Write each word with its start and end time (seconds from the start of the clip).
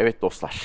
Evet 0.00 0.22
dostlar. 0.22 0.62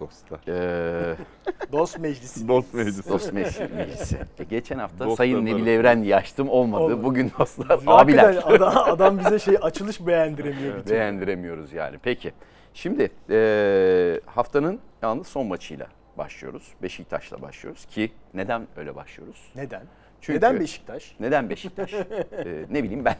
Dostlar. 0.00 0.40
Ee, 0.48 1.16
Dost 1.72 1.98
meclisi. 1.98 2.48
Dost 2.48 2.74
meclisi. 2.74 3.08
dost 3.08 3.32
meclisi. 3.32 3.68
meclisi. 3.76 4.18
Geçen 4.50 4.78
hafta 4.78 4.98
Dostlar 4.98 5.16
Sayın 5.16 5.46
Nebil. 5.46 5.66
Evren 5.66 6.02
diye 6.02 6.16
açtım 6.16 6.48
olmadı. 6.48 6.82
Olmadı. 6.82 7.04
Bugün 7.04 7.32
dostlar 7.38 7.66
Hakikaten 7.68 7.92
abiler. 8.04 8.42
Adam, 8.44 8.76
adam 8.76 9.18
bize 9.18 9.38
şey 9.38 9.56
açılış 9.62 10.06
beğendiremiyor 10.06 10.76
bir 10.76 10.82
türlü. 10.82 10.94
Beğendiremiyoruz 10.94 11.72
yani. 11.72 11.98
Peki. 12.02 12.32
Şimdi 12.74 13.10
e, 13.30 14.20
haftanın 14.26 14.80
yalnız 15.02 15.26
son 15.26 15.46
maçıyla 15.46 15.86
başlıyoruz. 16.18 16.68
Beşiktaş'la 16.82 17.42
başlıyoruz 17.42 17.86
ki 17.86 18.12
neden 18.34 18.66
öyle 18.76 18.96
başlıyoruz? 18.96 19.52
Neden? 19.56 19.82
Çünkü- 20.20 20.36
Neden 20.38 20.60
Beşiktaş? 20.60 21.16
Neden 21.20 21.50
Beşiktaş? 21.50 21.94
E, 22.32 22.64
ne 22.70 22.82
bileyim 22.82 23.04
ben. 23.04 23.16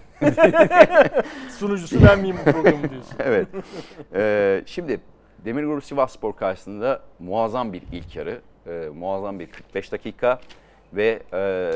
Sunucusu 1.59 2.05
ben 2.09 2.21
miyim 2.21 2.37
bu 2.47 2.53
programı 2.53 2.91
diyorsun? 2.91 3.15
evet. 3.19 3.49
Ee, 4.15 4.63
şimdi 4.67 5.01
Demirguru 5.45 5.81
Sivasspor 5.81 6.37
karşısında 6.37 7.01
muazzam 7.19 7.73
bir 7.73 7.83
ilk 7.93 8.17
yarı, 8.17 8.41
e, 8.67 8.89
muazzam 8.95 9.39
bir 9.39 9.47
45 9.47 9.93
dakika 9.93 10.41
ve 10.93 11.23
e, 11.33 11.73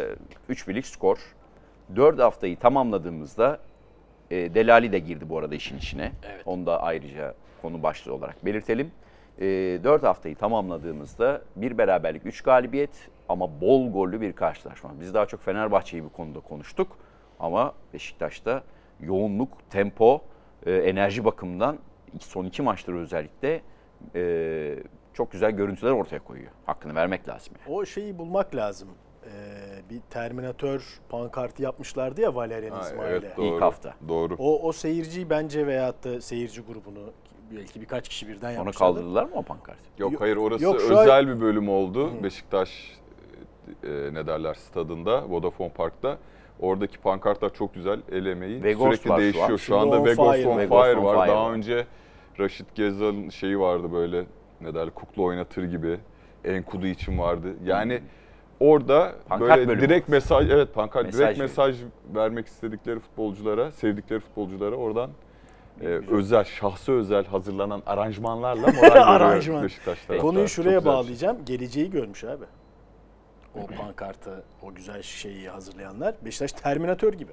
3 0.49 0.69
birlik 0.69 0.87
skor. 0.87 1.19
4 1.97 2.19
haftayı 2.19 2.57
tamamladığımızda 2.59 3.59
e, 4.31 4.55
Delali 4.55 4.93
de 4.93 4.99
girdi 4.99 5.29
bu 5.29 5.39
arada 5.39 5.55
işin 5.55 5.79
içine. 5.79 6.13
Evet. 6.33 6.43
Onu 6.47 6.67
da 6.67 6.83
ayrıca 6.83 7.35
konu 7.63 7.83
başlığı 7.83 8.15
olarak 8.15 8.45
belirtelim. 8.45 8.91
E, 9.39 9.45
4 9.85 10.03
haftayı 10.03 10.37
tamamladığımızda 10.37 11.43
bir 11.57 11.79
beraberlik, 11.79 12.27
3 12.27 12.43
galibiyet 12.43 13.09
ama 13.29 13.61
bol 13.61 13.93
gollü 13.93 14.21
bir 14.21 14.33
karşılaşma. 14.33 14.91
Biz 15.01 15.15
daha 15.15 15.27
çok 15.27 15.41
Fenerbahçe'yi 15.41 16.05
bu 16.05 16.13
konuda 16.13 16.41
konuştuk 16.41 16.97
ama 17.41 17.75
Beşiktaş'ta 17.95 18.63
yoğunluk, 19.01 19.71
tempo, 19.71 20.21
e, 20.67 20.73
enerji 20.73 21.25
bakımından 21.25 21.79
son 22.21 22.45
iki 22.45 22.63
maçları 22.63 22.99
özellikle 22.99 23.63
e, 24.15 24.75
çok 25.15 25.33
güzel 25.33 25.51
görüntüler 25.51 25.91
ortaya 25.91 26.19
koyuyor. 26.19 26.51
Hakkını 26.67 26.95
vermek 26.95 27.29
lazım. 27.29 27.55
Yani. 27.67 27.77
O 27.77 27.85
şeyi 27.85 28.19
bulmak 28.19 28.55
lazım. 28.55 28.89
Ee, 29.25 29.29
bir 29.91 30.01
Terminator 30.11 31.01
pankartı 31.09 31.63
yapmışlardı 31.63 32.21
ya 32.21 32.35
Valerian 32.35 32.81
İsmail'e. 32.81 33.11
evet 33.13 33.37
doğru. 33.37 33.47
İlk 33.55 33.63
hafta. 33.63 33.95
Doğru. 34.09 34.35
O, 34.39 34.63
o 34.69 34.73
seyirciyi 34.73 35.31
bence 35.31 35.67
veyahut 35.67 36.05
da 36.05 36.21
seyirci 36.21 36.61
grubunu 36.61 37.13
belki 37.57 37.81
birkaç 37.81 38.09
kişi 38.09 38.29
birden 38.29 38.49
Onu 38.49 38.55
yapmışlardı. 38.55 38.95
kaldırdılar 38.95 39.25
mı 39.25 39.31
o 39.35 39.43
pankartı? 39.43 39.81
Yok 39.99 40.21
hayır 40.21 40.37
orası 40.37 40.65
Yok, 40.65 40.81
şu 40.81 40.97
an- 40.99 41.03
özel 41.03 41.29
bir 41.29 41.41
bölüm 41.41 41.69
oldu. 41.69 42.23
Beşiktaş 42.23 42.99
e, 43.85 43.89
ne 44.13 44.27
derler 44.27 44.55
stadında 44.55 45.31
Vodafone 45.31 45.71
Park'ta. 45.71 46.19
Oradaki 46.61 46.99
pankartlar 46.99 47.55
çok 47.55 47.75
güzel 47.75 48.01
el 48.13 48.27
emeği. 48.27 48.63
Vegors 48.65 49.01
Sürekli 49.01 49.09
şu 49.11 49.17
değişiyor. 49.19 49.45
an. 49.51 49.57
Şu, 49.57 49.59
Şimdi 49.59 49.79
anda 49.81 50.01
on 50.01 50.05
Vegors 50.07 50.37
fire. 50.37 50.49
on 50.49 50.59
Fire 50.59 50.67
on 50.69 50.71
var. 51.05 51.25
Fire 51.25 51.33
Daha 51.35 51.45
var. 51.47 51.53
önce 51.53 51.87
Raşit 52.41 52.75
Gezal'ın 52.75 53.29
şeyi 53.29 53.59
vardı 53.61 53.93
böyle 53.93 54.25
ne 54.61 54.75
derler 54.75 54.91
kukla 54.91 55.23
oynatır 55.23 55.65
gibi. 55.65 55.99
Enkudu 56.45 56.87
için 56.87 57.19
vardı. 57.19 57.49
Yani 57.65 58.03
orada 58.61 59.13
Pankart 59.29 59.51
böyle 59.51 59.69
bölümü. 59.69 59.83
direkt 59.83 60.09
mesaj 60.09 60.51
evet 60.51 60.75
pankart 60.75 61.05
Mesaj 61.05 61.19
direkt 61.19 61.31
veriyor. 61.31 61.45
mesaj 61.49 61.77
vermek 62.15 62.47
istedikleri 62.47 62.99
futbolculara, 63.01 63.73
sevdikleri 63.73 64.21
futbolculara 64.21 64.77
oradan 64.77 65.11
e, 65.81 65.87
özel, 65.87 66.45
şahsı 66.45 66.93
özel 66.93 67.25
hazırlanan 67.27 67.83
aranjmanlarla 67.87 68.67
moral 68.73 68.83
veriyor 68.91 69.07
Aranjman. 69.07 69.63
Beşiktaş 69.65 69.85
Peki. 69.99 70.07
taraftarı. 70.07 70.19
Konuyu 70.29 70.47
Çok 70.47 70.55
şuraya 70.55 70.79
güzel 70.79 70.85
bir 70.85 70.91
şey. 70.91 70.93
bağlayacağım. 70.95 71.45
Geleceği 71.45 71.91
görmüş 71.91 72.25
abi. 72.25 72.45
O 73.55 73.67
pankartı, 73.67 74.45
o 74.63 74.75
güzel 74.75 75.03
şeyi 75.03 75.49
hazırlayanlar. 75.49 76.15
Beşiktaş 76.25 76.53
Terminator 76.53 77.13
gibi. 77.13 77.33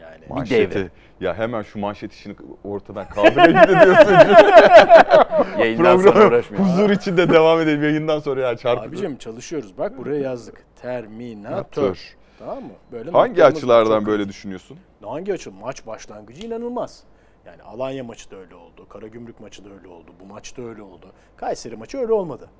Yani 0.00 0.24
Manşeti. 0.28 0.70
devre. 0.74 0.88
Ya 1.20 1.34
hemen 1.38 1.62
şu 1.62 1.78
manşet 1.78 2.12
işini 2.12 2.36
ortadan 2.64 3.08
kaldırayım 3.08 3.56
da 3.56 3.84
diyorsun. 3.84 4.14
Yayından 5.58 5.98
sonra 5.98 6.28
uğraşmıyor. 6.28 6.64
huzur 6.64 6.90
içinde 6.90 7.28
devam 7.30 7.60
edelim 7.60 7.82
yayından 7.82 8.18
sonra 8.18 8.40
ya 8.40 8.56
çarpıcı. 8.56 8.88
abicim 8.88 9.16
çalışıyoruz. 9.16 9.78
Bak 9.78 9.98
buraya 9.98 10.20
yazdık. 10.20 10.64
Terminator. 10.82 11.82
Tör. 11.82 12.16
Tamam 12.38 12.64
mı? 12.64 12.72
Böyle 12.92 13.10
Hangi 13.10 13.44
açılardan 13.44 14.06
böyle 14.06 14.28
düşünüyorsun? 14.28 14.78
Hangi 15.04 15.32
açı? 15.32 15.52
Maç 15.52 15.86
başlangıcı 15.86 16.46
inanılmaz. 16.46 17.02
Yani 17.46 17.62
Alanya 17.62 18.04
maçı 18.04 18.30
da 18.30 18.36
öyle 18.36 18.54
oldu. 18.54 18.88
Karagümrük 18.88 19.40
maçı 19.40 19.64
da 19.64 19.68
öyle 19.78 19.88
oldu. 19.88 20.10
Bu 20.20 20.26
maç 20.26 20.56
da 20.56 20.62
öyle 20.62 20.82
oldu. 20.82 21.12
Kayseri 21.36 21.76
maçı 21.76 21.98
öyle 21.98 22.12
olmadı. 22.12 22.50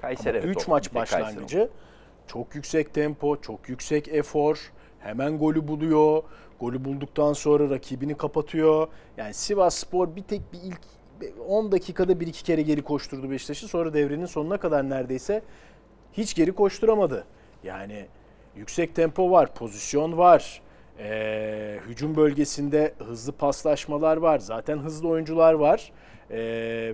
Kayseri 0.00 0.38
evet, 0.38 0.56
3 0.56 0.68
o- 0.68 0.70
maç 0.70 0.90
bir 0.90 0.94
Kayseri 0.98 1.22
başlangıcı 1.22 1.68
çok 2.26 2.54
yüksek 2.54 2.94
tempo, 2.94 3.40
çok 3.40 3.68
yüksek 3.68 4.08
efor. 4.08 4.72
Hemen 4.98 5.38
golü 5.38 5.68
buluyor. 5.68 6.22
Golü 6.60 6.84
bulduktan 6.84 7.32
sonra 7.32 7.70
rakibini 7.70 8.16
kapatıyor. 8.16 8.88
Yani 9.16 9.34
Sivas 9.34 9.74
Spor 9.74 10.16
bir 10.16 10.22
tek 10.22 10.40
bir 10.52 10.58
ilk 10.58 10.80
10 11.48 11.72
dakikada 11.72 12.20
bir 12.20 12.26
iki 12.26 12.44
kere 12.44 12.62
geri 12.62 12.82
koşturdu 12.82 13.30
Beşiktaş'ı. 13.30 13.68
Sonra 13.68 13.94
devrenin 13.94 14.26
sonuna 14.26 14.56
kadar 14.56 14.90
neredeyse 14.90 15.42
hiç 16.12 16.34
geri 16.34 16.52
koşturamadı. 16.52 17.24
Yani 17.64 18.06
yüksek 18.56 18.94
tempo 18.94 19.30
var, 19.30 19.54
pozisyon 19.54 20.18
var. 20.18 20.62
Ee, 20.98 21.78
hücum 21.88 22.16
bölgesinde 22.16 22.94
hızlı 22.98 23.32
paslaşmalar 23.32 24.16
var. 24.16 24.38
Zaten 24.38 24.78
hızlı 24.78 25.08
oyuncular 25.08 25.52
var. 25.52 25.92
Ee, 26.30 26.36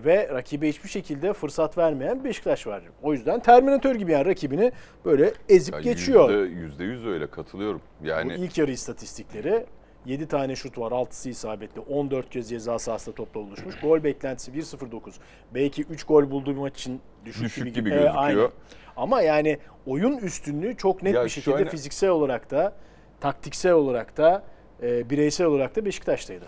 ve 0.04 0.28
rakibe 0.32 0.68
hiçbir 0.68 0.88
şekilde 0.88 1.32
fırsat 1.32 1.78
vermeyen 1.78 2.24
Beşiktaş 2.24 2.66
var. 2.66 2.82
O 3.02 3.12
yüzden 3.12 3.40
Terminator 3.40 3.94
gibi 3.94 4.12
yani 4.12 4.24
rakibini 4.26 4.72
böyle 5.04 5.32
ezip 5.48 5.74
Ya 5.74 5.80
geçiyor. 5.80 6.30
Yüzde, 6.46 6.84
yüz 6.84 7.06
öyle 7.06 7.26
katılıyorum. 7.30 7.80
Yani 8.02 8.30
Bu 8.38 8.44
ilk 8.44 8.58
yarı 8.58 8.70
istatistikleri 8.70 9.66
7 10.06 10.28
tane 10.28 10.56
şut 10.56 10.78
var, 10.78 10.90
6'sı 10.92 11.28
isabetli, 11.30 11.80
14 11.80 12.30
kez 12.30 12.48
ceza 12.50 12.78
sahasında 12.78 13.14
topla 13.14 13.40
buluşmuş. 13.40 13.80
Gol 13.80 14.04
beklentisi 14.04 14.52
1.09. 14.52 15.12
Belki 15.54 15.82
3 15.82 16.04
gol 16.04 16.30
bulduğu 16.30 16.50
bir 16.50 16.60
maç 16.60 16.78
için 16.80 17.00
düşük, 17.24 17.44
Düşük 17.44 17.64
gibi, 17.64 17.72
gibi 17.74 17.88
Ee, 17.88 17.92
gözüküyor. 17.92 18.14
aynen. 18.16 18.48
Ama 18.96 19.22
yani 19.22 19.58
oyun 19.86 20.16
üstünlüğü 20.16 20.76
çok 20.76 21.02
net 21.02 21.14
Ya 21.14 21.24
bir 21.24 21.28
şekilde 21.28 21.56
şöyle- 21.56 21.70
fiziksel 21.70 22.10
olarak 22.10 22.50
da, 22.50 22.72
taktiksel 23.20 23.72
olarak 23.72 24.16
da, 24.16 24.42
e, 24.82 25.10
bireysel 25.10 25.46
olarak 25.46 25.76
da 25.76 25.84
Beşiktaş'taydı. 25.84 26.44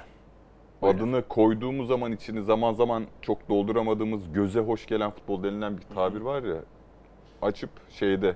Adını 0.88 1.28
koyduğumuz 1.28 1.88
zaman 1.88 2.12
içini 2.12 2.42
zaman 2.42 2.72
zaman 2.72 3.04
çok 3.22 3.48
dolduramadığımız 3.48 4.32
göze 4.32 4.60
hoş 4.60 4.86
gelen 4.86 5.10
futbol 5.10 5.42
denilen 5.42 5.76
bir 5.76 5.82
tabir 5.94 6.20
var 6.20 6.42
ya. 6.42 6.56
Açıp 7.42 7.70
şeyde 7.90 8.34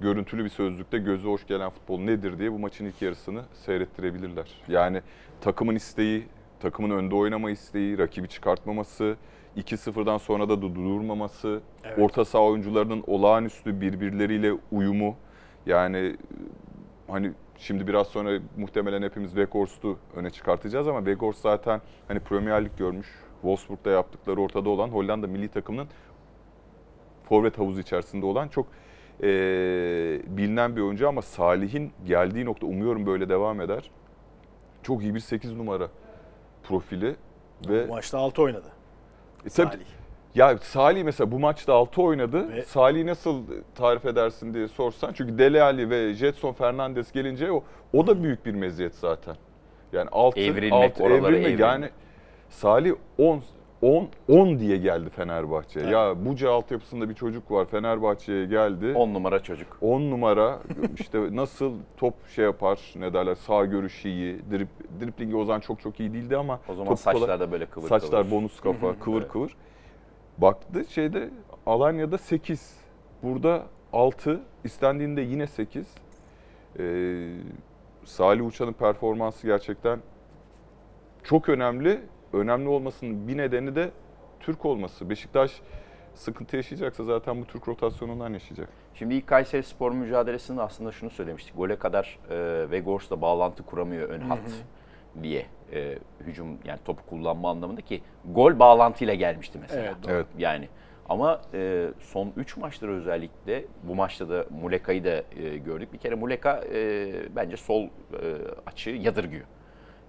görüntülü 0.00 0.44
bir 0.44 0.48
sözlükte 0.48 0.98
göze 0.98 1.28
hoş 1.28 1.46
gelen 1.46 1.70
futbol 1.70 1.98
nedir 2.00 2.38
diye 2.38 2.52
bu 2.52 2.58
maçın 2.58 2.84
ilk 2.84 3.02
yarısını 3.02 3.42
seyrettirebilirler. 3.52 4.48
Yani 4.68 5.02
takımın 5.40 5.74
isteği, 5.74 6.24
takımın 6.60 6.90
önde 6.90 7.14
oynama 7.14 7.50
isteği, 7.50 7.98
rakibi 7.98 8.28
çıkartmaması, 8.28 9.16
2-0'dan 9.56 10.18
sonra 10.18 10.48
da 10.48 10.62
durmaması, 10.62 11.60
Evet. 11.84 11.98
orta 11.98 12.24
saha 12.24 12.42
oyuncularının 12.42 13.04
olağanüstü 13.06 13.80
birbirleriyle 13.80 14.52
uyumu. 14.72 15.16
Yani 15.66 16.16
hani 17.08 17.32
şimdi 17.58 17.86
biraz 17.86 18.06
sonra 18.06 18.40
muhtemelen 18.56 19.02
hepimiz 19.02 19.30
Weghorst'u 19.30 19.98
öne 20.16 20.30
çıkartacağız 20.30 20.88
ama 20.88 20.98
Weghorst 20.98 21.40
zaten 21.40 21.80
hani 22.08 22.20
Premier 22.20 22.64
Lig 22.64 22.76
görmüş. 22.78 23.06
Wolfsburg'da 23.42 23.90
yaptıkları 23.90 24.40
ortada 24.40 24.70
olan 24.70 24.88
Hollanda 24.88 25.26
milli 25.26 25.48
takımının 25.48 25.88
forvet 27.28 27.58
havuzu 27.58 27.80
içerisinde 27.80 28.26
olan 28.26 28.48
çok 28.48 28.66
eee, 29.22 29.28
bilinen 30.26 30.76
bir 30.76 30.80
oyuncu 30.80 31.08
ama 31.08 31.22
Salih'in 31.22 31.92
geldiği 32.06 32.44
nokta 32.44 32.66
umuyorum 32.66 33.06
böyle 33.06 33.28
devam 33.28 33.60
eder. 33.60 33.90
Çok 34.82 35.02
iyi 35.02 35.14
bir 35.14 35.20
8 35.20 35.52
numara 35.52 35.88
profili 36.62 37.16
ve 37.68 37.88
Bu 37.88 37.92
maçta 37.92 38.18
6 38.18 38.42
oynadı. 38.42 38.66
e, 39.46 39.48
tabii- 39.48 39.50
Salih. 39.70 39.84
Ya 40.34 40.58
Salih 40.58 41.04
mesela 41.04 41.30
bu 41.32 41.38
maçta 41.38 41.74
6 41.74 42.02
oynadı. 42.02 42.48
Ve- 42.52 42.62
Salih'i 42.62 43.06
nasıl 43.06 43.42
tarif 43.74 44.04
edersin 44.06 44.54
diye 44.54 44.68
sorsan. 44.68 45.12
Çünkü 45.12 45.38
Dele 45.38 45.62
Alli 45.62 45.90
ve 45.90 46.14
Jetson 46.14 46.52
Fernandes 46.52 47.12
gelince 47.12 47.52
o, 47.52 47.62
o 47.92 48.06
da 48.06 48.22
büyük 48.22 48.46
bir 48.46 48.54
meziyet 48.54 48.94
zaten. 48.94 49.36
Yani 49.92 50.08
6 50.12 50.40
Evrilmek, 50.40 51.00
oraları 51.00 51.36
evrilmek. 51.36 51.60
Yani 51.60 51.88
Salih 52.48 52.92
10 53.18 53.40
10 53.82 54.08
10 54.28 54.58
diye 54.58 54.76
geldi 54.76 55.10
Fenerbahçe'ye. 55.10 55.84
Evet. 55.84 55.92
Ya 55.94 56.24
Buca 56.26 56.50
altyapısında 56.50 57.08
bir 57.08 57.14
çocuk 57.14 57.50
var 57.50 57.64
Fenerbahçe'ye 57.66 58.46
geldi. 58.46 58.92
10 58.94 59.14
numara 59.14 59.42
çocuk. 59.42 59.78
10 59.80 60.00
numara 60.10 60.58
işte 60.98 61.36
nasıl 61.36 61.72
top 61.96 62.14
şey 62.34 62.44
yapar 62.44 62.80
ne 62.96 63.12
derler 63.14 63.34
sağ 63.34 63.64
görüşü 63.64 64.08
iyi. 64.08 64.38
Drip, 64.50 64.68
driplingi 65.00 65.36
o 65.36 65.44
zaman 65.44 65.60
çok 65.60 65.80
çok 65.80 66.00
iyi 66.00 66.12
değildi 66.12 66.36
ama 66.36 66.60
O 66.68 66.74
zaman 66.74 66.86
kolay- 66.94 66.96
saçlar 66.96 67.40
da 67.40 67.52
böyle 67.52 67.66
kıvır 67.66 67.88
Saçlar 67.88 68.22
kıvır. 68.22 68.30
bonus 68.36 68.60
kafa, 68.60 68.98
kıvır 68.98 69.20
Evet. 69.20 69.32
kıvır. 69.32 69.56
Baktı 70.38 70.84
şeyde 70.88 71.30
Alanya'da 71.66 72.18
8. 72.18 72.76
Burada 73.22 73.66
6. 73.92 74.40
İstendiğinde 74.64 75.20
yine 75.20 75.46
8. 75.46 75.86
Ee, 76.78 77.34
Salih 78.04 78.46
Uçan'ın 78.46 78.72
performansı 78.72 79.46
gerçekten 79.46 80.00
çok 81.22 81.48
önemli. 81.48 82.00
Önemli 82.32 82.68
olmasının 82.68 83.28
bir 83.28 83.36
nedeni 83.36 83.74
de 83.74 83.90
Türk 84.40 84.64
olması. 84.64 85.10
Beşiktaş 85.10 85.60
sıkıntı 86.14 86.56
yaşayacaksa 86.56 87.04
zaten 87.04 87.40
bu 87.40 87.46
Türk 87.46 87.68
rotasyonundan 87.68 88.32
yaşayacak. 88.32 88.68
Şimdi 88.94 89.14
ilk 89.14 89.26
Kayseri 89.26 89.62
Spor 89.62 89.92
mücadelesinde 89.92 90.62
aslında 90.62 90.92
şunu 90.92 91.10
söylemiştik. 91.10 91.56
Gole 91.56 91.76
kadar 91.76 92.18
e, 92.30 92.70
Vegors'la 92.70 93.20
bağlantı 93.20 93.62
kuramıyor 93.62 94.08
ön 94.08 94.20
hat 94.20 94.38
diye. 95.22 95.46
E, 95.72 95.98
hücum 96.20 96.46
yani 96.64 96.78
topu 96.84 97.06
kullanma 97.06 97.50
anlamında 97.50 97.80
ki 97.80 98.02
gol 98.24 98.58
bağlantıyla 98.58 99.14
gelmişti 99.14 99.58
mesela. 99.60 99.82
Evet, 99.82 99.94
doğru. 100.02 100.12
Evet. 100.12 100.26
Yani 100.38 100.68
ama 101.08 101.40
e, 101.54 101.86
son 102.00 102.32
3 102.36 102.56
maçtır 102.56 102.88
özellikle 102.88 103.64
bu 103.82 103.94
maçta 103.94 104.28
da 104.28 104.44
Muleka'yı 104.62 105.04
da 105.04 105.10
e, 105.42 105.58
gördük. 105.58 105.92
Bir 105.92 105.98
kere 105.98 106.14
Muleka 106.14 106.60
e, 106.74 107.06
bence 107.36 107.56
sol 107.56 107.82
e, 107.84 107.88
açığı 108.66 108.90
yadırgıyor. 108.90 109.44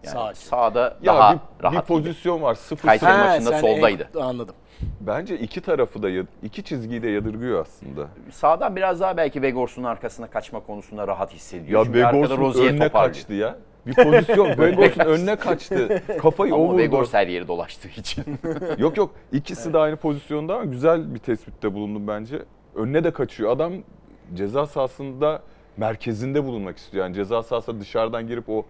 Yani 0.03 0.13
Sağ 0.13 0.23
açı. 0.25 0.41
sağda 0.47 0.97
Ya 1.01 1.13
daha 1.13 1.33
bir, 1.33 1.39
bir 1.59 1.63
rahat 1.63 1.87
gibi. 1.87 1.97
pozisyon 1.97 2.41
var 2.41 2.55
0 2.55 2.87
Kayseri 2.87 3.11
Ha, 3.11 3.17
maçında 3.27 3.59
soldaydı. 3.59 4.09
en- 4.15 4.19
anladım. 4.19 4.55
Bence 5.01 5.37
iki 5.39 5.61
tarafı 5.61 6.03
da 6.03 6.09
iki 6.43 6.63
çizgiyi 6.63 7.03
de 7.03 7.09
yadırgıyor 7.09 7.61
aslında. 7.61 8.07
Sağdan 8.31 8.75
biraz 8.75 8.99
daha 9.01 9.17
belki 9.17 9.41
Vegors'un 9.41 9.83
arkasına 9.83 10.27
kaçma 10.27 10.59
konusunda 10.59 11.07
rahat 11.07 11.33
hissediyor. 11.33 11.85
Ya 11.85 11.93
Vegors'un 11.93 12.61
önüne 12.61 12.87
toparlıyor. 12.87 13.13
kaçtı 13.13 13.33
ya. 13.33 13.55
Bir 13.89 14.03
pozisyon 14.03 14.47
Vegors'un 14.57 14.99
önüne 14.99 15.35
kaçtı. 15.35 16.03
Kafayı 16.21 16.55
o 16.55 16.57
Ama 16.57 16.67
vurdu. 16.67 16.77
Vegors 16.77 17.13
her 17.13 17.27
yeri 17.27 17.47
dolaştığı 17.47 17.87
için. 17.87 18.23
Yok 18.77 18.97
yok 18.97 19.11
ikisi 19.31 19.73
de 19.73 19.77
aynı 19.77 19.95
pozisyonda 19.95 20.55
ama 20.55 20.65
güzel 20.65 21.13
bir 21.15 21.19
tespitte 21.19 21.73
bulundum 21.73 22.07
bence. 22.07 22.41
Önüne 22.75 23.03
de 23.03 23.11
kaçıyor. 23.11 23.51
Adam 23.51 23.73
ceza 24.33 24.65
sahasında 24.65 25.41
merkezinde 25.77 26.43
bulunmak 26.43 26.77
istiyor. 26.77 27.05
Yani 27.05 27.15
ceza 27.15 27.43
sahasına 27.43 27.79
dışarıdan 27.79 28.27
girip 28.27 28.49
o 28.49 28.65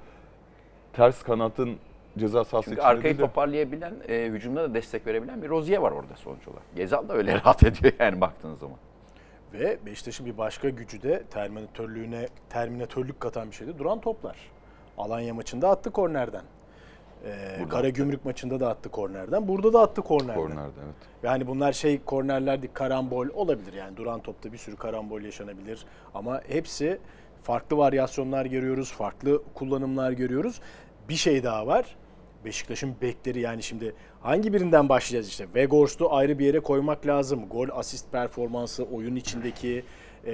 ters 0.94 1.24
kanatın 1.24 1.78
ceza 2.18 2.44
sahası 2.44 2.66
Çünkü 2.70 2.82
içinde 2.82 2.88
arkayı 2.88 3.18
de- 3.18 3.22
toparlayabilen, 3.22 3.94
e, 4.10 4.26
hücumda 4.26 4.64
da 4.64 4.74
destek 4.74 5.08
verebilen 5.08 5.42
bir 5.42 5.50
Rozier 5.50 5.78
var 5.78 5.92
orada 5.92 6.16
sonuç 6.16 6.48
olarak. 6.48 6.64
Gezal 6.76 7.10
da 7.10 7.14
öyle 7.14 7.34
rahat 7.40 7.64
ediyor 7.64 7.94
yani 8.00 8.22
baktığınız 8.22 8.60
zaman. 8.60 8.78
Ve 9.54 9.78
Beşiktaş'ın 9.86 10.26
bir 10.26 10.38
başka 10.38 10.70
gücü 10.70 11.02
de 11.02 11.24
terminatörlüğüne 11.32 12.28
terminatörlük 12.50 13.20
katan 13.20 13.52
bir 13.52 13.56
şeydi. 13.56 13.80
Duran 13.80 14.02
toplar. 14.02 14.36
Alanya 15.00 15.34
maçında 15.34 15.70
attı 15.70 15.92
kornerden. 15.92 16.44
Ee, 17.26 17.66
Karagümrük 17.70 18.26
maçında 18.26 18.60
da 18.60 18.70
attı 18.70 18.90
kornerden. 18.90 19.48
Burada 19.48 19.74
da 19.74 19.82
attı 19.82 20.02
kornerden. 20.02 20.36
Kornerde 20.36 20.80
evet. 20.86 20.96
Yani 21.24 21.48
bunlar 21.48 21.74
şey 21.74 22.04
kornerler 22.04 22.60
karambol 22.74 23.28
olabilir 23.34 23.74
yani. 23.74 23.98
Duran 23.98 24.20
topta 24.20 24.54
bir 24.54 24.58
sürü 24.58 24.76
karambol 24.76 25.22
yaşanabilir. 25.22 25.86
Ama 26.14 26.42
hepsi 26.48 27.00
farklı 27.44 27.78
varyasyonlar 27.78 28.46
görüyoruz, 28.46 28.92
farklı 28.92 29.44
kullanımlar 29.54 30.12
görüyoruz. 30.12 30.62
Bir 31.10 31.16
şey 31.16 31.44
daha 31.44 31.68
var. 31.68 31.96
Beşiktaş'ın 32.46 32.96
bekleri 33.02 33.40
yani 33.40 33.64
şimdi 33.64 33.96
hangi 34.22 34.54
birinden 34.54 34.90
başlayacağız 34.90 35.28
işte? 35.28 35.48
Vegors'u 35.56 36.14
ayrı 36.14 36.40
bir 36.40 36.46
yere 36.46 36.60
koymak 36.60 37.08
lazım. 37.08 37.50
Gol 37.50 37.68
asist 37.72 38.12
performansı, 38.12 38.84
oyun 38.84 39.16
içindeki 39.16 39.84
e, 40.26 40.34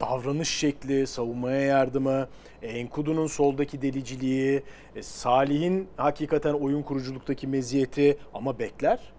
davranış 0.00 0.48
şekli, 0.48 1.06
savunmaya 1.06 1.60
yardımı, 1.60 2.28
Enkudu'nun 2.62 3.26
soldaki 3.26 3.82
deliciliği, 3.82 4.62
e, 4.96 5.02
Salih'in 5.02 5.88
hakikaten 5.96 6.54
oyun 6.54 6.82
kuruculuktaki 6.82 7.46
meziyeti 7.46 8.18
ama 8.34 8.58
bekler 8.58 9.12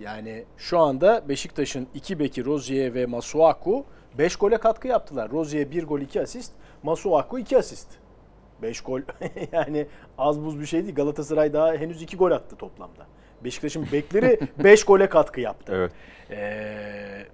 yani 0.00 0.44
şu 0.56 0.78
anda 0.78 1.28
Beşiktaş'ın 1.28 1.88
iki 1.94 2.18
beki 2.18 2.44
Rozier 2.44 2.94
ve 2.94 3.06
Masuaku 3.06 3.84
5 4.18 4.36
gole 4.36 4.58
katkı 4.58 4.88
yaptılar. 4.88 5.30
Rozier 5.30 5.70
1 5.70 5.84
gol 5.84 6.00
2 6.00 6.20
asist, 6.20 6.52
Masuaku 6.82 7.38
2 7.38 7.58
asist. 7.58 7.88
5 8.62 8.80
gol 8.80 9.00
yani 9.52 9.86
az 10.18 10.44
buz 10.44 10.60
bir 10.60 10.66
şey 10.66 10.82
değil. 10.84 10.94
Galatasaray 10.94 11.52
daha 11.52 11.74
henüz 11.74 12.02
2 12.02 12.16
gol 12.16 12.30
attı 12.30 12.56
toplamda. 12.56 13.06
Beşiktaş'ın 13.44 13.86
bekleri 13.92 14.40
5 14.64 14.84
gole 14.84 15.08
katkı 15.08 15.40
yaptı. 15.40 15.72
Evet. 15.76 15.92
Ee, 16.30 17.26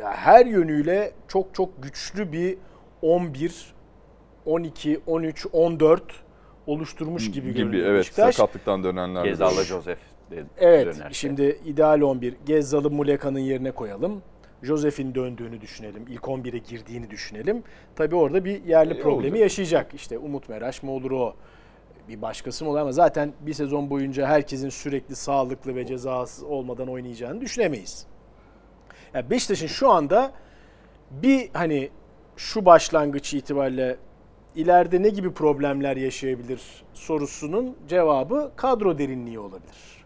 ya 0.00 0.12
her 0.12 0.46
yönüyle 0.46 1.12
çok 1.28 1.54
çok 1.54 1.82
güçlü 1.82 2.32
bir 2.32 2.58
11, 3.02 3.74
12, 4.46 5.00
13, 5.06 5.46
14 5.52 6.02
oluşturmuş 6.66 7.30
gibi, 7.30 7.34
gibi 7.34 7.58
görünüyor 7.58 7.86
evet 7.86 7.98
Beşiktaş. 8.00 8.34
sakatlıktan 8.36 8.84
dönenler. 8.84 9.24
de 9.24 9.28
Gezal'la 9.28 9.64
de 10.30 10.44
Evet, 10.58 10.86
dönerse. 10.86 11.12
şimdi 11.14 11.60
ideal 11.64 12.00
11. 12.00 12.34
Gezzal'ı 12.46 12.90
Muleka'nın 12.90 13.38
yerine 13.38 13.70
koyalım. 13.70 14.22
Josef'in 14.62 15.14
döndüğünü 15.14 15.60
düşünelim. 15.60 16.04
İlk 16.08 16.22
11'e 16.22 16.58
girdiğini 16.58 17.10
düşünelim. 17.10 17.62
Tabii 17.96 18.14
orada 18.16 18.44
bir 18.44 18.64
yerli 18.64 18.94
İyi 18.94 19.02
problemi 19.02 19.24
olacak. 19.26 19.40
yaşayacak. 19.40 19.94
İşte 19.94 20.18
Umut 20.18 20.48
Meraş 20.48 20.82
mı 20.82 20.90
olur 20.90 21.10
o? 21.10 21.34
Bir 22.08 22.22
başkası 22.22 22.64
mı 22.64 22.70
olur 22.70 22.78
ama 22.78 22.92
zaten 22.92 23.32
bir 23.40 23.52
sezon 23.52 23.90
boyunca 23.90 24.26
herkesin 24.26 24.68
sürekli 24.68 25.16
sağlıklı 25.16 25.74
ve 25.76 25.86
cezasız 25.86 26.44
olmadan 26.44 26.88
oynayacağını 26.88 27.40
düşünemeyiz. 27.40 28.06
Yani 29.14 29.30
Beşiktaş'ın 29.30 29.66
şu 29.66 29.90
anda 29.90 30.32
bir 31.10 31.50
hani 31.52 31.90
şu 32.36 32.64
başlangıç 32.64 33.34
itibariyle 33.34 33.96
ileride 34.54 35.02
ne 35.02 35.08
gibi 35.08 35.32
problemler 35.32 35.96
yaşayabilir 35.96 36.84
sorusunun 36.94 37.76
cevabı 37.88 38.52
kadro 38.56 38.98
derinliği 38.98 39.38
olabilir. 39.38 40.04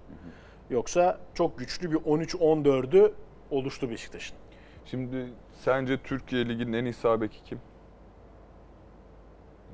Yoksa 0.71 1.21
çok 1.35 1.59
güçlü 1.59 1.91
bir 1.91 1.97
13-14'ü 1.97 3.13
oluştu 3.51 3.91
Beşiktaş'ın. 3.91 4.37
Şimdi 4.85 5.33
sence 5.53 6.03
Türkiye 6.03 6.49
Ligi'nin 6.49 6.73
en 6.73 6.85
iyi 6.85 6.93
sağ 6.93 7.21
beki 7.21 7.45
kim? 7.45 7.61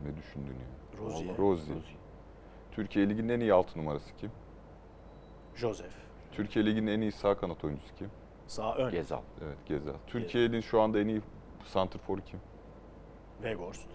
Ne 0.05 0.17
düşündün 0.17 0.53
ya? 0.53 0.99
Rozier, 1.05 1.39
Rozier. 1.39 1.77
Türkiye 2.73 3.09
Ligi'nin 3.09 3.29
en 3.29 3.41
iyi 3.41 3.53
altı 3.53 3.79
numarası 3.79 4.11
kim? 4.21 4.31
Joseph, 5.57 5.95
Türkiye 6.33 6.67
Ligi'nin 6.67 6.87
en 6.87 7.01
iyi 7.01 7.13
sağ 7.13 7.35
kanat 7.35 7.65
oyuncusu 7.65 7.95
kim? 7.99 8.11
Sağ 8.49 8.75
ön, 8.75 8.91
Gezal. 8.91 9.21
Evet 9.45 9.57
Gezal. 9.67 9.93
Türkiye'nin 10.07 10.61
şu 10.61 10.81
anda 10.81 11.01
en 11.01 11.09
iyi 11.09 11.21
santrforu 11.65 12.21
kim? 12.21 12.41
Weghorst. 13.43 13.89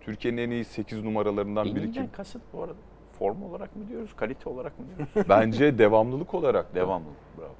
Türkiye'nin 0.00 0.38
en 0.38 0.50
iyi 0.50 0.64
8 0.64 1.04
numaralarından 1.04 1.74
biri 1.76 1.92
kim? 1.92 2.12
kasıt 2.12 2.42
bu 2.52 2.62
arada. 2.62 2.78
Form 3.18 3.42
olarak 3.42 3.76
mı 3.76 3.88
diyoruz, 3.88 4.10
kalite 4.16 4.50
olarak 4.50 4.78
mı 4.78 4.86
diyoruz? 4.88 5.28
Bence 5.28 5.78
devamlılık 5.78 6.34
olarak. 6.34 6.70
da. 6.70 6.74
Devamlı. 6.74 7.08
Bravo. 7.38 7.54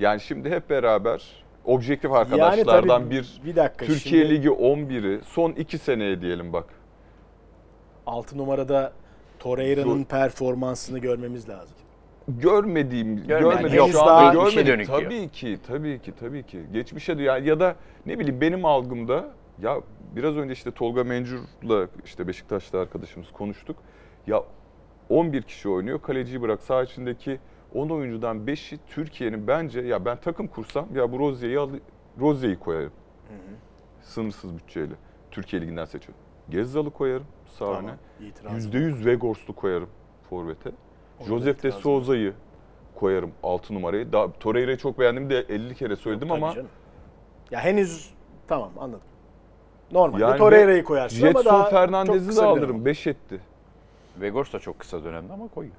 Yani 0.00 0.20
şimdi 0.20 0.50
hep 0.50 0.70
beraber 0.70 1.44
objektif 1.64 2.10
Yani 2.10 2.18
arkadaşlardan 2.18 3.02
tabii 3.02 3.10
bir 3.10 3.40
bir 3.44 3.56
dakika 3.56 3.86
Türkiye 3.86 4.22
şimdi 4.24 4.34
Ligi 4.34 4.48
11'i 4.48 5.24
son 5.24 5.52
2 5.52 5.78
seneye 5.78 6.20
diyelim 6.20 6.52
bak. 6.52 6.64
6 8.06 8.38
numarada 8.38 8.92
Torreira'nın 9.38 10.04
performansını 10.04 10.98
görmemiz 10.98 11.48
lazım. 11.48 11.76
Görmediğim, 12.28 13.26
görmedim 13.26 13.74
yok, 13.74 13.90
şu 13.92 14.02
anda 14.02 14.32
geçmişe 14.32 14.62
görmedim. 14.62 14.72
dönük 14.72 14.86
diyor. 14.86 15.02
Tabii 15.02 15.28
ki, 15.28 15.58
tabii 15.66 15.98
ki, 15.98 16.12
tabii 16.20 16.42
ki. 16.42 16.62
Geçmişe 16.72 17.18
diyor. 17.18 17.36
Ya 17.36 17.60
da 17.60 17.76
ne 18.06 18.18
bileyim 18.18 18.40
benim 18.40 18.64
algımda 18.64 19.28
ya 19.62 19.80
biraz 20.16 20.36
önce 20.36 20.52
işte 20.52 20.70
Tolga 20.70 21.04
Mencur'la 21.04 21.88
işte 22.04 22.28
Beşiktaşlı 22.28 22.80
arkadaşımız 22.80 23.32
konuştuk. 23.32 23.76
Ya 24.26 24.42
11 25.08 25.42
kişi 25.42 25.68
oynuyor. 25.68 26.02
Kaleciyi 26.02 26.42
bırak 26.42 26.62
sağ 26.62 26.82
içindeki 26.82 27.38
10 27.74 27.88
oyuncudan 27.88 28.36
5'i 28.38 28.78
Türkiye'nin 28.86 29.46
bence 29.46 29.80
ya 29.80 30.04
ben 30.04 30.16
takım 30.16 30.46
kursam 30.46 30.86
ya 30.94 31.12
bu 31.12 31.18
Rozier'i 31.18 31.58
al 31.58 31.70
Rozier'i 32.20 32.58
koyarım. 32.58 32.92
Sınırsız 34.02 34.58
bütçeyle. 34.58 34.94
Türkiye 35.30 35.62
Ligi'nden 35.62 35.84
seçiyorum. 35.84 36.24
Gezzal'ı 36.50 36.90
koyarım 36.90 37.26
sağ 37.46 37.64
öne. 37.64 37.76
Tamam, 37.76 37.96
itiraz. 38.20 38.66
%100 38.74 39.04
Vegors'lu 39.04 39.54
koyarım 39.54 39.88
forvete. 40.30 40.70
Joseph 41.28 41.62
de 41.62 41.72
Souza'yı 41.72 42.32
koyarım 42.94 43.30
6 43.42 43.74
numarayı. 43.74 44.12
Daha 44.12 44.32
Torreira'yı 44.32 44.76
çok 44.76 44.98
beğendim 44.98 45.30
de 45.30 45.40
50 45.48 45.74
kere 45.74 45.96
söyledim 45.96 46.28
Tabii 46.28 46.44
ama 46.44 46.54
canım. 46.54 46.68
Ya 47.50 47.60
henüz 47.60 48.10
tamam 48.48 48.70
anladım. 48.78 49.00
Normalde 49.92 50.22
Yani 50.24 50.38
Torreira'yı 50.38 50.84
koyarsın 50.84 51.22
ama 51.22 51.32
Jetson 51.32 51.44
daha 51.44 51.62
çok 51.62 51.70
Fernandez'i 51.70 52.36
de 52.36 52.44
alırım. 52.44 52.84
5 52.84 53.06
etti. 53.06 53.40
Vegors 54.20 54.52
da 54.52 54.58
çok 54.58 54.78
kısa 54.78 55.04
dönemde 55.04 55.32
ama 55.32 55.48
koyuyor. 55.48 55.76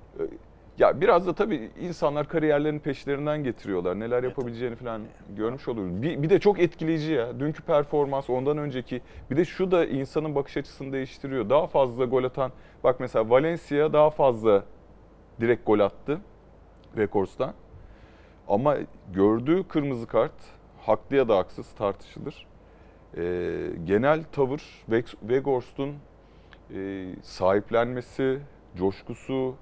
Ya 0.79 1.01
biraz 1.01 1.27
da 1.27 1.33
tabii 1.33 1.71
insanlar 1.81 2.27
kariyerlerin 2.27 2.79
peşlerinden 2.79 3.43
getiriyorlar. 3.43 3.99
Neler 3.99 4.23
yapabileceğini 4.23 4.75
falan 4.75 5.01
görmüş 5.37 5.67
oluyoruz. 5.67 6.01
Bir, 6.01 6.23
bir 6.23 6.29
de 6.29 6.39
çok 6.39 6.59
etkileyici 6.59 7.11
ya. 7.11 7.39
Dünkü 7.39 7.63
performans, 7.63 8.29
ondan 8.29 8.57
önceki. 8.57 9.01
Bir 9.31 9.37
de 9.37 9.45
şu 9.45 9.71
da 9.71 9.85
insanın 9.85 10.35
bakış 10.35 10.57
açısını 10.57 10.93
değiştiriyor. 10.93 11.49
Daha 11.49 11.67
fazla 11.67 12.05
gol 12.05 12.23
atan, 12.23 12.51
bak 12.83 12.99
mesela 12.99 13.29
Valencia 13.29 13.93
daha 13.93 14.09
fazla 14.09 14.63
direkt 15.41 15.65
gol 15.67 15.79
attı 15.79 16.21
Vekors'tan. 16.97 17.53
Ama 18.47 18.77
gördüğü 19.13 19.67
kırmızı 19.67 20.07
kart, 20.07 20.33
haklı 20.81 21.15
ya 21.15 21.27
da 21.29 21.37
haksız 21.37 21.71
tartışılır. 21.71 22.47
Ee, 23.17 23.67
genel 23.85 24.23
tavır 24.31 24.61
Weghorst'un 25.19 25.95
e, 26.75 27.05
sahiplenmesi, 27.23 28.39
coşkusu, 28.77 29.55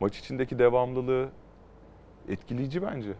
maç 0.00 0.18
içindeki 0.18 0.58
devamlılığı 0.58 1.28
etkileyici 2.28 2.82
bence. 2.82 3.10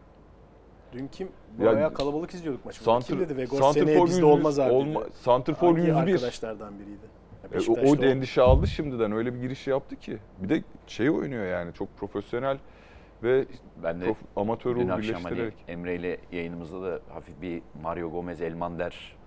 Dün 0.93 1.09
kim? 1.09 1.29
Ya- 1.61 1.67
Bayağı 1.77 1.95
kalabalık 1.95 2.35
izliyorduk 2.35 2.65
maçı. 2.65 2.85
Santr- 2.85 3.07
kim 3.07 3.21
dedi? 3.21 3.37
Vegors 3.37 3.75
seneye 3.75 4.05
bizde 4.05 4.15
100 4.17 4.23
olmaz 4.25 4.59
abi. 4.59 4.73
olma-. 4.73 5.05
Santrfor 5.23 5.67
Hangi 5.69 5.81
101. 5.81 5.95
arkadaşlardan 6.15 6.75
biriydi? 6.79 7.07
E, 7.53 7.71
o, 7.71 8.03
da 8.03 8.07
endişe 8.07 8.43
aldı 8.43 8.67
şimdiden. 8.67 9.13
Öyle 9.13 9.35
bir 9.35 9.41
giriş 9.41 9.67
yaptı 9.67 9.97
ki. 9.97 10.19
Bir 10.39 10.49
de 10.49 10.63
şey 10.87 11.11
oynuyor 11.11 11.47
yani 11.47 11.75
çok 11.75 11.97
profesyonel 11.97 12.59
ve 13.23 13.45
Ben 13.83 14.01
de 14.01 14.05
prof, 14.05 14.17
amatör 14.37 14.77
dün 14.77 14.89
akşam 14.89 15.23
hani. 15.23 15.51
Emre 15.69 15.95
ile 15.95 16.19
yayınımızda 16.33 16.83
da 16.83 17.01
hafif 17.13 17.43
bir 17.43 17.63
Mario 17.83 18.11
Gomez 18.11 18.43
Elmander 18.43 19.19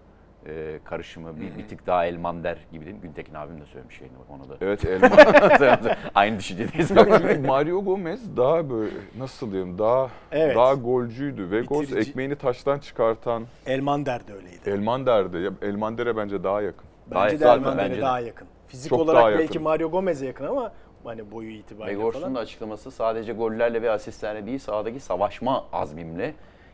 e, 0.47 0.79
karışımı 0.83 1.39
bir, 1.39 1.57
bir 1.57 1.67
tık 1.67 1.87
daha 1.87 2.05
Elmander 2.05 2.57
gibi 2.71 2.85
değil 2.85 2.95
mi? 2.95 3.01
Güntekin 3.01 3.33
abim 3.33 3.61
de 3.61 3.65
söylemiş 3.65 4.01
yayında 4.01 4.19
bak 4.19 4.25
onu 4.29 4.49
da. 4.49 4.57
Evet 4.61 4.85
Elma. 5.65 5.95
Aynı 6.15 6.39
düşüncedeyiz. 6.39 6.87
Çünkü 6.87 7.39
Mario 7.47 7.83
Gomez 7.83 8.37
daha 8.37 8.69
böyle 8.69 8.95
nasıl 9.17 9.51
diyeyim 9.51 9.77
daha 9.77 10.09
Evet. 10.31 10.55
daha 10.55 10.73
golcüydü. 10.73 11.51
Ve 11.51 11.61
Gomez 11.61 11.87
Bitirici. 11.87 12.09
ekmeğini 12.09 12.35
taştan 12.35 12.79
çıkartan 12.79 13.43
Elmander 13.65 14.27
de 14.27 14.33
öyleydi. 14.33 14.69
Elmander'di. 14.69 15.37
Ya, 15.37 15.51
Elmander'e 15.61 16.17
bence 16.17 16.43
daha 16.43 16.61
yakın. 16.61 16.90
Daha- 17.11 17.25
Bence 17.25 17.39
de 17.39 17.97
de. 17.97 18.01
daha 18.01 18.19
yakın. 18.19 18.47
Fizik 18.67 18.89
Çok 18.89 18.99
olarak 18.99 19.21
daha 19.21 19.29
belki 19.31 19.41
yakın. 19.43 19.61
Mario 19.63 19.91
Gomez'e 19.91 20.25
yakın 20.25 20.45
ama 20.45 20.71
hani 21.03 21.31
boyu 21.31 21.51
itibariyle 21.51 21.99
Vegors'un 21.99 22.19
falan. 22.21 22.35
da 22.35 22.39
açıklaması 22.39 22.91
sadece 22.91 23.33
gollerle 23.33 23.81
ve 23.81 23.91
asistlerle 23.91 24.45
değil 24.45 24.59
sahadaki 24.59 24.99
savaşma 24.99 25.65
azmimle 25.73 26.33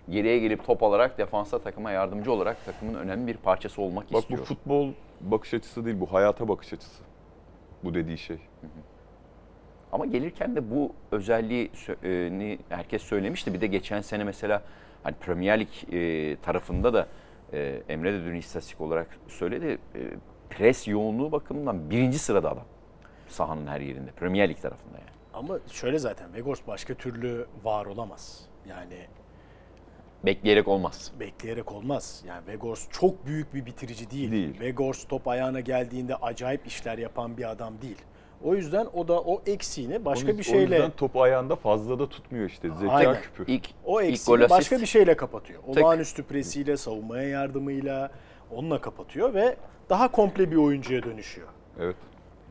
geriye 0.10 0.40
gelip 0.40 0.66
top 0.66 0.84
alarak 0.84 1.18
defansa 1.18 1.60
takıma 1.60 1.92
yardımcı 1.92 2.32
olarak 2.32 2.66
takımın 2.66 2.94
önemli 2.94 3.28
bir 3.28 3.38
parçası 3.38 3.82
olmak 3.82 4.14
Bak 4.14 4.22
istiyor. 4.22 4.40
bu 4.42 4.46
futbol 4.46 4.90
bakış 5.22 5.54
açısı 5.54 5.86
değil 5.86 6.00
bu 6.00 6.14
hayata 6.14 6.48
bakış 6.48 6.74
açısı. 6.74 7.04
Bu 7.84 7.94
dediği 7.94 8.18
şey. 8.18 8.38
Ama 9.92 10.06
gelirken 10.06 10.56
de 10.56 10.72
bu 10.72 10.92
özelliğini 11.12 12.60
herkes 12.70 13.02
söylemişti. 13.02 13.54
Bir 13.54 13.62
de 13.62 13.68
geçen 13.68 14.02
sene 14.02 14.24
mesela 14.24 14.62
hani 15.04 15.16
Premier 15.16 15.60
Lig 15.60 15.94
e, 15.94 16.36
tarafında 16.42 16.94
da 16.94 17.08
e, 17.54 17.82
Emre 17.90 18.14
de 18.14 18.24
dün 18.26 18.36
istatistik 18.36 18.82
olarak 18.82 19.08
söyledi. 19.28 19.78
E, 19.96 20.00
pres 20.50 20.88
yoğunluğu 20.88 21.32
bakımından 21.32 21.90
birinci 21.90 22.20
sırada 22.20 22.52
adam. 22.52 22.66
Sahanın 23.28 23.68
her 23.68 23.82
yerinde. 23.82 24.12
Premier 24.12 24.50
Lig 24.50 24.58
tarafında 24.62 24.98
yani. 24.98 25.10
Ama 25.34 25.60
şöyle 25.72 26.00
zaten 26.00 26.34
Vegors 26.34 26.60
başka 26.68 26.94
türlü 26.94 27.48
var 27.64 27.86
olamaz. 27.86 28.46
Yani 28.70 29.08
Bekleyerek 30.26 30.68
olmaz. 30.68 31.12
bekleyerek 31.20 31.72
olmaz. 31.72 32.24
Yani 32.28 32.48
Vegors 32.48 32.90
çok 32.90 33.26
büyük 33.26 33.54
bir 33.54 33.66
bitirici 33.66 34.12
değil. 34.12 34.32
Değil. 34.32 34.60
Vegors 34.60 35.04
top 35.08 35.28
ayağına 35.28 35.60
geldiğinde 35.60 36.16
acayip 36.16 36.68
işler 36.68 36.98
yapan 36.98 37.38
bir 37.38 37.52
adam 37.52 37.82
değil. 37.82 37.98
O 38.44 38.56
yüzden 38.56 38.88
o 38.94 39.08
da 39.08 39.22
o 39.22 39.42
eksiğini 39.46 40.06
başka 40.06 40.28
Onun- 40.28 40.38
bir 40.38 40.44
O 40.44 40.46
şeyle 40.46 40.76
yüzden 40.76 40.92
topu 40.92 41.22
ayağında 41.22 41.56
fazla 41.56 42.00
da 42.00 42.10
tutmuyor 42.10 42.50
işte. 42.50 42.70
Zeka 42.80 42.92
Aynen. 42.92 43.22
küpü. 43.22 43.52
İlk, 43.52 43.70
o 43.86 44.02
ilk 44.02 44.10
eksiğini 44.12 44.44
asist. 44.44 44.58
başka 44.58 44.82
bir 44.82 44.86
şeyle 44.86 45.18
kapatıyor. 45.18 45.60
Olağanüstü 45.68 46.24
presiyle, 46.24 46.78
savunmaya 46.78 47.28
yardımıyla 47.30 48.12
onunla 48.52 48.82
kapatıyor 48.82 49.34
ve 49.34 49.56
daha 49.90 50.12
komple 50.12 50.52
bir 50.52 50.56
oyuncuya 50.56 51.04
dönüşüyor. 51.04 51.48
Evet. 51.80 51.96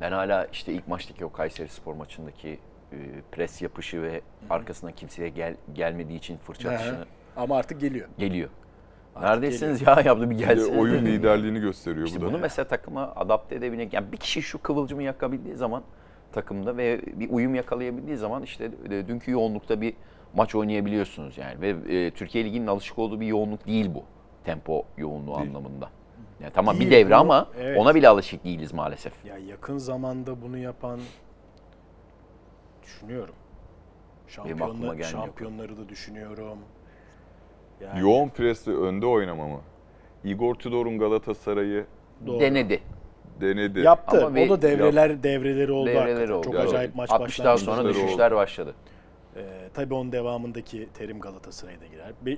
Ben 0.00 0.12
hala 0.12 0.46
işte 0.52 0.72
ilk 0.72 0.88
maçtaki 0.88 1.24
o 1.24 1.32
Kayseri 1.32 1.68
Spor 1.68 1.94
maçındaki 1.94 2.58
e, 2.92 2.96
pres 3.32 3.62
yapışı 3.62 4.02
ve 4.02 4.20
arkasına 4.50 4.92
kimseye 4.92 5.28
gel, 5.28 5.56
gelmediği 5.74 6.18
için 6.18 6.36
fırça 6.38 6.70
atışını 6.70 7.04
Ama 7.36 7.56
artık 7.56 7.80
geliyor. 7.80 8.08
geliyor. 8.18 8.48
Neredesiniz 9.20 9.82
ya 9.82 10.00
yaptı 10.04 10.30
bir 10.30 10.34
Bir 10.34 10.38
gelsin. 10.38 10.78
oyun 10.78 11.06
liderliğini 11.06 11.60
gösteriyor 11.60 12.06
İşte 12.06 12.20
bu 12.20 12.24
da. 12.24 12.28
bunu 12.28 12.38
mesela 12.38 12.68
takıma 12.68 13.12
adapte 13.16 13.54
edebilmek. 13.54 13.92
Yani 13.92 14.12
bir 14.12 14.16
kişi 14.16 14.42
şu 14.42 14.62
kıvılcımı 14.62 15.02
yakabildiği 15.02 15.54
zaman 15.54 15.82
takımda 16.32 16.76
ve 16.76 17.00
bir 17.06 17.30
uyum 17.30 17.54
yakalayabildiği 17.54 18.16
zaman 18.16 18.42
işte 18.42 18.70
e, 18.90 19.08
dünkü 19.08 19.30
yoğunlukta 19.30 19.80
bir 19.80 19.94
maç 20.34 20.54
oynayabiliyorsunuz 20.54 21.38
yani. 21.38 21.60
Ve 21.60 21.68
e, 21.96 22.10
Türkiye 22.10 22.44
Ligi'nin 22.44 22.66
alışık 22.66 22.98
olduğu 22.98 23.20
bir 23.20 23.26
yoğunluk 23.26 23.66
değil 23.66 23.90
bu. 23.94 24.04
Tempo 24.44 24.84
yoğunluğu 24.96 25.36
Değil. 25.38 25.48
anlamında. 25.48 25.90
Yani 26.40 26.52
tamam 26.54 26.78
Değil, 26.78 26.90
bir 26.90 26.96
devre 26.96 27.10
bu- 27.14 27.16
ama 27.16 27.48
evet. 27.60 27.78
ona 27.78 27.94
bile 27.94 28.08
alışık 28.08 28.44
değiliz 28.44 28.72
maalesef. 28.74 29.24
Ya 29.24 29.38
yakın 29.38 29.78
zamanda 29.78 30.42
bunu 30.42 30.58
yapan 30.58 31.00
düşünüyorum. 32.82 33.34
Şampiyonlar, 34.28 35.02
şampiyonları 35.02 35.76
da 35.78 35.88
düşünüyorum. 35.88 36.58
Yani 37.80 38.00
Yoğun 38.00 38.28
presle 38.28 38.72
önde 38.72 39.06
oynama 39.06 39.48
mı? 39.48 39.60
Igor 40.24 40.54
Tudor'un 40.54 40.98
Galatasaray'ı 40.98 41.86
doğru. 42.26 42.40
Denedi. 42.40 42.80
denedi. 43.40 43.80
Yaptı. 43.80 44.26
Ama 44.26 44.40
o 44.40 44.48
da 44.48 44.62
devreler 44.62 45.22
devreleri 45.22 45.72
oldu 45.72 45.86
Devreleri 45.86 46.04
hakikaten. 46.10 46.34
oldu. 46.34 46.44
Çok 46.44 46.54
Yani 46.54 46.68
acayip 46.68 46.94
maç 46.94 47.10
60'tan 47.10 47.20
başlangıçları. 47.20 47.58
sonra 47.58 47.76
başlangıçları 47.76 48.06
düşüşler 48.06 48.34
başladı. 48.34 48.74
Ee, 49.36 49.42
tabii 49.74 49.94
onun 49.94 50.12
devamındaki 50.12 50.88
Terim 50.94 51.20
Galatasaray'a 51.20 51.80
da 51.80 51.86
girer. 51.86 52.12
Be- 52.26 52.36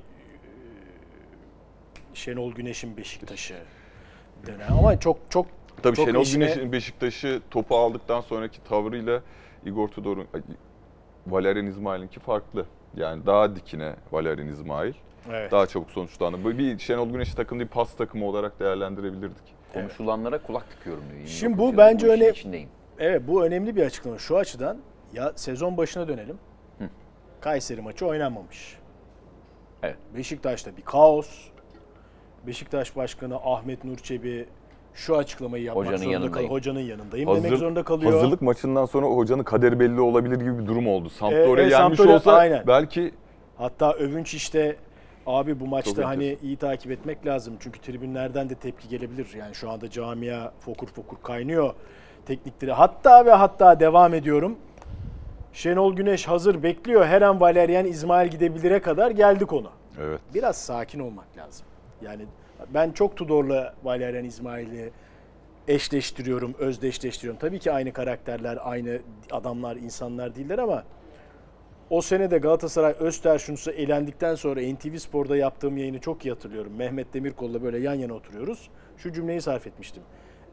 Şenol 2.15 2.53
Güneş'in 2.53 2.97
Beşiktaş'ı 2.97 3.55
dönem 4.47 4.67
ama 4.79 5.01
çok 5.01 5.19
çok 5.31 5.47
Tabii 5.83 5.97
çok 5.97 6.07
Şenol 6.09 6.23
işine- 6.23 6.45
Güneş'in 6.45 6.73
Beşiktaş'ı 6.73 7.41
topu 7.51 7.77
aldıktan 7.77 8.21
sonraki 8.21 8.65
tavrıyla 8.65 9.23
Igor 9.67 9.89
Tudor'un 9.89 10.27
Valerian 11.27 11.67
İsmail'inki 11.67 12.21
farklı. 12.21 12.67
Yani 12.97 13.27
daha 13.27 13.57
dikine 13.57 13.95
Valerian 14.13 14.49
İsmail. 14.49 14.93
Evet. 15.33 15.53
Daha 15.53 15.67
çabuk 15.67 15.91
sonuçlandı. 15.91 16.45
Bu 16.45 16.59
bir 16.59 16.79
Şenol 16.79 17.11
Güneş 17.11 17.35
takım 17.35 17.59
değil 17.59 17.71
pas 17.71 17.97
takımı 17.97 18.27
olarak 18.27 18.61
değerlendirebilirdik. 18.61 19.55
Konuşulanlara 19.75 20.43
kulak 20.43 20.71
tıkıyorum 20.71 21.03
diyor. 21.15 21.27
Şimdi 21.27 21.51
29 21.53 21.75
bu 21.75 21.79
bence 21.79 22.31
içindeyim. 22.31 22.69
Evet 22.99 23.23
bu 23.29 23.45
önemli 23.45 23.77
bir 23.77 23.83
açıklama. 23.87 24.19
Şu 24.19 24.37
açıdan 24.37 24.79
ya 25.13 25.33
sezon 25.37 25.77
başına 25.77 26.09
dönelim. 26.09 26.39
Kayseri 27.41 27.81
maçı 27.81 28.07
oynanmamış. 28.07 28.79
Evet. 29.83 29.97
Beşiktaş'ta 30.17 30.77
bir 30.77 30.83
kaos. 30.83 31.29
Beşiktaş 32.47 32.97
Başkanı 32.97 33.37
Ahmet 33.37 33.85
Nur 33.85 33.97
Çebi 33.97 34.47
şu 34.95 35.17
açıklamayı 35.17 35.65
yapmak 35.65 35.85
Hocanın 35.87 35.97
zorunda 35.99 36.13
yanındayım. 36.13 36.33
kalıyor. 36.35 36.51
Hocanın 36.51 36.81
yanındayım 36.81 37.29
Hazır- 37.29 37.45
demek 37.45 37.59
zorunda 37.59 37.83
kalıyor. 37.83 38.13
Hazırlık 38.13 38.43
maçından 38.43 38.85
sonra 38.87 39.07
hocanın 39.07 39.43
kaderi 39.43 39.81
belli 39.81 40.01
olabilir 40.01 40.37
gibi 40.41 40.59
bir 40.59 40.67
durum 40.67 40.89
oldu. 40.89 41.11
Sampdoria 41.11 41.65
e, 41.65 41.69
yenmiş 41.69 41.99
Sampdoria- 41.99 42.15
olsa 42.15 42.33
aynen. 42.33 42.67
belki 42.67 43.15
Hatta 43.57 43.93
övünç 43.93 44.35
işte 44.35 44.77
abi 45.29 45.61
bu 45.61 45.67
maçta 45.67 45.95
Çok 45.95 46.05
hani 46.05 46.39
iyi 46.43 46.57
takip 46.57 46.91
etmek 46.91 47.27
lazım. 47.27 47.55
Çünkü 47.61 47.81
tribünlerden 47.81 48.51
de 48.51 48.55
tepki 48.55 48.89
gelebilir. 48.89 49.35
Yani 49.39 49.55
şu 49.55 49.71
anda 49.71 49.91
camia 49.91 50.53
fokur 50.61 50.89
fokur 50.89 51.17
kaynıyor 51.23 51.75
teknikleri. 52.27 52.73
Hatta 52.73 53.27
ve 53.27 53.33
hatta 53.33 53.81
devam 53.81 54.15
ediyorum. 54.15 54.57
Şenol 55.53 55.97
Güneş 55.97 56.29
hazır 56.29 56.63
bekliyor. 56.63 57.07
Her 57.07 57.23
an 57.23 57.41
Valerian 57.41 57.87
İsmail 57.87 58.31
gidebilire 58.31 58.83
kadar 58.83 59.11
geldi 59.11 59.47
konu. 59.47 59.71
evet. 60.01 60.21
Biraz 60.35 60.57
sakin 60.59 61.01
olmak 61.01 61.37
lazım. 61.37 61.67
Yani 62.03 62.23
ben 62.75 62.91
çok 62.91 63.17
Tudor'la 63.17 63.75
Valerian 63.85 64.25
İsmail'i 64.25 64.91
eşleştiriyorum, 65.69 66.55
özdeşleştiriyorum. 66.59 67.41
Tabii 67.41 67.59
ki 67.59 67.73
aynı 67.73 67.93
karakterler, 67.93 68.59
aynı 68.63 68.99
adamlar, 69.31 69.77
insanlar 69.77 70.35
değiller 70.35 70.59
ama 70.59 70.85
o 71.91 72.01
sene 72.03 72.31
de 72.31 72.39
Galatasaray 72.39 72.95
Östersun'su 73.01 73.71
elendikten 73.71 74.35
sonra 74.35 74.61
NTV 74.61 74.97
Spor'da 74.97 75.37
yaptığım 75.37 75.77
yayını 75.77 75.99
çok 76.01 76.25
iyi 76.27 76.31
hatırlıyorum. 76.31 76.73
Mehmet 76.77 77.15
Demirkol'la 77.15 77.63
böyle 77.63 77.79
yan 77.79 77.95
yana 77.95 78.15
oturuyoruz. 78.15 78.71
Şu 78.97 79.13
cümleyi 79.13 79.41
sarf 79.41 79.67
etmiştim. 79.67 80.03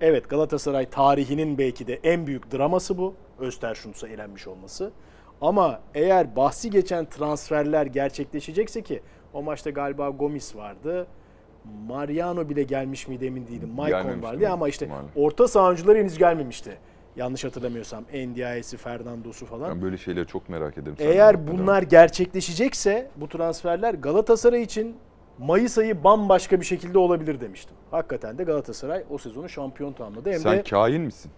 Evet 0.01 0.29
Galatasaray 0.29 0.89
tarihinin 0.89 1.57
belki 1.57 1.87
de 1.87 1.99
en 2.03 2.27
büyük 2.27 2.51
draması 2.53 2.97
bu. 2.97 3.13
Östersun'sa 3.39 4.07
elenmiş 4.07 4.47
olması. 4.47 4.91
Ama 5.41 5.79
eğer 5.93 6.35
bahsi 6.35 6.69
geçen 6.69 7.05
transferler 7.05 7.85
gerçekleşecekse 7.85 8.81
ki 8.81 9.01
o 9.33 9.43
maçta 9.43 9.69
galiba 9.69 10.09
Gomis 10.09 10.55
vardı. 10.55 11.07
Mariano 11.87 12.49
bile 12.49 12.63
gelmiş 12.63 13.07
miydi 13.07 13.25
emin 13.25 13.47
değilim. 13.47 13.69
Maicon 13.69 14.21
vardı 14.23 14.37
mi? 14.39 14.47
ama 14.47 14.67
işte 14.69 14.85
Maalesef. 14.87 15.17
orta 15.17 15.47
saha 15.47 15.65
oyuncuları 15.67 15.97
henüz 15.99 16.17
gelmemişti. 16.17 16.77
Yanlış 17.15 17.43
hatırlamıyorsam. 17.43 18.03
Ndiaye'si, 18.13 18.77
Fernando'su 18.77 19.45
falan. 19.45 19.71
Ben 19.71 19.81
böyle 19.81 19.97
şeyleri 19.97 20.27
çok 20.27 20.49
merak 20.49 20.77
ederim. 20.77 20.95
Eğer 20.99 21.47
bunlar 21.47 21.81
gerçekleşecekse 21.81 23.11
bu 23.15 23.29
transferler 23.29 23.93
Galatasaray 23.93 24.61
için 24.61 24.95
Mayıs 25.39 25.77
ayı 25.77 26.03
bambaşka 26.03 26.59
bir 26.59 26.65
şekilde 26.65 26.97
olabilir 26.97 27.41
demiştim. 27.41 27.75
Hakikaten 27.91 28.37
de 28.37 28.43
Galatasaray 28.43 29.03
o 29.09 29.17
sezonu 29.17 29.49
şampiyon 29.49 29.93
tamamladı. 29.93 30.31
Hem? 30.31 30.39
Sen 30.39 30.57
de 30.57 30.63
kain 30.63 31.01
misin? 31.01 31.31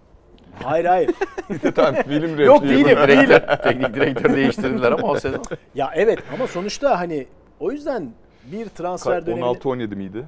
hayır 0.63 0.85
hayır. 0.85 1.11
tamam 1.75 1.95
film 1.95 2.39
Yok, 2.39 2.63
değilim. 2.63 2.85
Direktör, 2.85 3.57
teknik 3.63 3.93
direktör 3.93 4.35
değiştirdiler 4.35 4.91
ama 4.91 5.07
o 5.07 5.19
sezon. 5.19 5.43
ya 5.75 5.91
evet 5.95 6.19
ama 6.33 6.47
sonuçta 6.47 6.99
hani 6.99 7.27
o 7.59 7.71
yüzden 7.71 8.11
bir 8.51 8.65
transfer 8.69 9.25
dönemi 9.25 9.41
16-17 9.41 9.95
miydi? 9.95 10.25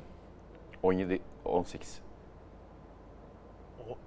17 0.84 1.20
18. 1.46 2.00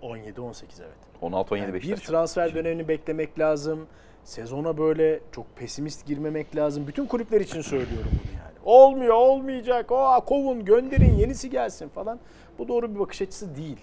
17 0.03 0.41
18 0.41 0.81
evet. 0.81 0.93
16 1.21 1.55
17 1.55 1.67
Yani 1.67 1.83
bir 1.83 1.97
transfer 1.97 2.55
dönemini 2.55 2.89
beklemek 2.89 3.39
lazım. 3.39 3.87
Sezona 4.25 4.79
böyle 4.79 5.21
çok 5.33 5.57
pesimist 5.57 6.07
girmemek 6.07 6.57
lazım. 6.57 6.87
Bütün 6.87 7.07
kulüpler 7.07 7.41
için 7.41 7.61
söylüyorum 7.61 8.11
bunu 8.13 8.33
yani. 8.39 8.59
Olmuyor, 8.65 9.15
olmayacak. 9.15 9.91
O 9.93 10.25
kovun, 10.27 10.65
gönderin, 10.65 11.15
yenisi 11.15 11.51
gelsin 11.51 11.89
falan. 11.89 12.19
Bu 12.59 12.69
doğru 12.69 12.95
bir 12.95 12.99
bakış 13.01 13.23
açısı 13.23 13.57
değil. 13.57 13.79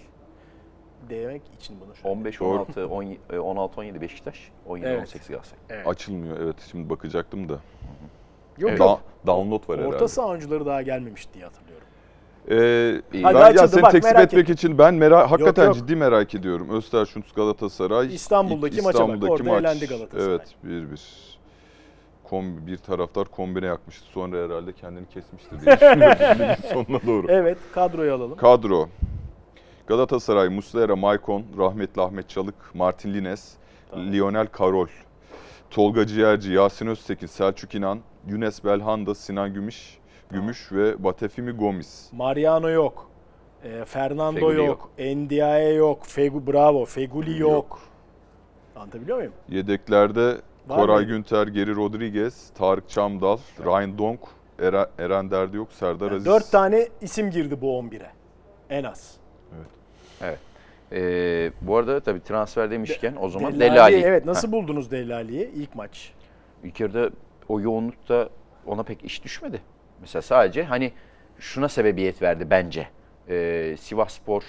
Demek 1.10 1.42
için 1.58 1.76
bunu 1.80 1.94
söylüyorum. 1.94 2.20
15 2.20 2.40
Doğru. 2.40 2.48
16 2.48 2.88
17 2.88 3.38
16 3.40 3.80
17 3.80 4.00
Beşiktaş, 4.00 4.50
17 4.66 4.86
Evet. 4.88 5.00
18 5.00 5.28
Galatasaray. 5.28 5.60
Evet. 5.70 5.86
Açılmıyor 5.86 6.40
evet 6.40 6.56
şimdi 6.70 6.90
bakacaktım 6.90 7.48
da. 7.48 7.52
Yok 8.58 8.70
Evet. 8.70 8.80
yok. 8.80 9.00
Da- 9.26 9.26
download 9.26 9.68
var 9.68 9.78
herhalde. 9.78 9.94
Orta 9.94 10.08
saha 10.08 10.26
oyuncuları 10.26 10.66
daha 10.66 10.82
gelmemiş 10.82 11.34
diye 11.34 11.44
hatırlıyorum. 11.44 11.69
Ee, 12.50 13.02
Hadi 13.12 13.24
ben, 13.34 13.40
ya 13.40 13.46
açıldı, 13.46 13.68
seni 13.68 13.82
bak, 13.82 13.92
tekzip 13.92 14.12
merak 14.14 14.24
etmek 14.32 14.48
için 14.48 14.78
ben 14.78 14.94
merak 14.94 15.30
hakikaten 15.30 15.64
yok. 15.64 15.74
ciddi 15.74 15.96
merak 15.96 16.34
ediyorum. 16.34 16.70
Östersund 16.70 17.22
Galatasaray. 17.36 18.14
İstanbul'daki 18.14 18.76
İlk 18.76 18.84
maça 18.84 18.98
bak, 18.98 19.04
İstanbul'daki 19.16 19.32
orada 19.50 19.58
elendi 19.58 19.86
Galatasaray. 19.86 20.26
Evet 20.26 20.54
1-1. 20.66 21.00
kombi, 22.24 22.66
bir 22.66 22.76
taraftar 22.76 23.24
kombine 23.24 23.66
yakmıştı. 23.66 24.06
Sonra 24.12 24.36
herhalde 24.44 24.72
kendini 24.72 25.06
kesmiştir 25.08 25.60
diye 25.60 25.76
düşünüyorum 25.76 26.56
sonuna 26.72 27.00
doğru. 27.06 27.26
Evet 27.28 27.58
kadroyu 27.74 28.14
alalım. 28.14 28.36
Kadro. 28.36 28.88
Galatasaray, 29.86 30.48
Muslera, 30.48 30.96
Maicon, 30.96 31.44
rahmetli 31.58 32.02
Ahmet 32.02 32.28
Çalık, 32.28 32.54
Martin 32.74 33.14
Lines, 33.14 33.52
Tamam. 33.90 34.12
Lionel 34.12 34.46
Karol, 34.46 34.86
Tolga 35.70 36.06
Ciğerci, 36.06 36.52
Yasin 36.52 36.86
Öztekin, 36.86 37.26
Selçuk 37.26 37.74
İnan, 37.74 37.98
Younes 38.28 38.64
Belhanda, 38.64 39.14
Sinan 39.14 39.54
Gümüş, 39.54 39.98
Gümüş 40.30 40.72
ve 40.72 41.04
Batefimi 41.04 41.52
Gomis. 41.52 42.12
Mariano 42.12 42.70
yok. 42.70 43.10
E, 43.64 43.84
Fernando 43.84 44.40
Feguli 44.40 44.56
yok. 44.56 44.66
yok. 44.66 44.90
Ndiaye 45.16 45.72
yok. 45.74 46.06
Fegu 46.06 46.46
bravo. 46.46 46.84
Feguli 46.84 47.30
yok. 47.40 47.40
Yok. 47.52 47.80
Anlatabiliyor 48.76 49.16
muyum? 49.18 49.32
Yedeklerde 49.48 50.36
Var 50.68 50.76
Koray 50.80 50.96
mıydı? 50.96 51.12
Günter, 51.12 51.46
Geri 51.46 51.76
Rodriguez, 51.76 52.50
Tarık 52.54 52.88
Çamdal, 52.88 53.38
Ryan 53.64 53.98
Donk, 53.98 54.20
Eren, 54.58 54.86
Eren 54.98 55.30
Derdi 55.30 55.56
yok, 55.56 55.72
Serdar 55.72 56.06
Yani 56.06 56.14
Aziz. 56.16 56.26
dört 56.26 56.50
tane 56.50 56.88
isim 57.00 57.30
girdi 57.30 57.60
bu 57.60 57.66
11'e. 57.66 58.10
En 58.70 58.84
az. 58.84 59.16
Ee, 60.92 61.52
bu 61.60 61.76
arada 61.76 62.00
tabii 62.00 62.22
transfer 62.22 62.70
demişken 62.70 63.16
o 63.20 63.28
zaman 63.28 63.52
Delali, 63.60 63.74
Delali. 63.74 63.96
Evet 64.00 64.24
nasıl 64.26 64.52
buldunuz 64.52 64.90
Delali'yi 64.90 65.50
ilk 65.50 65.74
maç? 65.74 66.12
İlk 66.64 66.80
yarıda 66.80 67.10
o 67.48 67.60
yoğunlukta 67.60 68.28
ona 68.66 68.82
pek 68.82 69.04
iş 69.04 69.24
düşmedi. 69.24 69.60
Mesela 70.00 70.22
sadece 70.22 70.64
hani 70.64 70.92
şuna 71.38 71.68
sebebiyet 71.68 72.22
verdi 72.22 72.50
bence. 72.50 72.88
Ee, 73.28 73.76
Sivas 73.80 74.12
Spor 74.12 74.42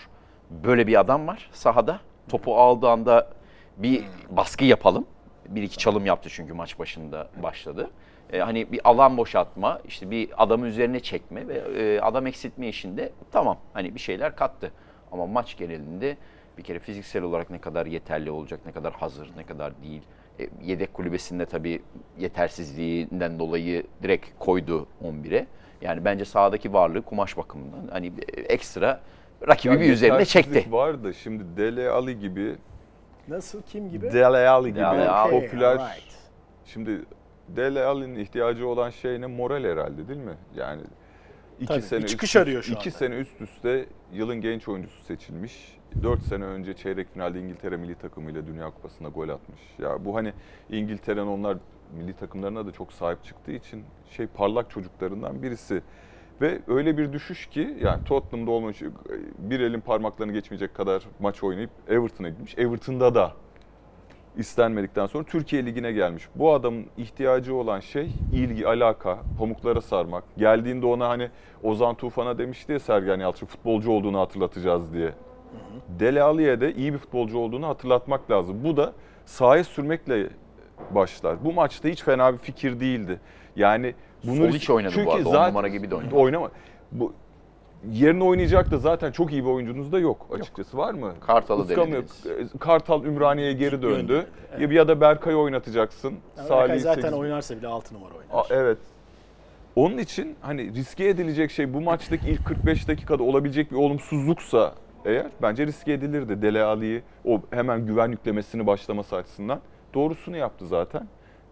böyle 0.49 0.87
bir 0.87 0.99
adam 0.99 1.27
var 1.27 1.49
sahada. 1.53 1.99
Topu 2.29 2.57
aldığı 2.57 2.89
anda 2.89 3.29
bir 3.77 4.03
baskı 4.29 4.65
yapalım. 4.65 5.05
Bir 5.47 5.63
iki 5.63 5.77
çalım 5.77 6.05
yaptı 6.05 6.29
çünkü 6.31 6.53
maç 6.53 6.79
başında 6.79 7.29
başladı. 7.43 7.89
Ee, 8.33 8.39
hani 8.39 8.71
bir 8.71 8.79
alan 8.83 9.17
boşaltma, 9.17 9.81
işte 9.87 10.11
bir 10.11 10.43
adamı 10.43 10.67
üzerine 10.67 10.99
çekme 10.99 11.47
ve 11.47 11.57
e, 11.57 11.99
adam 12.01 12.27
eksiltme 12.27 12.67
işinde 12.67 13.11
tamam 13.31 13.57
hani 13.73 13.95
bir 13.95 13.99
şeyler 13.99 14.35
kattı. 14.35 14.71
Ama 15.11 15.25
maç 15.25 15.57
genelinde 15.57 16.17
bir 16.57 16.63
kere 16.63 16.79
fiziksel 16.79 17.23
olarak 17.23 17.49
ne 17.49 17.61
kadar 17.61 17.85
yeterli 17.85 18.31
olacak, 18.31 18.59
ne 18.65 18.71
kadar 18.71 18.93
hazır, 18.93 19.31
ne 19.37 19.43
kadar 19.43 19.81
değil. 19.83 20.01
E, 20.41 20.49
yedek 20.63 20.93
kulübesinde 20.93 21.45
tabii 21.45 21.81
yetersizliğinden 22.19 23.39
dolayı 23.39 23.83
direkt 24.03 24.27
koydu 24.39 24.87
11'e. 25.03 25.47
Yani 25.81 26.05
bence 26.05 26.25
sahadaki 26.25 26.73
varlığı 26.73 27.01
kumaş 27.01 27.37
bakımından 27.37 27.87
hani 27.91 28.07
e, 28.07 28.41
ekstra 28.41 29.01
rakibi 29.47 29.79
bir 29.79 29.89
üzerine 29.91 30.25
çekti. 30.25 30.49
yetersizlik 30.49 30.73
vardı. 30.73 31.13
Şimdi 31.13 31.43
Dele 31.57 31.89
Ali 31.89 32.19
gibi, 32.19 32.55
Nasıl 33.27 33.61
kim 33.61 33.89
gibi? 33.89 34.13
Dele 34.13 34.49
Ali 34.49 34.67
gibi 34.69 34.75
Dele 34.79 35.09
Ali. 35.09 35.35
Okay, 35.35 35.41
popüler. 35.49 35.75
alright. 35.75 36.11
Şimdi 36.65 37.01
Dele 37.47 37.83
Ali'nin 37.83 38.19
ihtiyacı 38.19 38.67
olan 38.67 38.89
şey 38.89 39.21
ne? 39.21 39.25
Moral 39.25 39.63
herhalde 39.63 40.07
değil 40.07 40.19
mi? 40.19 40.35
Yani 40.55 40.81
iki 41.59 41.67
Tabii, 41.67 41.81
sene 41.81 42.01
bir 42.01 42.07
çıkış 42.07 42.29
üst, 42.29 42.35
arıyor 42.35 42.63
şu 42.63 42.73
iki 42.73 42.89
anda. 42.89 42.97
sene 42.97 43.15
üst 43.15 43.41
üste 43.41 43.85
yılın 44.13 44.41
genç 44.41 44.67
oyuncusu 44.67 45.03
seçilmiş. 45.03 45.77
Dört 46.03 46.21
sene 46.21 46.45
önce 46.45 46.73
çeyrek 46.73 47.13
finalde 47.13 47.39
İngiltere 47.39 47.77
milli 47.77 47.95
takımıyla 47.95 48.47
Dünya 48.47 48.71
Kupası'nda 48.71 49.09
gol 49.09 49.29
atmış. 49.29 49.61
Ya 49.79 50.05
bu 50.05 50.15
hani 50.15 50.33
İngiltere'nin 50.69 51.27
onlar 51.27 51.57
milli 51.97 52.13
takımlarına 52.13 52.65
da 52.65 52.71
çok 52.71 52.93
sahip 52.93 53.23
çıktığı 53.23 53.51
için 53.51 53.83
şey 54.09 54.27
parlak 54.27 54.69
çocuklarından 54.69 55.43
birisi. 55.43 55.81
Ve 56.41 56.59
öyle 56.67 56.97
bir 56.97 57.13
düşüş 57.13 57.47
ki 57.47 57.77
yani 57.81 58.03
Tottenham'da 58.03 58.51
olmuş 58.51 58.81
bir 59.37 59.59
elin 59.59 59.79
parmaklarını 59.81 60.33
geçmeyecek 60.33 60.75
kadar 60.75 61.03
maç 61.19 61.43
oynayıp 61.43 61.69
Everton'a 61.87 62.29
gitmiş. 62.29 62.57
Everton'da 62.57 63.15
da 63.15 63.33
istenmedikten 64.37 65.05
sonra 65.05 65.23
Türkiye 65.23 65.65
Ligi'ne 65.65 65.91
gelmiş. 65.91 66.27
Bu 66.35 66.53
adamın 66.53 66.85
ihtiyacı 66.97 67.55
olan 67.55 67.79
şey 67.79 68.11
ilgi, 68.33 68.67
alaka, 68.67 69.19
pamuklara 69.39 69.81
sarmak. 69.81 70.23
Geldiğinde 70.37 70.85
ona 70.85 71.09
hani 71.09 71.29
Ozan 71.63 71.95
Tufan'a 71.95 72.37
demişti 72.37 72.71
ya 72.71 72.79
Sergen 72.79 73.19
Yalçın 73.19 73.45
futbolcu 73.45 73.91
olduğunu 73.91 74.19
hatırlatacağız 74.19 74.93
diye. 74.93 75.13
Dele 75.99 76.23
Alli'ye 76.23 76.61
de 76.61 76.73
iyi 76.73 76.93
bir 76.93 76.97
futbolcu 76.97 77.37
olduğunu 77.37 77.67
hatırlatmak 77.67 78.31
lazım. 78.31 78.63
Bu 78.63 78.77
da 78.77 78.93
sahaya 79.25 79.63
sürmekle 79.63 80.27
başlar. 80.91 81.45
Bu 81.45 81.53
maçta 81.53 81.89
hiç 81.89 82.03
fena 82.03 82.33
bir 82.33 82.37
fikir 82.37 82.79
değildi. 82.79 83.19
Yani 83.55 83.93
bunu 84.23 84.35
Sol 84.35 84.55
iç 84.55 84.69
oynadı 84.69 84.91
bu 84.91 84.95
Çünkü 84.95 85.09
arada, 85.11 85.29
on 85.29 85.33
zaten- 85.33 85.49
numara 85.49 85.67
gibi 85.67 85.91
de 85.91 85.95
oynadı. 85.95 86.15
Oynama. 86.15 86.51
Bu 86.91 87.13
yerine 87.91 88.23
oynayacak 88.23 88.71
da 88.71 88.77
zaten 88.77 89.11
çok 89.11 89.31
iyi 89.31 89.43
bir 89.43 89.49
oyuncunuz 89.49 89.91
da 89.91 89.99
yok 89.99 90.27
açıkçası. 90.39 90.77
Var 90.77 90.93
mı? 90.93 91.13
Kartal'ı 91.27 91.59
yok? 91.73 91.87
denediniz. 91.87 92.23
Kartal 92.59 93.03
Ümraniye'ye 93.05 93.53
geri 93.53 93.81
döndü. 93.81 94.25
Evet. 94.57 94.69
Ya 94.71 94.75
ya 94.77 94.87
da 94.87 95.01
Berkay'ı 95.01 95.37
oynatacaksın. 95.37 96.13
Yani 96.37 96.47
Salih'i 96.47 96.61
Berkay 96.61 96.79
zaten 96.79 97.01
sekiz- 97.01 97.17
oynarsa 97.19 97.57
bile 97.57 97.67
6 97.67 97.95
numara 97.95 98.13
oynar. 98.13 98.33
Aa, 98.33 98.45
evet. 98.49 98.77
Onun 99.75 99.97
için 99.97 100.35
hani 100.41 100.73
riske 100.75 101.07
edilecek 101.07 101.51
şey 101.51 101.73
bu 101.73 101.81
maçtaki 101.81 102.29
ilk 102.29 102.45
45 102.45 102.87
dakikada 102.87 103.23
olabilecek 103.23 103.71
bir 103.71 103.75
olumsuzluksa 103.75 104.73
eğer 105.05 105.27
bence 105.41 105.67
riske 105.67 105.93
edilirdi. 105.93 106.41
Dele 106.41 106.63
Ali'yi 106.63 107.01
o 107.25 107.41
hemen 107.51 107.85
güven 107.85 108.11
yüklemesini 108.11 108.67
başlaması 108.67 109.15
açısından. 109.15 109.59
Doğrusunu 109.93 110.37
yaptı 110.37 110.67
zaten. 110.67 111.07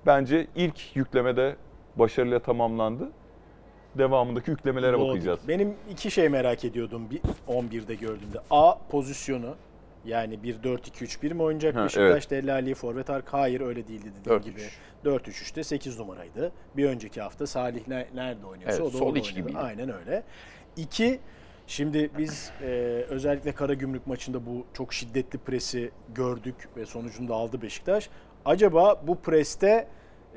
Bence 0.06 0.48
ilk 0.56 0.96
yüklemede 0.96 1.56
başarıyla 1.96 2.40
tamamlandı. 2.40 3.10
Devamındaki 3.98 4.52
yüklemelere 4.52 4.94
Doğru. 4.94 5.08
bakacağız. 5.08 5.40
Benim 5.48 5.74
iki 5.92 6.12
şey 6.12 6.30
merak 6.30 6.66
ediyordum 6.66 7.10
bir 7.10 7.22
11'de 7.48 7.96
gördüğümde. 7.96 8.40
A 8.52 8.78
pozisyonu 8.92 9.56
yani 10.06 10.44
bir 10.44 10.56
4-2-3-1 10.56 11.34
mi 11.34 11.44
oynayacak 11.44 11.76
Ha, 11.76 11.84
Beşiktaş 11.84 12.28
evet. 12.32 12.44
Delali 12.44 12.76
Forvet 12.76 13.10
Ark? 13.10 13.26
Hayır 13.34 13.62
öyle 13.62 13.88
değildi 13.88 14.12
dediğim 14.20 14.40
4-3. 14.40 14.44
gibi. 14.44 14.62
4-3-3'te 15.06 15.64
8 15.64 16.00
numaraydı. 16.00 16.52
Bir 16.78 16.86
önceki 16.86 17.22
hafta 17.22 17.48
Salih 17.48 17.88
ne- 17.88 18.08
nerede 18.16 18.46
oynuyorsa 18.46 18.78
Evet, 18.84 18.90
o 18.90 18.94
da 18.94 18.98
sol 18.98 19.16
iç 19.16 19.36
gibiydi. 19.36 19.58
Aynen 19.58 19.94
öyle. 19.94 20.24
İki, 20.78 21.20
şimdi 21.70 22.10
biz 22.18 22.52
e, 22.62 22.66
özellikle 23.10 23.52
Karagümrük 23.52 24.08
maçında 24.08 24.46
bu 24.46 24.66
çok 24.74 24.94
şiddetli 24.94 25.40
presi 25.40 25.92
gördük 26.16 26.56
ve 26.78 26.86
sonucunu 26.86 27.30
da 27.30 27.36
aldı 27.36 27.62
Beşiktaş. 27.62 28.10
Acaba 28.46 29.02
bu 29.08 29.16
preste 29.16 29.88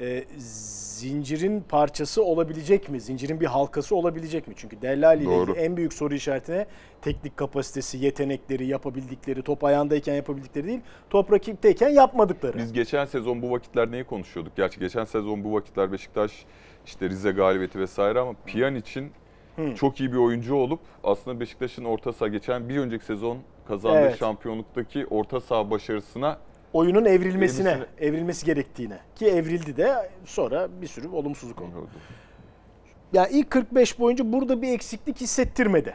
e, 0.01 0.25
zincirin 0.38 1.61
parçası 1.61 2.25
olabilecek 2.25 2.88
mi? 2.88 3.01
Zincirin 3.01 3.40
bir 3.40 3.47
halkası 3.47 3.97
olabilecek 3.97 4.49
mi? 4.49 4.55
Çünkü 4.57 4.83
Dellali 4.83 5.25
ile 5.25 5.42
ilgili 5.42 5.59
en 5.59 5.77
büyük 5.77 5.92
soru 5.92 6.14
işaretine 6.14 6.66
teknik 7.03 7.37
kapasitesi, 7.37 7.99
yetenekleri, 7.99 8.66
yapabildikleri, 8.66 9.42
top 9.42 9.64
ayağındayken 9.64 10.14
yapabildikleri 10.14 10.66
değil, 10.66 10.81
top 11.11 11.33
rakipteyken 11.33 11.88
yapmadıkları. 11.88 12.59
Biz 12.59 12.73
geçen 12.73 13.05
sezon 13.05 13.42
bu 13.42 13.51
vakitler 13.51 13.90
neyi 13.90 14.05
konuşuyorduk? 14.05 14.57
Gerçi 14.57 14.81
geçen 14.81 15.05
sezon 15.05 15.45
bu 15.45 15.55
vakitler 15.55 15.92
Beşiktaş 15.92 16.45
işte 16.87 17.09
Rize 17.09 17.31
galibiyeti 17.31 17.79
vesaire 17.79 18.21
ama 18.21 18.35
Piyan 18.47 18.75
için 18.75 19.12
Hı. 19.57 19.75
çok 19.75 20.01
iyi 20.01 20.12
bir 20.12 20.17
oyuncu 20.19 20.55
olup 20.55 20.81
aslında 21.05 21.41
Beşiktaş'ın 21.41 21.85
orta 21.85 22.12
saha 22.12 22.29
geçen 22.29 22.69
bir 22.69 22.79
önceki 22.79 23.05
sezon 23.05 23.38
kazandığı 23.69 23.99
Evet. 23.99 24.19
şampiyonluktaki 24.19 25.07
orta 25.11 25.41
saha 25.41 25.71
başarısına 25.71 26.38
Oyunun 26.73 27.05
evrilmesine, 27.05 27.71
Evrilmesine. 27.71 28.07
evrilmesi 28.09 28.47
gerektiğine. 28.47 28.99
Ki 29.17 29.27
evrildi 29.27 29.77
de 29.77 30.11
sonra 30.25 30.69
bir 30.83 30.87
sürü 30.87 31.09
olumsuzluk 31.09 31.61
oldu. 31.61 31.87
Yani 33.12 33.29
ilk 33.33 33.51
45 33.51 33.99
boyunca 33.99 34.33
burada 34.33 34.62
bir 34.62 34.69
eksiklik 34.73 35.21
hissettirmedi. 35.21 35.95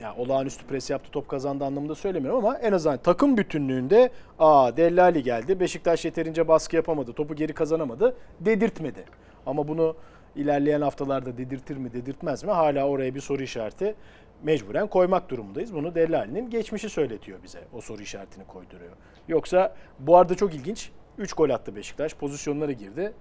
Ya 0.00 0.14
olağanüstü 0.16 0.66
pres 0.66 0.90
yaptı, 0.90 1.10
top 1.10 1.28
kazandı 1.28 1.64
anlamında 1.64 1.94
söylemiyorum 1.94 2.44
ama 2.46 2.58
en 2.58 2.72
azından 2.72 2.98
takım 2.98 3.36
bütünlüğünde 3.36 4.10
aa 4.38 4.76
Dellali 4.76 5.22
geldi. 5.22 5.60
Beşiktaş 5.60 6.04
yeterince 6.04 6.48
baskı 6.48 6.76
yapamadı, 6.76 7.12
topu 7.12 7.34
geri 7.34 7.52
kazanamadı 7.52 8.16
dedirtmedi. 8.40 9.04
Ama 9.46 9.68
bunu 9.68 9.96
ilerleyen 10.36 10.80
haftalarda 10.80 11.38
dedirtir 11.38 11.76
mi, 11.76 11.92
dedirtmez 11.92 12.44
mi? 12.44 12.50
Hala 12.50 12.88
oraya 12.88 13.14
bir 13.14 13.20
soru 13.20 13.42
işareti 13.42 13.94
mecburen 14.42 14.86
koymak 14.86 15.28
durumundayız. 15.30 15.74
Bunu 15.74 15.94
Dellali'nin 15.94 16.50
geçmişi 16.50 16.88
söyletiyor 16.88 17.38
bize. 17.42 17.60
O 17.72 17.80
soru 17.80 18.02
işaretini 18.02 18.46
koyduruyor. 18.46 18.92
Yoksa 19.28 19.74
bu 19.98 20.16
arada 20.16 20.34
çok 20.34 20.54
ilginç. 20.54 20.90
3 21.18 21.32
gol 21.32 21.50
attı 21.50 21.76
Beşiktaş. 21.76 22.14
Pozisyonlara 22.14 22.72
girdi. 22.72 23.12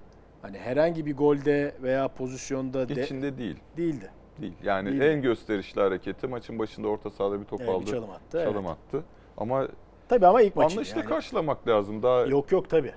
Hani 0.41 0.57
herhangi 0.57 1.05
bir 1.05 1.17
golde 1.17 1.75
veya 1.83 2.07
pozisyonda 2.07 2.89
de 2.89 3.03
içinde 3.03 3.37
değil. 3.37 3.57
değildi. 3.77 4.11
Değil. 4.41 4.53
Yani 4.63 4.89
Değil. 4.91 5.01
en 5.01 5.21
gösterişli 5.21 5.81
hareketi 5.81 6.27
maçın 6.27 6.59
başında 6.59 6.87
orta 6.87 7.09
sahada 7.09 7.39
bir 7.39 7.45
top 7.45 7.61
Evet, 7.61 7.69
bir 7.69 7.75
aldı. 7.75 7.91
çalım 7.91 8.09
attı, 8.09 8.43
Çalım 8.43 8.65
evet. 8.65 8.77
attı. 8.87 9.03
Ama 9.37 9.67
Tabii 10.09 10.27
ama 10.27 10.41
ilk 10.41 10.55
maçı 10.55 10.71
anlayışla 10.73 10.99
yani. 10.99 11.09
karşılamak 11.09 11.67
lazım. 11.67 12.03
Daha 12.03 12.21
Yok 12.21 12.51
yok 12.51 12.69
tabii. 12.69 12.91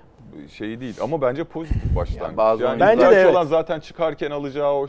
şey 0.51 0.79
değil 0.79 0.95
ama 1.01 1.21
bence 1.21 1.43
pozitif 1.43 1.95
başlangıç. 1.95 2.37
Bazı 2.37 2.63
yani 2.63 2.71
oyuncular- 2.71 2.87
Bence 2.97 3.05
de 3.15 3.21
evet. 3.21 3.35
olan 3.35 3.45
zaten 3.45 3.79
çıkarken 3.79 4.31
alacağı 4.31 4.73
o 4.73 4.87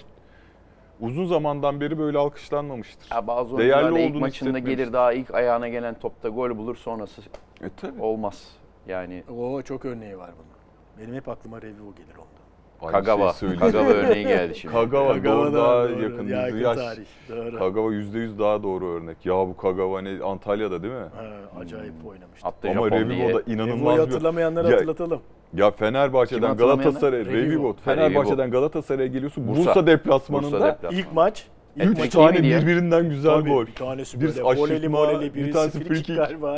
uzun 1.01 1.27
zamandan 1.27 1.81
beri 1.81 1.99
böyle 1.99 2.19
alkışlanmamıştır. 2.19 3.15
Ya 3.15 3.27
bazı 3.27 3.59
Değerli 3.59 3.75
oyuncular 3.75 3.95
da 3.95 3.99
ilk 4.01 4.11
olduğunu 4.11 4.21
maçında 4.21 4.49
hissetmemiştir. 4.51 4.79
gelir 4.79 4.93
daha 4.93 5.13
ilk 5.13 5.35
ayağına 5.35 5.69
gelen 5.69 5.95
topta 5.99 6.29
gol 6.29 6.57
bulur 6.59 6.77
sonrası 6.77 7.23
E 7.63 7.69
tabii. 7.77 8.03
olmaz. 8.03 8.49
Yani 8.87 9.25
O 9.39 9.63
çok 9.63 9.85
örneği 9.85 10.19
var 10.19 10.31
bunun. 10.39 10.51
Benim 10.99 11.15
hep 11.15 11.29
aklıma 11.29 11.63
Revivo 11.63 11.95
gelir 11.95 12.15
onda. 12.17 12.40
Aynı 12.83 12.93
Kagawa. 12.93 13.33
söyleyeyim. 13.33 13.61
Kagawa 13.61 13.91
örneği 13.91 14.27
geldi 14.27 14.55
şimdi. 14.59 14.75
Kagawa 14.75 15.13
Kagawa 15.15 15.37
doğru 15.37 15.53
da 15.53 15.57
daha 15.59 15.89
doğru, 15.89 16.03
yakın. 16.03 16.29
yakın 16.29 16.59
Yaş. 16.59 16.77
tarih. 16.77 17.05
Doğru. 17.29 17.59
Kagawa 17.59 17.93
%100 17.93 18.39
daha 18.39 18.63
doğru 18.63 18.89
örnek. 18.89 19.27
Ya 19.27 19.35
bu 19.35 19.57
Kagawa 19.57 20.01
ne 20.01 20.25
Antalya'da 20.25 20.83
değil 20.83 20.95
mi? 20.95 21.01
Ha, 21.01 21.25
acayip 21.61 21.93
oynamıştı. 22.07 22.49
Attı 22.49 22.69
Ama. 22.71 22.91
Revivo'da 22.91 23.15
Evo'yu 23.31 23.43
inanılmaz 23.47 23.95
bir... 23.97 24.01
hatırlamayanları 24.01 24.69
Ya- 24.69 24.75
hatırlatalım. 24.75 25.21
Ya 25.55 25.71
Fenerbahçe'den 25.71 26.49
hatırlamayanlar? 26.49 26.85
Galatasaray, 26.85 27.21
Revivo. 27.21 27.33
Revivo. 27.37 27.77
Fenerbahçe'den 27.85 28.51
Galatasaray'a 28.51 29.07
geliyorsun. 29.09 29.49
Bursa, 29.49 29.61
Bursa. 29.67 29.87
deplasmanında. 29.87 30.53
Bursa 30.53 30.67
deplasmanı. 30.67 31.01
İlk 31.01 31.13
maç. 31.13 31.47
İlk 31.77 32.05
Üç 32.05 32.13
tane 32.13 32.43
birbirinden 32.43 33.09
güzel 33.09 33.31
Tabii, 33.33 33.51
gol. 33.51 33.67
Bir 33.67 33.75
tanesi 33.75 34.21
Bir 34.21 34.27
böyle 34.27 34.43
voleli 34.43 34.89
moleli, 34.89 35.35
bir 35.35 35.41
birisi 35.41 35.53
tanesi 35.53 35.85
free 35.85 36.03
kick 36.03 36.17
galiba. 36.17 36.55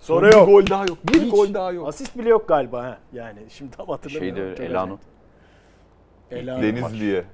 Sonra 0.00 0.30
Sonra 0.30 0.38
yok. 0.40 0.48
bir 0.48 0.52
gol 0.52 0.66
daha 0.70 0.84
yok. 0.86 0.98
Bir 1.14 1.20
Hiç. 1.20 1.30
gol 1.30 1.54
daha 1.54 1.72
yok. 1.72 1.88
Asist 1.88 2.18
bile 2.18 2.28
yok 2.28 2.48
galiba 2.48 2.82
ha. 2.84 2.98
Yani 3.12 3.38
şimdi 3.48 3.76
tam 3.76 3.86
hatırlamıyorum. 3.88 4.56
Şeyde 4.56 4.56
Çok 4.56 4.98
Elano. 6.30 6.58
acayip. 6.58 6.76
Elano. 6.76 6.88
Denizli'ye. 6.90 7.24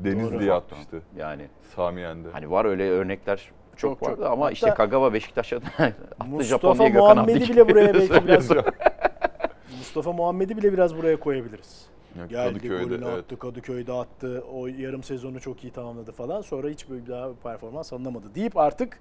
Denizli'ye 0.00 0.40
Doğru. 0.50 0.52
atmıştı. 0.52 1.02
Yani 1.16 1.48
Sami 1.76 2.00
Yen'de. 2.00 2.28
hani 2.32 2.50
var 2.50 2.64
öyle 2.64 2.90
örnekler 2.90 3.36
çok, 3.76 3.78
Çok, 3.78 3.98
çok. 4.00 4.08
vardı 4.08 4.28
ama 4.28 4.44
Hatta 4.44 4.52
işte 4.52 4.70
Kagawa 4.70 5.12
Beşiktaş'a 5.12 5.56
attı 5.78 5.94
Mustafa 6.26 6.78
diye 6.78 6.88
Gökhan 6.88 7.16
Muhammed'i 7.16 7.44
Abdi 7.44 7.52
bile 7.52 7.68
buraya 7.68 7.94
belki 7.94 8.26
biraz 8.26 8.50
Mustafa 9.78 10.12
Muhammed'i 10.12 10.56
bile 10.56 10.72
biraz 10.72 10.96
buraya 10.96 11.16
koyabiliriz. 11.20 11.86
Ya 12.18 12.26
Geldi 12.26 12.58
Kadıköy'de, 12.58 12.84
golünü 12.84 13.04
evet. 13.04 13.18
attı, 13.18 13.38
Kadıköy'de 13.38 13.92
attı. 13.92 14.44
O 14.52 14.66
yarım 14.66 15.02
sezonu 15.02 15.40
çok 15.40 15.64
iyi 15.64 15.72
tamamladı 15.72 16.12
falan. 16.12 16.40
Sonra 16.42 16.68
hiç 16.68 16.90
böyle 16.90 17.06
daha 17.06 17.30
bir 17.30 17.36
performans 17.36 17.92
alınamadı 17.92 18.34
deyip 18.34 18.56
artık 18.56 18.98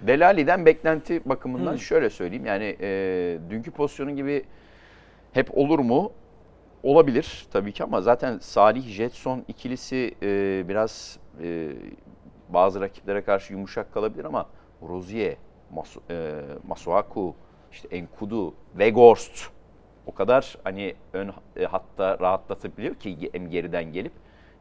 Delali'den 0.00 0.66
beklenti 0.66 1.28
bakımından 1.28 1.72
Hı. 1.72 1.78
şöyle 1.78 2.10
söyleyeyim. 2.10 2.46
Yani 2.46 2.76
e, 2.80 3.38
dünkü 3.50 3.70
pozisyonu 3.70 4.16
gibi 4.16 4.44
hep 5.32 5.58
olur 5.58 5.78
mu? 5.78 6.12
Olabilir 6.82 7.46
tabii 7.52 7.72
ki 7.72 7.84
ama 7.84 8.00
zaten 8.00 8.38
Salih 8.38 8.82
Jetson 8.88 9.44
ikilisi 9.48 10.14
e, 10.22 10.64
biraz 10.68 11.18
e, 11.42 11.68
bazı 12.48 12.80
rakiplere 12.80 13.24
karşı 13.24 13.52
yumuşak 13.52 13.94
kalabilir 13.94 14.24
ama 14.24 14.46
Rozier, 14.88 15.36
Masu, 15.70 16.00
e, 16.10 16.40
Masuaku, 16.68 17.34
işte 17.72 17.88
Enkudu, 17.96 18.54
Weghorst 18.72 19.48
o 20.06 20.14
kadar 20.14 20.56
hani 20.64 20.94
ön 21.12 21.32
e, 21.56 21.64
hatta 21.64 22.18
rahatlatabiliyor 22.20 22.94
ki 22.94 23.30
hem 23.32 23.50
geriden 23.50 23.92
gelip 23.92 24.12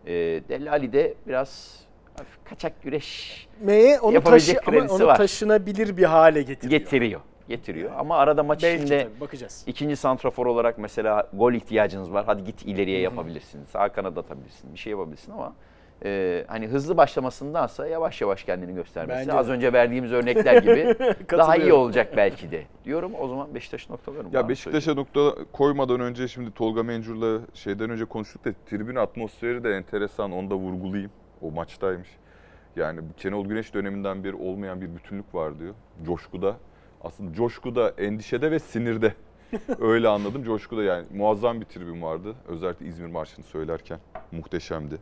e, 0.06 0.14
Delali 0.50 0.94
de 0.94 1.14
biraz 1.28 1.80
hafif 2.18 2.38
kaçak 2.46 2.84
güreş 2.84 3.48
M'ye 3.62 4.00
onu, 4.00 4.14
Yapabilecek 4.14 4.56
taşı, 4.56 4.70
ama 4.70 4.78
kredisi 4.80 4.94
onu 5.04 5.08
var. 5.08 5.16
taşınabilir 5.18 5.98
bir 5.98 6.04
hale 6.04 6.42
getiriyor. 6.42 6.80
getiriyor. 6.80 7.22
Getiriyor. 7.48 7.92
Ama 7.98 8.18
arada 8.18 8.44
maç 8.44 8.64
Belki 8.64 8.84
içinde 8.84 9.04
tabii, 9.04 9.20
bakacağız. 9.22 9.64
ikinci 9.68 9.96
santrafor 9.96 10.46
olarak 10.46 10.78
mesela 10.78 11.28
gol 11.34 11.54
ihtiyacınız 11.54 12.14
var. 12.14 12.26
Hadi 12.26 12.44
git 12.44 12.64
ileriye 12.66 13.00
yapabilirsin. 13.00 13.66
Sağ 13.66 13.90
kanada 13.90 14.20
atabilirsin. 14.20 14.74
Bir 14.74 14.80
şey 14.80 14.92
yapabilirsin 14.92 15.32
ama 15.32 15.54
e, 16.06 16.44
hani 16.48 16.68
hızlı 16.68 16.98
başlamasındansa 16.98 17.88
yavaş 17.88 18.22
yavaş 18.22 18.44
kendini 18.44 18.74
göstermesi. 18.76 19.20
Bence 19.20 19.34
Az 19.34 19.48
de. 19.48 19.52
önce 19.52 19.74
verdiğimiz 19.74 20.12
örnekler 20.12 20.62
gibi 20.62 20.96
daha 21.32 21.56
iyi 21.56 21.74
olacak 21.74 22.14
belki 22.18 22.52
de. 22.52 22.64
Diyorum 22.86 23.12
o 23.20 23.28
zaman 23.28 23.56
Beşiktaş'ı 23.56 23.92
noktalarım. 23.92 24.30
Ya 24.34 24.50
Beşiktaş'a 24.50 24.94
nokta 24.94 25.36
koymadan 25.52 26.00
önce 26.00 26.28
şimdi 26.28 26.52
Tolga 26.52 26.84
Mencur'la 26.84 27.40
şeyden 27.54 27.90
önce 27.90 28.06
konuştuk 28.06 28.46
da 28.46 28.50
tribün 28.66 28.96
atmosferi 28.96 29.64
de 29.64 29.70
enteresan 29.76 30.32
onu 30.32 30.50
da 30.50 30.56
vurgulayayım. 30.56 31.12
O 31.42 31.52
maçtaymış. 31.52 32.10
Yani 32.76 33.02
Kenol 33.18 33.46
Güneş 33.46 33.74
döneminden 33.74 34.24
beri 34.24 34.36
olmayan 34.36 34.82
bir 34.82 34.96
bütünlük 34.96 35.36
var 35.36 35.60
diyor. 35.60 35.74
Coşkuda. 36.06 36.56
Aslında 37.04 37.34
coşkuda, 37.34 37.90
endişede 37.90 38.52
ve 38.52 38.60
sinirde. 38.60 39.14
Öyle 39.80 40.08
anladım. 40.08 40.44
Coşkuda 40.44 40.84
yani 40.84 41.06
muazzam 41.14 41.62
bir 41.62 41.66
tribün 41.66 42.02
vardı. 42.02 42.36
Özellikle 42.48 42.86
İzmir 42.86 43.08
Marşı'nı 43.08 43.46
söylerken 43.46 44.00
muhteşemdi. 44.32 44.98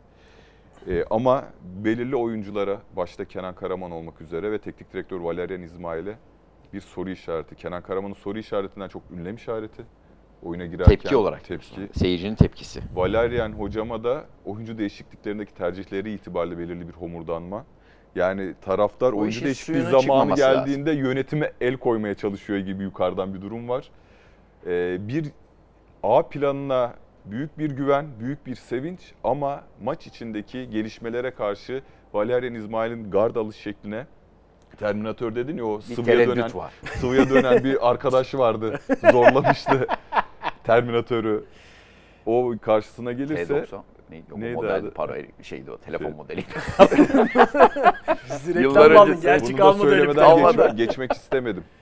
Ee, 0.88 1.04
ama 1.10 1.46
belirli 1.84 2.16
oyunculara, 2.16 2.82
başta 2.96 3.26
Kenan 3.26 3.56
Karaman 3.56 3.92
olmak 3.92 4.22
üzere 4.22 4.52
ve 4.52 4.58
teknik 4.58 4.94
direktör 4.94 5.20
Valerian 5.20 5.62
İsmail'e 5.62 6.16
bir 6.74 6.82
soru 6.82 7.10
işareti. 7.10 7.56
Kenan 7.56 7.82
Karaman'ın 7.82 8.14
soru 8.14 8.40
işaretinden 8.40 8.88
çok 8.88 9.04
ünlem 9.12 9.36
işareti. 9.36 9.84
Oyuna 10.44 10.66
girerken 10.66 10.96
Tepki 10.96 11.16
olarak. 11.16 11.44
tepki. 11.44 11.90
Seyircinin 11.94 12.36
tepkisi. 12.36 12.82
Valerian 12.96 13.52
hocama 13.52 14.04
da 14.04 14.26
oyuncu 14.46 14.78
değişikliklerindeki 14.78 15.54
tercihleri 15.54 16.14
itibariyle 16.14 16.58
belirli 16.58 16.88
bir 16.88 16.94
homurdanma. 16.94 17.66
Yani 18.20 18.54
taraftar 18.62 19.14
O 19.14 19.18
oyuncu 19.18 19.46
değişikliği 19.46 19.82
zamanı 19.82 20.02
çıkmaması 20.02 20.42
lazım. 20.42 20.66
geldiğinde 20.66 20.92
yönetime 20.92 21.52
el 21.62 21.78
koymaya 21.78 22.16
çalışıyor 22.16 22.60
gibi 22.60 22.84
yukarıdan 22.84 23.34
bir 23.34 23.42
durum 23.42 23.70
var. 23.70 23.90
Ee, 24.68 24.98
bir 25.08 25.26
A 26.04 26.24
planına 26.30 26.94
büyük 27.26 27.58
bir 27.60 27.72
güven, 27.72 28.06
büyük 28.20 28.46
bir 28.48 28.56
sevinç 28.56 29.00
ama 29.24 29.64
maç 29.84 30.08
içindeki 30.08 30.70
gelişmelere 30.70 31.32
karşı 31.32 31.82
Valerian 32.14 32.54
İsmail'in 32.54 33.12
gard 33.12 33.36
alış 33.36 33.56
şekline 33.56 34.06
Terminator 34.80 35.36
dedin 35.36 35.58
ya 35.58 35.66
o 35.66 35.78
Bir 35.78 35.96
sıvıya 35.96 36.28
dönen, 36.28 36.54
var. 36.54 36.74
sıvıya 36.86 37.30
dönen 37.30 37.64
bir 37.64 37.90
arkadaş 37.90 38.36
vardı. 38.36 38.80
Zorlamıştı 39.12 39.88
Terminatör'ü. 40.64 41.44
O 42.26 42.54
karşısına 42.62 43.12
gelirse 43.12 43.54
T90 43.54 43.82
neydi 44.10 44.34
o 44.34 44.40
Neydi 44.40 44.56
model 44.56 44.76
adı? 44.76 44.92
para 44.94 45.18
şeydi 45.42 45.72
o 45.72 45.78
telefon 45.78 46.06
Şey- 46.06 46.14
modeli. 46.16 46.44
Bizi 48.30 48.60
Yıllar 48.62 48.90
reklam 48.90 49.10
aldın. 49.10 49.22
da 49.24 49.56
kalmadı 49.58 49.88
öyle 49.88 50.08
bir 50.08 50.14
söylemeden 50.14 50.16
tane. 50.16 50.34
Almadı. 50.34 50.68
geçme- 50.68 50.76
geçmek 50.86 51.14
istemedim. 51.14 51.64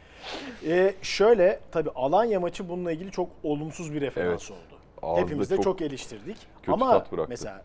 Ee, 0.67 0.93
şöyle 1.01 1.59
tabii 1.71 1.89
Alanya 1.95 2.39
maçı 2.39 2.69
bununla 2.69 2.91
ilgili 2.91 3.11
çok 3.11 3.29
olumsuz 3.43 3.93
bir 3.93 4.01
referans 4.01 4.51
Evet. 4.51 4.51
oldu. 4.51 4.79
Ağızda 5.01 5.21
Hepimiz 5.21 5.49
de 5.51 5.55
çok, 5.55 5.63
çok 5.63 5.81
eleştirdik. 5.81 6.37
kötü 6.61 6.71
Ama 6.71 7.05
mesela 7.29 7.63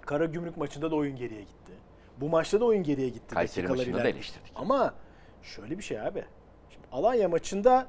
Karagümrük 0.00 0.56
maçında 0.56 0.90
da 0.90 0.96
oyun 0.96 1.16
geriye 1.16 1.40
gitti. 1.40 1.72
Bu 2.20 2.28
maçta 2.28 2.60
da 2.60 2.64
oyun 2.64 2.82
geriye 2.82 3.08
gitti. 3.08 3.34
Kayseri 3.34 3.68
maçında 3.68 3.98
da 4.04 4.08
eleştirdik. 4.08 4.52
Ama 4.56 4.94
şöyle 5.42 5.78
bir 5.78 5.82
şey 5.82 6.00
abi. 6.00 6.24
Şimdi 6.70 6.86
Alanya 6.92 7.28
maçında 7.28 7.86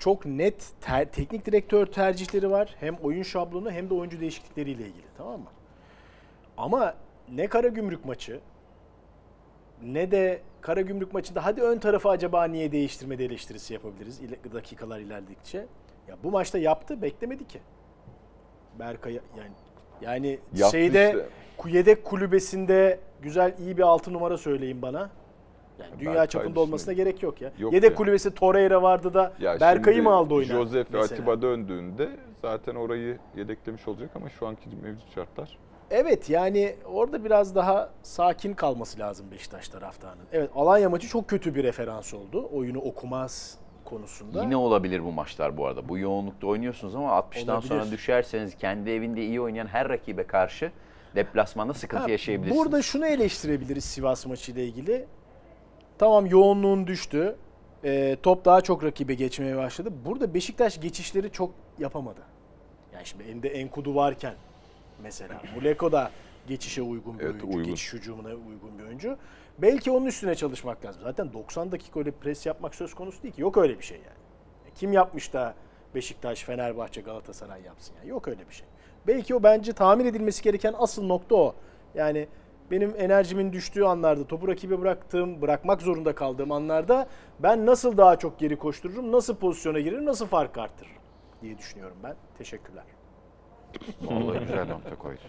çok 0.00 0.26
net 0.26 0.72
ter- 0.80 1.10
teknik 1.10 1.46
direktör 1.46 1.86
tercihleri 1.86 2.50
var. 2.50 2.74
Hem 2.80 2.94
oyun 2.94 3.22
şablonu 3.22 3.70
hem 3.70 3.90
de 3.90 3.94
oyuncu 3.94 4.20
değişiklikleriyle 4.20 4.82
ilgili 4.82 5.06
tamam 5.16 5.40
mı? 5.40 5.46
Ama 6.56 6.94
ne 7.32 7.46
Karagümrük 7.46 8.04
maçı 8.04 8.40
ne 9.82 10.10
de 10.10 10.40
Karagümrük 10.60 11.14
maçında 11.14 11.44
hadi 11.44 11.62
ön 11.62 11.78
tarafı 11.78 12.08
acaba 12.08 12.44
niye 12.44 12.72
değiştirmedi 12.72 13.22
eleştirisi 13.22 13.74
yapabiliriz 13.74 14.20
dakikalar 14.54 14.98
ilerledikçe. 15.00 15.66
Ya 16.08 16.16
bu 16.24 16.30
maçta 16.30 16.58
yaptı 16.58 17.02
beklemedi 17.02 17.46
ki. 17.46 17.60
Berkay 18.78 19.12
yani 19.12 19.50
yani 20.02 20.38
Yaptı 20.54 20.76
şeyde 20.76 21.26
işte. 21.58 21.78
yedek 21.78 22.04
kulübesinde 22.04 23.00
güzel 23.22 23.54
iyi 23.58 23.76
bir 23.76 23.82
altı 23.82 24.12
numara 24.12 24.38
söyleyin 24.38 24.82
bana. 24.82 25.10
Yani 25.80 26.00
dünya 26.00 26.10
Berkay 26.14 26.26
çapında 26.26 26.60
olmasına 26.60 26.92
gerek 26.92 27.22
yok 27.22 27.40
ya. 27.40 27.52
Yok 27.58 27.72
yedek 27.72 27.90
ya. 27.90 27.96
kulübesi 27.96 28.34
Torreira 28.34 28.82
vardı 28.82 29.14
da 29.14 29.32
Ya 29.40 29.60
Berkay'ı 29.60 30.02
mı 30.02 30.10
aldı 30.10 30.34
oyuna? 30.34 30.52
Josef 30.52 30.74
ve 30.92 30.98
mesela? 30.98 31.02
Atiba 31.20 31.42
döndüğünde 31.42 32.08
zaten 32.42 32.74
orayı 32.74 33.18
yedeklemiş 33.36 33.88
olacak 33.88 34.10
ama 34.14 34.28
şu 34.28 34.46
anki 34.46 34.62
mevcut 34.82 35.14
şartlar. 35.14 35.58
Evet 35.90 36.30
yani 36.30 36.76
orada 36.92 37.24
biraz 37.24 37.54
daha 37.54 37.90
sakin 38.02 38.54
kalması 38.54 38.98
lazım 38.98 39.26
Beşiktaş 39.30 39.68
taraftarının. 39.68 40.24
Evet 40.32 40.50
Alanya 40.54 40.90
maçı 40.90 41.08
çok 41.08 41.28
kötü 41.28 41.54
bir 41.54 41.64
referans 41.64 42.14
oldu. 42.14 42.48
Oyunu 42.52 42.78
okumaz 42.78 43.58
konusunda. 43.84 44.42
Yine 44.42 44.56
olabilir 44.56 45.04
bu 45.04 45.12
maçlar 45.12 45.56
bu 45.56 45.66
arada. 45.66 45.88
Bu 45.88 45.98
yoğunlukta 45.98 46.46
oynuyorsunuz 46.46 46.94
ama 46.94 47.08
60'tan 47.08 47.50
Olabilir. 47.52 47.68
sonra 47.68 47.90
düşerseniz 47.90 48.56
kendi 48.56 48.90
evinde 48.90 49.22
iyi 49.24 49.40
oynayan 49.40 49.66
her 49.66 49.88
rakibe 49.88 50.26
karşı 50.26 50.72
deplasmanda 51.14 51.74
sıkıntı 51.74 52.02
Ha, 52.02 52.10
yaşayabilirsiniz. 52.10 52.64
Burada 52.64 52.82
şunu 52.82 53.06
eleştirebiliriz 53.06 53.84
Sivas 53.84 54.26
maçı 54.26 54.52
ile 54.52 54.64
ilgili. 54.64 55.06
Tamam 56.00 56.26
yoğunluğun 56.26 56.86
düştü. 56.86 57.36
Ee, 57.84 58.16
top 58.22 58.44
daha 58.44 58.60
çok 58.60 58.84
rakibe 58.84 59.14
geçmeye 59.14 59.56
başladı. 59.56 59.92
Burada 60.04 60.34
Beşiktaş 60.34 60.80
geçişleri 60.80 61.32
çok 61.32 61.50
yapamadı. 61.78 62.20
Yani 62.94 63.06
şimdi 63.06 63.24
elinde 63.24 63.48
Enkudu 63.48 63.94
varken 63.94 64.34
mesela 65.02 65.42
Muleko 65.54 65.92
da 65.92 66.10
geçişe 66.48 66.82
uygun 66.82 67.18
bir 67.18 67.24
Evet, 67.24 67.32
oyuncu. 67.34 67.46
uygun. 67.46 67.62
Geçiş 67.70 67.92
hücumuna 67.92 68.28
uygun 68.28 68.78
bir 68.78 68.84
oyuncu. 68.84 69.16
Belki 69.58 69.90
onun 69.90 70.06
üstüne 70.06 70.34
çalışmak 70.34 70.84
lazım. 70.84 71.02
Zaten 71.04 71.32
90 71.32 71.72
dakika 71.72 72.00
öyle 72.00 72.10
pres 72.10 72.46
yapmak 72.46 72.74
söz 72.74 72.94
konusu 72.94 73.22
değil 73.22 73.34
ki. 73.34 73.42
Yok 73.42 73.56
öyle 73.56 73.78
bir 73.78 73.84
şey 73.84 73.96
yani. 73.96 74.74
Kim 74.74 74.92
yapmış 74.92 75.32
da 75.32 75.54
Beşiktaş, 75.94 76.44
Fenerbahçe, 76.44 77.00
Galatasaray 77.00 77.62
yapsın 77.62 77.94
yani. 77.98 78.08
Yok 78.08 78.28
öyle 78.28 78.48
bir 78.48 78.54
şey. 78.54 78.66
Belki 79.06 79.34
o 79.34 79.42
bence 79.42 79.72
tamir 79.72 80.04
edilmesi 80.04 80.42
gereken 80.42 80.74
asıl 80.78 81.06
nokta 81.06 81.34
o. 81.34 81.54
Yani 81.94 82.28
benim 82.70 82.94
enerjimin 82.98 83.52
düştüğü 83.52 83.84
anlarda, 83.84 84.26
topu 84.26 84.48
rakibe 84.48 84.80
bıraktığım, 84.80 85.42
bırakmak 85.42 85.82
zorunda 85.82 86.14
kaldığım 86.14 86.52
anlarda 86.52 87.08
ben 87.38 87.66
nasıl 87.66 87.96
daha 87.96 88.16
çok 88.16 88.38
geri 88.38 88.56
koştururum, 88.56 89.12
nasıl 89.12 89.36
pozisyona 89.36 89.80
girerim, 89.80 90.04
nasıl 90.06 90.26
fark 90.26 90.58
arttırırım 90.58 90.96
diye 91.42 91.58
düşünüyorum 91.58 91.96
ben. 92.04 92.14
Teşekkürler. 92.38 92.84
Vallahi 94.02 94.38
güzel 94.46 94.68
nokta 94.68 94.94
koydu. 94.94 95.20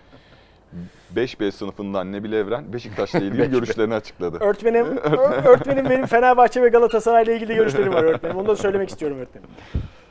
5B 1.16 1.52
sınıfından 1.52 2.12
Nebil 2.12 2.34
Evren 2.34 2.74
Beşiktaş'la 2.74 3.20
ilgili 3.20 3.50
görüşlerini 3.52 3.94
açıkladı. 3.94 4.38
Öğretmenim, 4.42 4.98
öğretmenim 5.46 5.90
benim 5.90 6.06
Fenerbahçe 6.06 6.62
ve 6.62 6.70
Galatasaray 6.70 7.24
ile 7.24 7.36
ilgili 7.36 7.56
görüşlerim 7.56 7.94
var 7.94 8.04
öğretmenim. 8.04 8.38
Onu 8.38 8.48
da 8.48 8.56
söylemek 8.56 8.90
istiyorum 8.90 9.18
öğretmenim. 9.18 9.50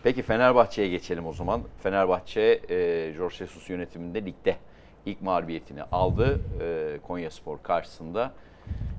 Peki 0.03 0.23
Fenerbahçe'ye 0.23 0.89
geçelim 0.89 1.27
o 1.27 1.33
zaman. 1.33 1.63
Fenerbahçe 1.83 2.61
e, 2.69 3.13
Jorge 3.17 3.35
Jesus 3.35 3.71
yönetiminde 3.71 4.25
ligde 4.25 4.57
ilk 5.07 5.23
mağlubiyetini 5.23 5.83
aldı 5.83 6.41
e, 6.61 6.99
Konya 7.07 7.31
Spor 7.31 7.63
karşısında. 7.63 8.33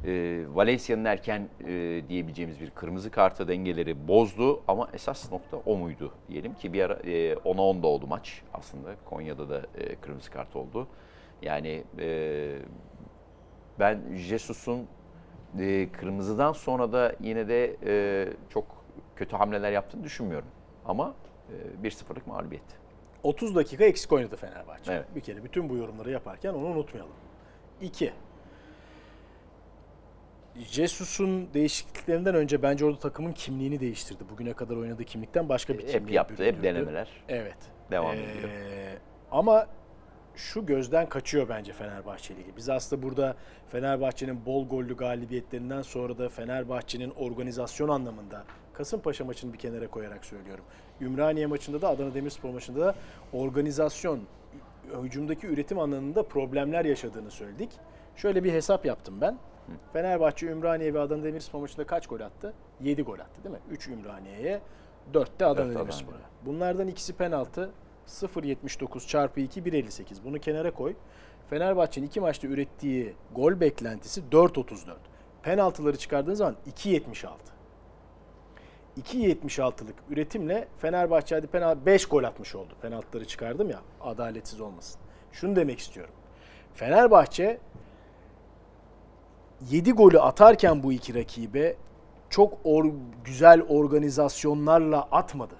E, 0.05 0.43
Valencia'nın 0.53 1.05
erken 1.05 1.49
e, 1.67 2.01
diyebileceğimiz 2.09 2.59
bir 2.59 2.69
kırmızı 2.69 3.11
kartı 3.11 3.47
dengeleri 3.47 4.07
bozdu 4.07 4.61
ama 4.67 4.89
esas 4.93 5.31
nokta 5.31 5.57
o 5.57 5.77
muydu 5.77 6.11
diyelim 6.29 6.53
ki 6.53 6.73
bir 6.73 6.83
ara 6.83 6.93
e, 6.93 7.33
10'a 7.33 7.61
10'da 7.61 7.87
oldu 7.87 8.07
maç 8.07 8.41
aslında. 8.53 8.95
Konya'da 9.05 9.49
da 9.49 9.61
e, 9.77 9.95
kırmızı 9.95 10.31
kart 10.31 10.55
oldu. 10.55 10.87
Yani 11.41 11.83
e, 11.99 12.57
ben 13.79 14.01
Jesus'un 14.15 14.87
e, 15.59 15.91
kırmızıdan 15.91 16.53
sonra 16.53 16.93
da 16.93 17.15
yine 17.19 17.47
de 17.47 17.77
e, 17.85 18.27
çok 18.49 18.65
kötü 19.15 19.35
hamleler 19.35 19.71
yaptığını 19.71 20.03
düşünmüyorum. 20.03 20.47
Ama 20.85 21.13
e, 21.83 21.87
1-0'lık 21.87 22.27
mağlubiyet. 22.27 22.80
30 23.23 23.55
dakika 23.55 23.83
eksik 23.85 24.11
oynadı 24.11 24.35
Fenerbahçe. 24.35 24.93
Evet. 24.93 25.05
Bir 25.15 25.21
kere 25.21 25.43
bütün 25.43 25.69
bu 25.69 25.75
yorumları 25.77 26.11
yaparken 26.11 26.53
onu 26.53 26.65
unutmayalım. 26.65 27.13
2. 27.81 28.13
Jesus'un 30.55 31.53
değişikliklerinden 31.53 32.35
önce 32.35 32.61
bence 32.63 32.85
orada 32.85 32.99
takımın 32.99 33.31
kimliğini 33.33 33.79
değiştirdi. 33.79 34.23
Bugüne 34.31 34.53
kadar 34.53 34.75
oynadığı 34.75 35.03
kimlikten 35.03 35.49
başka 35.49 35.73
bir 35.73 35.79
kimliğe 35.79 35.99
Hep 35.99 36.11
yaptı, 36.11 36.33
hep 36.33 36.39
büründürdü. 36.39 36.63
denemeler. 36.63 37.07
Evet. 37.29 37.57
Devam 37.91 38.15
Ee, 38.15 38.19
ediyor. 38.23 38.49
Ama 39.31 39.67
şu 40.35 40.65
gözden 40.65 41.09
kaçıyor 41.09 41.49
bence 41.49 41.73
Fenerbahçe 41.73 42.35
Ligi. 42.35 42.57
Biz 42.57 42.69
aslında 42.69 43.03
burada 43.03 43.35
Fenerbahçe'nin 43.67 44.45
bol 44.45 44.67
gollü 44.67 44.97
galibiyetlerinden 44.97 45.81
sonra 45.81 46.17
da 46.17 46.29
Fenerbahçe'nin 46.29 47.09
organizasyon 47.11 47.89
anlamında 47.89 48.43
Kasımpaşa 48.73 49.25
maçını 49.25 49.53
bir 49.53 49.57
kenara 49.57 49.87
koyarak 49.87 50.25
söylüyorum. 50.25 50.63
Ümraniye 51.01 51.45
maçında 51.47 51.81
da 51.81 51.89
Adana 51.89 52.13
Demirspor 52.13 52.49
maçında 52.49 52.79
da 52.79 52.95
organizasyon, 53.33 54.19
hücumdaki 55.03 55.47
üretim 55.47 55.79
anlamında 55.79 56.23
problemler 56.23 56.85
yaşadığını 56.85 57.31
söyledik. 57.31 57.69
Şöyle 58.15 58.43
bir 58.43 58.53
hesap 58.53 58.85
yaptım 58.85 59.21
ben. 59.21 59.37
Fenerbahçe, 59.93 60.47
Ümraniye 60.47 60.93
ve 60.93 60.99
Adana 60.99 61.23
Demirspor 61.23 61.59
maçında 61.59 61.85
kaç 61.85 62.07
gol 62.07 62.19
attı? 62.19 62.53
7 62.81 63.01
gol 63.01 63.19
attı 63.19 63.43
değil 63.43 63.55
mi? 63.55 63.61
3 63.71 63.87
Ümraniye'ye, 63.87 64.61
4 65.13 65.39
de 65.39 65.45
Adana 65.45 65.79
Demirspor'a. 65.79 66.17
Bunlardan 66.45 66.87
ikisi 66.87 67.13
penaltı. 67.13 67.69
0.79 68.07 69.07
çarpı 69.07 69.39
2 69.39 69.61
1.58. 69.61 70.23
Bunu 70.25 70.39
kenara 70.39 70.71
koy. 70.71 70.93
Fenerbahçe'nin 71.49 72.07
iki 72.07 72.19
maçta 72.19 72.47
ürettiği 72.47 73.13
gol 73.35 73.59
beklentisi 73.59 74.21
4.34. 74.31 74.95
Penaltıları 75.43 75.97
çıkardığın 75.97 76.33
zaman 76.33 76.55
2.76. 76.75 77.27
2.76'lık 78.97 79.95
üretimle 80.09 80.67
Fenerbahçe 80.77 81.35
hadi 81.35 81.47
penaltı 81.47 81.85
5 81.85 82.05
gol 82.05 82.23
atmış 82.23 82.55
oldu. 82.55 82.73
Penaltıları 82.81 83.25
çıkardım 83.25 83.69
ya 83.69 83.81
adaletsiz 84.01 84.61
olmasın. 84.61 85.01
Şunu 85.31 85.55
demek 85.55 85.79
istiyorum. 85.79 86.13
Fenerbahçe 86.73 87.59
7 89.69 89.91
golü 89.91 90.19
atarken 90.19 90.83
bu 90.83 90.93
iki 90.93 91.15
rakibe 91.15 91.75
çok 92.29 92.53
or- 92.65 92.95
güzel 93.23 93.61
organizasyonlarla 93.61 95.07
atmadı. 95.11 95.55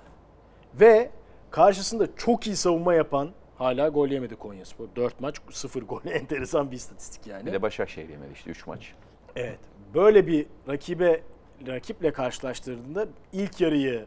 Ve 0.73 1.09
karşısında 1.51 2.15
çok 2.15 2.47
iyi 2.47 2.55
savunma 2.55 2.93
yapan 2.93 3.29
hala 3.57 3.89
gol 3.89 4.07
yemedi 4.07 4.35
Konyaspor. 4.35 4.87
4 4.95 5.19
maç 5.21 5.35
0 5.51 5.81
gol. 5.81 6.01
Enteresan 6.05 6.71
bir 6.71 6.75
istatistik 6.75 7.27
yani. 7.27 7.45
Bir 7.45 7.53
de 7.53 7.61
Başakşehir 7.61 8.09
yemedi 8.09 8.33
işte 8.33 8.49
3 8.51 8.67
maç. 8.67 8.93
Evet. 9.35 9.59
Böyle 9.93 10.27
bir 10.27 10.45
rakibe 10.67 11.21
rakiple 11.67 12.11
karşılaştırdığında 12.11 13.07
ilk 13.33 13.61
yarıyı 13.61 14.05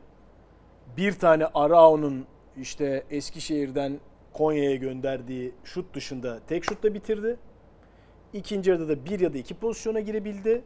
bir 0.96 1.12
tane 1.12 1.46
Arao'nun 1.46 2.26
işte 2.56 3.04
Eskişehir'den 3.10 4.00
Konya'ya 4.32 4.76
gönderdiği 4.76 5.52
şut 5.64 5.94
dışında 5.94 6.40
tek 6.48 6.64
şutla 6.64 6.94
bitirdi. 6.94 7.36
İkinci 8.32 8.70
yarıda 8.70 8.88
da 8.88 9.04
bir 9.04 9.20
ya 9.20 9.34
da 9.34 9.38
iki 9.38 9.54
pozisyona 9.54 10.00
girebildi 10.00 10.62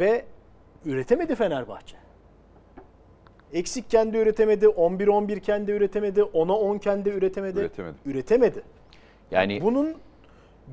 ve 0.00 0.24
üretemedi 0.84 1.34
Fenerbahçe. 1.34 1.96
Eksikken 3.52 4.12
de 4.12 4.22
üretemedi, 4.22 4.66
11-11 4.66 5.40
kendi 5.40 5.72
üretemedi, 5.72 6.20
10'a 6.20 6.54
10 6.54 6.78
kendi 6.78 7.08
üretemedi. 7.08 7.58
Üretemedi. 7.58 7.96
Üretemedi. 8.06 8.62
Yani 9.30 9.60
Bunun 9.62 9.94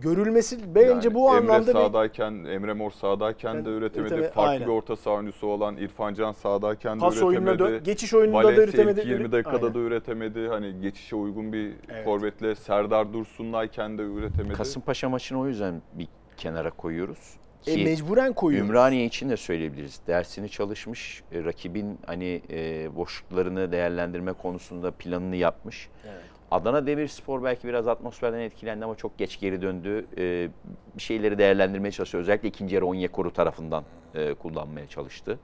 görülmesi 0.01 0.75
bence 0.75 0.89
Yani 0.89 1.13
bu 1.13 1.29
Emre 1.29 1.37
anlamda 1.51 1.67
bir 1.67 1.71
sahadayken, 1.73 2.31
Emre 2.31 2.73
Mor 2.73 2.91
sahadayken 2.91 3.57
Ben 3.57 3.65
de 3.65 3.69
üretemedi. 3.69 4.13
üreteme- 4.13 4.31
Farklı 4.31 4.51
aynen. 4.51 4.67
bir 4.67 4.71
orta 4.71 4.95
saha 4.95 5.13
oyuncusu 5.15 5.47
olan 5.47 5.77
İrfan 5.77 6.13
Can 6.13 6.31
sahadayken 6.31 6.95
de 6.95 6.99
pas 6.99 7.17
üretemedi. 7.21 7.59
da, 7.59 7.77
geçiş 7.77 8.13
oyununda 8.13 8.39
da 8.39 8.43
Valencia 8.43 8.63
üretemedi. 8.63 8.99
ilk 8.99 9.07
20 9.07 9.31
dakikada 9.31 9.55
Aynen. 9.57 9.73
da 9.73 9.79
üretemedi. 9.79 10.47
Hani 10.47 10.81
geçişe 10.81 11.15
uygun 11.15 11.53
bir 11.53 11.73
Evet. 11.89 12.05
forvetle 12.05 12.55
Serdar 12.55 13.13
Dursun'layken 13.13 13.97
de 13.97 14.01
üretemedi. 14.01 14.53
Kasımpaşa 14.53 15.09
maçını 15.09 15.39
o 15.39 15.47
yüzden 15.47 15.81
bir 15.93 16.07
kenara 16.37 16.71
koyuyoruz. 16.71 17.33
E, 17.67 17.83
mecburen 17.83 18.33
koyuyoruz. 18.33 18.69
Ümraniye 18.69 19.05
için 19.05 19.29
de 19.29 19.37
söyleyebiliriz. 19.37 19.99
Dersini 20.07 20.49
çalışmış, 20.49 21.23
e, 21.31 21.43
rakibin 21.43 21.99
hani 22.05 22.41
e, 22.49 22.89
boşluklarını 22.95 23.71
değerlendirme 23.71 24.33
konusunda 24.33 24.91
planını 24.91 25.35
yapmış. 25.35 25.89
Evet. 26.05 26.23
Adana 26.53 26.87
Demirspor 26.87 27.43
belki 27.43 27.67
biraz 27.67 27.87
atmosferden 27.87 28.39
etkilendi 28.39 28.85
ama 28.85 28.95
çok 28.95 29.17
geç 29.17 29.39
geri 29.39 29.61
döndü. 29.61 30.05
E, 30.17 30.49
bir 30.97 31.01
şeyleri 31.01 31.37
değerlendirmeye 31.37 31.91
çalışıyor. 31.91 32.21
Özellikle 32.21 32.47
ikinci 32.47 32.75
yarı 32.75 32.85
Onyekuru 32.85 33.33
tarafından 33.33 33.83
e, 34.15 34.33
kullanmaya 34.33 34.87
çalıştı. 34.87 35.39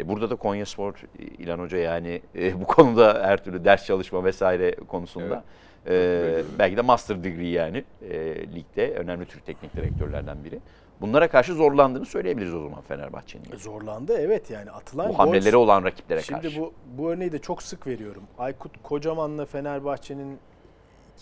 E, 0.00 0.08
burada 0.08 0.30
da 0.30 0.36
Konyaspor, 0.36 0.94
e, 1.18 1.22
İlhan 1.22 1.58
Hoca 1.58 1.78
yani 1.78 2.22
e, 2.34 2.60
bu 2.60 2.64
konuda 2.66 3.22
her 3.26 3.44
türlü 3.44 3.64
ders 3.64 3.86
çalışma 3.86 4.24
vesaire 4.24 4.74
konusunda 4.88 5.44
e, 5.86 5.90
Belli. 5.90 6.44
belki 6.58 6.76
de 6.76 6.80
master 6.82 7.24
degree 7.24 7.48
yani 7.48 7.84
e, 8.10 8.34
ligde 8.54 8.94
önemli 8.94 9.24
Türk 9.26 9.46
teknik 9.46 9.76
direktörlerden 9.76 10.44
biri. 10.44 10.58
Bunlara 11.00 11.28
karşı 11.28 11.54
zorlandığını 11.54 12.06
söyleyebiliriz 12.06 12.54
o 12.54 12.62
zaman 12.62 12.80
Fenerbahçe'nin. 12.80 13.56
Zorlandı 13.56 14.16
evet 14.18 14.50
yani 14.50 14.70
atılan 14.70 15.08
Bu 15.08 15.12
gol- 15.12 15.18
hamleleri 15.18 15.56
olan 15.56 15.84
rakiplere 15.84 16.22
Şimdi 16.22 16.40
karşı. 16.42 16.60
bu 16.60 16.72
bu 16.98 17.10
örneği 17.10 17.32
de 17.32 17.38
çok 17.38 17.62
sık 17.62 17.86
veriyorum. 17.86 18.22
Aykut 18.38 18.72
Kocaman'la 18.82 19.46
Fenerbahçe'nin 19.46 20.38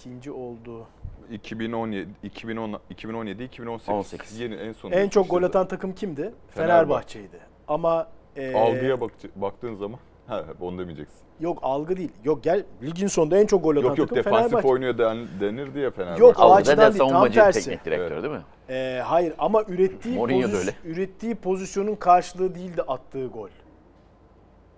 ikinci 0.00 0.32
olduğu 0.32 0.86
2017, 1.30 2.08
2010, 2.22 2.80
2017, 2.90 3.42
2018 3.44 3.88
18. 3.94 4.40
yeni 4.40 4.54
en 4.54 4.72
son. 4.72 4.90
en 4.90 5.08
çok 5.08 5.30
gol 5.30 5.42
atan 5.42 5.68
takım 5.68 5.94
kimdi? 5.94 6.22
Fenerbahçe. 6.22 6.54
Fenerbahçe'ydi. 6.54 7.40
Ama 7.68 8.08
e, 8.36 8.54
algıya 8.54 9.00
bak, 9.00 9.12
baktığın 9.36 9.74
zaman 9.74 9.98
ha 10.26 10.44
onu 10.60 10.78
demeyeceksin. 10.78 11.18
yok 11.40 11.58
algı 11.62 11.96
değil. 11.96 12.12
Yok 12.24 12.42
gel 12.44 12.64
ligin 12.82 13.06
sonunda 13.06 13.38
en 13.38 13.46
çok 13.46 13.64
gol 13.64 13.76
atan 13.76 13.88
Yok 13.88 13.98
yok 13.98 14.08
takım 14.08 14.24
defansif 14.24 14.50
Fenerbahçe. 14.50 14.68
oynuyor 14.68 14.98
den, 14.98 15.18
denir 15.40 15.74
diye 15.74 15.90
Fenerbahçe. 15.90 16.22
Yok, 16.22 16.38
o 16.38 16.54
açıdan 16.54 16.78
da 16.94 16.98
değil, 16.98 17.10
tam 17.10 17.30
tersi. 17.30 17.64
teknik 17.64 17.84
direktör 17.84 18.22
değil 18.22 18.34
mi? 18.34 18.42
E, 18.68 19.00
hayır 19.04 19.34
ama 19.38 19.62
ürettiği 19.68 20.18
pozis- 20.18 20.58
öyle. 20.58 20.74
ürettiği 20.84 21.34
pozisyonun 21.34 21.94
karşılığı 21.94 22.54
değildi 22.54 22.82
attığı 22.82 23.26
gol. 23.26 23.48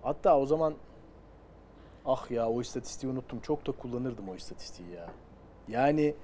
Hatta 0.01 0.39
o 0.39 0.45
zaman 0.45 0.73
ah 2.05 2.31
ya 2.31 2.49
o 2.49 2.61
istatistiği 2.61 3.13
unuttum. 3.13 3.39
Çok 3.39 3.67
da 3.67 3.71
kullanırdım 3.71 4.29
o 4.29 4.35
istatistiği 4.35 4.89
ya. 4.89 5.09
Yani 5.67 6.15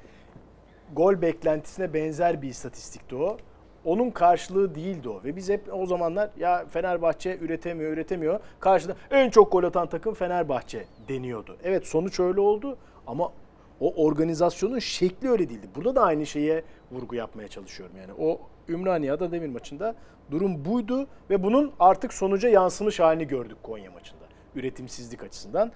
gol 0.94 1.22
beklentisine 1.22 1.94
benzer 1.94 2.42
bir 2.42 2.50
istatistikti 2.50 3.16
o. 3.16 3.38
Onun 3.86 4.10
karşılığı 4.10 4.76
değildi 4.76 5.10
o. 5.10 5.24
Ve 5.24 5.36
biz 5.36 5.50
hep 5.50 5.74
o 5.74 5.86
zamanlar 5.86 6.30
ya 6.38 6.66
Fenerbahçe 6.66 7.38
üretemiyor, 7.38 7.92
üretemiyor. 7.92 8.40
Karşıda 8.60 8.96
en 9.12 9.30
çok 9.30 9.52
gol 9.52 9.64
atan 9.64 9.88
takım 9.88 10.14
Fenerbahçe 10.14 10.86
deniyordu. 11.08 11.58
Evet 11.64 11.88
sonuç 11.88 12.20
öyle 12.20 12.40
oldu 12.40 12.78
ama 13.08 13.32
o 13.80 14.06
organizasyonun 14.06 14.80
şekli 14.80 15.30
öyle 15.30 15.50
değildi. 15.50 15.68
Burada 15.76 15.96
da 15.96 16.02
aynı 16.04 16.26
şeye 16.26 16.64
vurgu 16.92 17.16
yapmaya 17.16 17.48
çalışıyorum. 17.48 17.96
Yani 17.98 18.12
o 18.20 18.42
Ümraniye 18.70 19.12
Adana 19.12 19.32
Demir 19.32 19.50
maçında 19.50 19.96
durum 20.32 20.66
buydu 20.66 21.08
ve 21.30 21.44
bunun 21.44 21.72
artık 21.80 22.14
sonuca 22.14 22.50
yansımış 22.50 23.00
halini 23.00 23.28
gördük 23.28 23.58
Konya 23.64 23.92
maçında. 23.92 24.19
Üretimsizlik 24.56 25.24
açısından. 25.24 25.72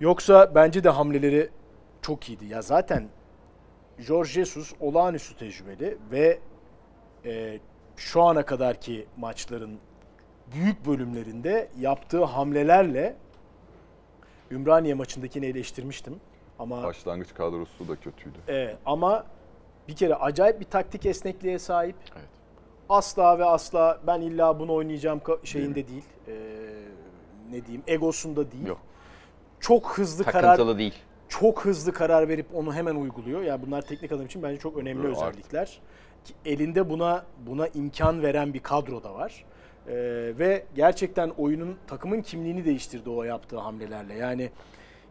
Yoksa 0.00 0.54
bence 0.54 0.84
de 0.84 0.88
hamleleri 0.88 1.50
çok 2.02 2.28
iyiydi. 2.28 2.46
Ya 2.46 2.62
zaten 2.62 3.08
Jorge 3.98 4.28
Jesus 4.28 4.72
olağanüstü 4.80 5.36
tecrübeli 5.36 5.98
ve 6.10 6.38
e, 7.24 7.58
şu 7.96 8.22
ana 8.22 8.44
kadarki 8.44 9.06
maçların 9.16 9.78
büyük 10.52 10.86
bölümlerinde 10.86 11.68
yaptığı 11.78 12.24
hamlelerle 12.24 13.16
Ümraniye 14.50 14.94
maçındakini 14.94 15.46
eleştirmiştim. 15.46 16.20
Ama 16.58 16.82
Başlangıç 16.82 17.34
kadrosu 17.34 17.88
da 17.88 17.96
kötüydü. 17.96 18.38
Evet, 18.48 18.76
ama 18.86 19.26
bir 19.88 19.96
kere 19.96 20.14
acayip 20.14 20.60
bir 20.60 20.64
taktik 20.64 21.06
esnekliğe 21.06 21.58
sahip. 21.58 21.96
Evet. 22.12 22.28
Asla 22.88 23.38
ve 23.38 23.44
asla 23.44 24.00
ben 24.06 24.20
illa 24.20 24.58
bunu 24.60 24.74
oynayacağım 24.74 25.20
şeyinde 25.44 25.88
değil. 25.88 26.04
Ee, 26.28 26.32
ne 27.54 27.66
diyeyim? 27.66 27.82
Egosunda 27.86 28.52
değil. 28.52 28.66
Yok. 28.66 28.80
Çok 29.60 29.98
hızlı 29.98 30.24
karar 30.24 30.42
Takıntılı 30.42 30.78
değil. 30.78 30.94
çok 31.28 31.64
hızlı 31.64 31.92
karar 31.92 32.28
verip 32.28 32.46
onu 32.54 32.74
hemen 32.74 32.94
uyguluyor. 32.94 33.42
Ya 33.42 33.62
bunlar 33.66 33.82
teknik 33.82 34.12
adam 34.12 34.26
için 34.26 34.42
bence 34.42 34.58
çok 34.58 34.76
önemli 34.76 35.06
Evet, 35.06 35.16
özellikler. 35.16 35.80
Ki 36.24 36.34
elinde 36.44 36.90
buna 36.90 37.24
buna 37.46 37.66
imkan 37.68 38.22
veren 38.22 38.54
bir 38.54 38.60
kadro 38.60 39.02
da 39.04 39.14
var. 39.14 39.44
Ee, 39.88 39.92
ve 40.38 40.64
gerçekten 40.74 41.28
oyunun 41.38 41.76
takımın 41.86 42.22
kimliğini 42.22 42.64
değiştirdi 42.64 43.10
o 43.10 43.22
yaptığı 43.22 43.58
hamlelerle. 43.58 44.14
Yani 44.14 44.50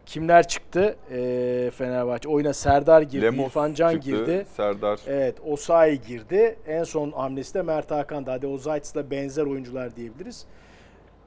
kimler 0.06 0.48
çıktı? 0.48 0.96
Ee, 1.10 1.70
Fenerbahçe 1.74 2.28
oyuna 2.28 2.52
Serdar 2.52 3.02
girdi, 3.02 3.22
Lemos 3.22 3.46
İrfan 3.46 3.74
Can 3.74 3.92
çıktı, 3.92 4.10
girdi. 4.10 4.46
Serdar 4.56 5.00
Evet, 5.06 5.34
Osayi 5.46 6.00
girdi. 6.00 6.56
En 6.66 6.84
son 6.84 7.10
hamlesi 7.10 7.54
de 7.54 7.62
Mert 7.62 7.90
Hakan. 7.90 8.24
Hadi 8.24 8.46
Ozayt'la 8.46 9.10
benzer 9.10 9.42
oyuncular 9.42 9.96
diyebiliriz. 9.96 10.46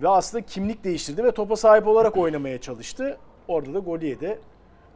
Ve 0.01 0.07
aslında 0.10 0.45
kimlik 0.45 0.83
değiştirdi 0.83 1.23
ve 1.23 1.31
topa 1.31 1.55
sahip 1.55 1.88
olarak 1.88 2.17
oynamaya 2.17 2.62
çalıştı. 2.62 3.17
Orada 3.47 3.73
da 3.73 3.79
gol 3.79 4.01
yedi. 4.01 4.39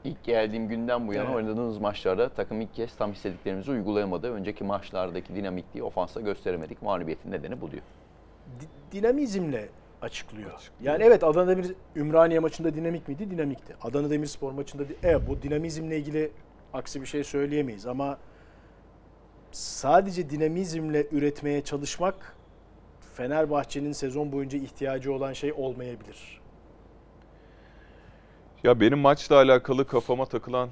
İlk 0.03 0.23
geldiğim 0.23 0.67
günden 0.67 1.07
bu 1.07 1.13
yana 1.13 1.25
Evet. 1.25 1.35
oynadığımız 1.35 1.77
maçlarda 1.77 2.29
takım 2.29 2.61
ilk 2.61 2.73
kez 2.73 2.95
tam 2.95 3.11
istediklerimizi 3.11 3.71
uygulayamadı. 3.71 4.31
Önceki 4.33 4.63
maçlardaki 4.63 5.35
dinamikliği 5.35 5.83
ofansta 5.83 6.21
gösteremedik. 6.21 6.81
Mağlubiyetin 6.81 7.31
nedeni 7.31 7.61
bu 7.61 7.71
diyor. 7.71 7.83
Di- 8.59 8.95
dinamizmle 8.97 9.69
açıklıyor. 10.01 10.51
Açıklıyor. 10.53 10.93
Yani 10.93 11.03
evet 11.03 11.23
Adana 11.23 11.47
Demir 11.47 11.75
Ümraniye 11.95 12.39
maçında 12.39 12.73
dinamik 12.75 13.07
miydi? 13.07 13.31
Dinamikti. 13.31 13.75
Adana 13.81 14.09
Demirspor 14.09 14.51
maçında 14.51 14.83
evet 15.03 15.21
bu 15.29 15.41
dinamizmle 15.41 15.97
ilgili 15.97 16.31
aksi 16.73 17.01
bir 17.01 17.05
şey 17.05 17.23
söyleyemeyiz 17.23 17.87
ama 17.87 18.17
sadece 19.51 20.29
dinamizmle 20.29 21.07
üretmeye 21.11 21.61
çalışmak 21.63 22.35
Fenerbahçe'nin 23.21 23.91
sezon 23.91 24.31
boyunca 24.31 24.57
ihtiyacı 24.59 25.13
olan 25.13 25.33
şey 25.33 25.53
olmayabilir. 25.53 26.41
Ya 28.63 28.79
benim 28.79 28.99
maçla 28.99 29.35
alakalı 29.35 29.87
kafama 29.87 30.25
takılan 30.25 30.69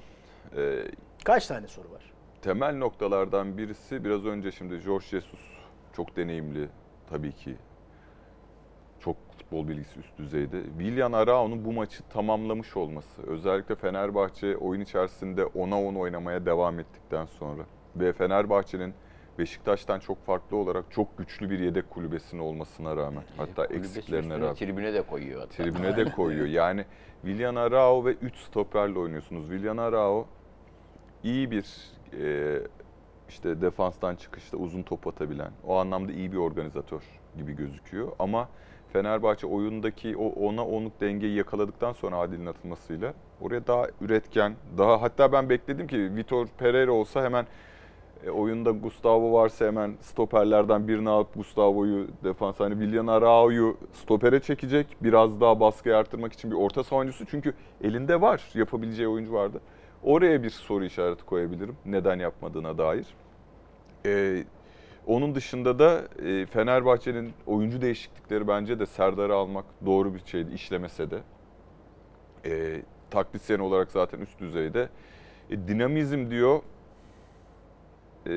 e, 0.58 0.84
Kaç 1.26 1.48
tane 1.48 1.68
soru 1.68 1.92
var? 1.92 2.14
temel 2.42 2.78
noktalardan 2.78 3.58
birisi 3.58 4.04
biraz 4.04 4.26
önce 4.26 4.52
şimdi 4.52 4.78
Jorge 4.80 5.06
Jesus 5.06 5.40
çok 5.94 6.16
deneyimli 6.16 6.70
tabii 7.10 7.32
ki. 7.32 7.56
Çok 9.00 9.16
futbol 9.38 9.68
bilgisi 9.68 10.00
üst 10.00 10.18
düzeyde. 10.18 10.64
Willian 10.64 11.12
Arao'nun 11.12 11.66
bu 11.66 11.74
maçı 11.74 12.04
tamamlamış 12.04 12.78
olması. 12.78 13.22
Özellikle 13.28 13.76
Fenerbahçe 13.76 14.58
oyun 14.58 14.82
içerisinde 14.82 15.42
10'a 15.42 15.82
10 15.82 15.96
oynamaya 15.96 16.46
devam 16.46 16.80
ettikten 16.80 17.26
sonra. 17.26 17.64
Ve 17.96 18.14
Fenerbahçe'nin 18.14 18.94
Beşiktaş'tan 19.40 20.00
çok 20.00 20.26
farklı 20.26 20.58
olarak 20.58 20.92
çok 20.92 21.18
güçlü 21.18 21.50
bir 21.50 21.60
yedek 21.60 21.90
kulübesinin 21.90 22.42
olmasına 22.42 22.98
rağmen. 22.98 23.24
Hatta 23.38 23.68
Kulübesi 23.68 24.00
eksiklerine 24.00 24.34
rağmen. 24.40 24.56
Tribüne 24.56 24.94
de 24.94 25.02
koyuyor 25.02 25.42
hatta. 25.42 25.64
Tribüne 25.64 25.98
de 25.98 26.12
koyuyor. 26.12 26.46
Yani 26.46 26.86
Willian 27.22 27.56
Arao 27.56 28.06
ve 28.06 28.12
3 28.12 28.36
stoperle 28.36 29.00
oynuyorsunuz. 29.00 29.50
Willian 29.50 29.78
Arao 29.78 30.28
iyi 31.24 31.52
bir 31.52 31.66
e, 32.20 32.60
işte 33.30 33.62
defanstan 33.62 34.16
çıkışta 34.16 34.58
uzun 34.58 34.84
top 34.84 35.08
atabilen, 35.08 35.52
o 35.64 35.76
anlamda 35.78 36.12
iyi 36.12 36.32
bir 36.32 36.38
organizatör 36.38 37.02
gibi 37.38 37.56
gözüküyor. 37.56 38.12
Ama 38.20 38.50
Fenerbahçe 38.94 39.48
oyundaki 39.48 40.18
o 40.18 40.48
ona 40.48 40.66
onluk 40.66 41.02
dengeyi 41.02 41.36
yakaladıktan 41.36 41.94
sonra 41.94 42.18
Adil'in 42.18 42.46
atılmasıyla 42.46 43.14
oraya 43.42 43.68
daha 43.68 43.88
üretken, 44.02 44.56
daha 44.78 45.02
hatta 45.02 45.32
ben 45.32 45.50
bekledim 45.50 45.88
ki 45.88 46.16
Vitor 46.16 46.48
Pereira 46.48 46.92
olsa 46.92 47.24
hemen 47.24 47.46
e, 48.26 48.30
oyunda 48.30 48.72
Gustavo 48.72 49.34
varsa 49.34 49.66
hemen 49.66 49.98
stoperlerden 50.02 50.88
birini 50.88 51.10
alıp 51.10 51.34
Gustavo'yu 51.34 52.08
defans 52.24 52.60
hani 52.60 52.74
Willian 52.74 53.08
Arao'yu 53.08 53.78
stopere 53.94 54.40
çekecek. 54.40 54.88
Biraz 55.02 55.42
daha 55.42 55.60
baskıyı 55.60 55.98
arttırmak 55.98 56.34
için 56.34 56.52
bir 56.52 56.56
orta 56.56 56.84
saha 56.84 57.00
oyuncusu. 57.00 57.26
Çünkü 57.26 57.54
elinde 57.84 58.22
var. 58.22 58.42
Yapabileceği 58.54 59.08
oyuncu 59.08 59.34
vardı. 59.34 59.62
Oraya 60.04 60.44
bir 60.44 60.50
soru 60.50 60.86
işareti 60.86 61.26
koyabilirim. 61.26 61.78
Neden 61.86 62.20
yapmadığına 62.20 62.78
dair. 62.78 63.06
Ee, 64.06 64.44
onun 65.08 65.36
dışında 65.36 65.80
da 65.80 66.02
e, 66.26 66.46
Fenerbahçe'nin 66.46 67.34
oyuncu 67.48 67.82
değişiklikleri 67.82 68.48
bence 68.48 68.80
de 68.80 68.86
Serdar'ı 68.86 69.36
almak 69.36 69.66
doğru 69.86 70.14
bir 70.14 70.26
şeydi 70.26 70.54
işlemese 70.54 71.12
de. 71.12 71.20
E, 72.46 72.82
taktisyen 73.12 73.60
olarak 73.60 73.92
zaten 73.92 74.20
üst 74.20 74.40
düzeyde. 74.40 74.90
E, 75.50 75.68
dinamizm 75.68 76.32
diyor 76.32 76.62
e, 78.28 78.32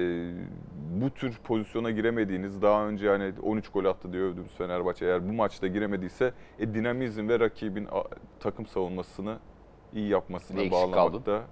bu 1.01 1.11
tür 1.11 1.39
pozisyona 1.45 1.91
giremediğiniz 1.91 2.63
daha 2.63 2.87
önce 2.87 3.07
yani 3.07 3.33
13 3.43 3.69
gol 3.69 3.85
attı 3.85 4.13
diye 4.13 4.23
övdüğümüz 4.23 4.53
Fenerbahçe 4.53 5.07
eğer 5.07 5.29
bu 5.29 5.33
maçta 5.33 5.67
giremediyse 5.67 6.33
e, 6.59 6.75
dinamizm 6.75 7.29
ve 7.29 7.41
rakibin 7.41 7.87
a, 7.93 8.03
takım 8.41 8.67
savunmasını 8.67 9.39
iyi 9.93 10.09
yapmasına 10.09 10.61
Eksik 10.61 10.73
bağlamakta 10.73 11.43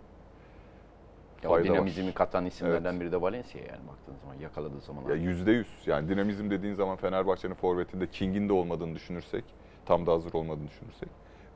Ya 1.42 1.50
o 1.50 1.64
dinamizmi 1.64 2.06
var. 2.06 2.14
katan 2.14 2.46
isimlerden 2.46 2.92
Evet. 2.92 3.00
biri 3.00 3.12
de 3.12 3.20
Valencia 3.20 3.60
yani 3.60 3.88
baktığın 3.88 4.16
zaman 4.22 4.34
yakaladığı 4.34 4.80
zaman. 4.80 5.08
Ya 5.08 5.14
yüzde 5.14 5.52
yüz. 5.52 5.68
Yani 5.86 6.08
dinamizm 6.08 6.50
dediğin 6.50 6.74
zaman 6.74 6.96
Fenerbahçe'nin 6.96 7.54
forvetinde 7.54 8.06
King'in 8.06 8.48
de 8.48 8.52
olmadığını 8.52 8.94
düşünürsek, 8.94 9.44
tam 9.86 10.06
da 10.06 10.12
hazır 10.12 10.32
olmadığını 10.32 10.68
düşünürsek. 10.68 11.08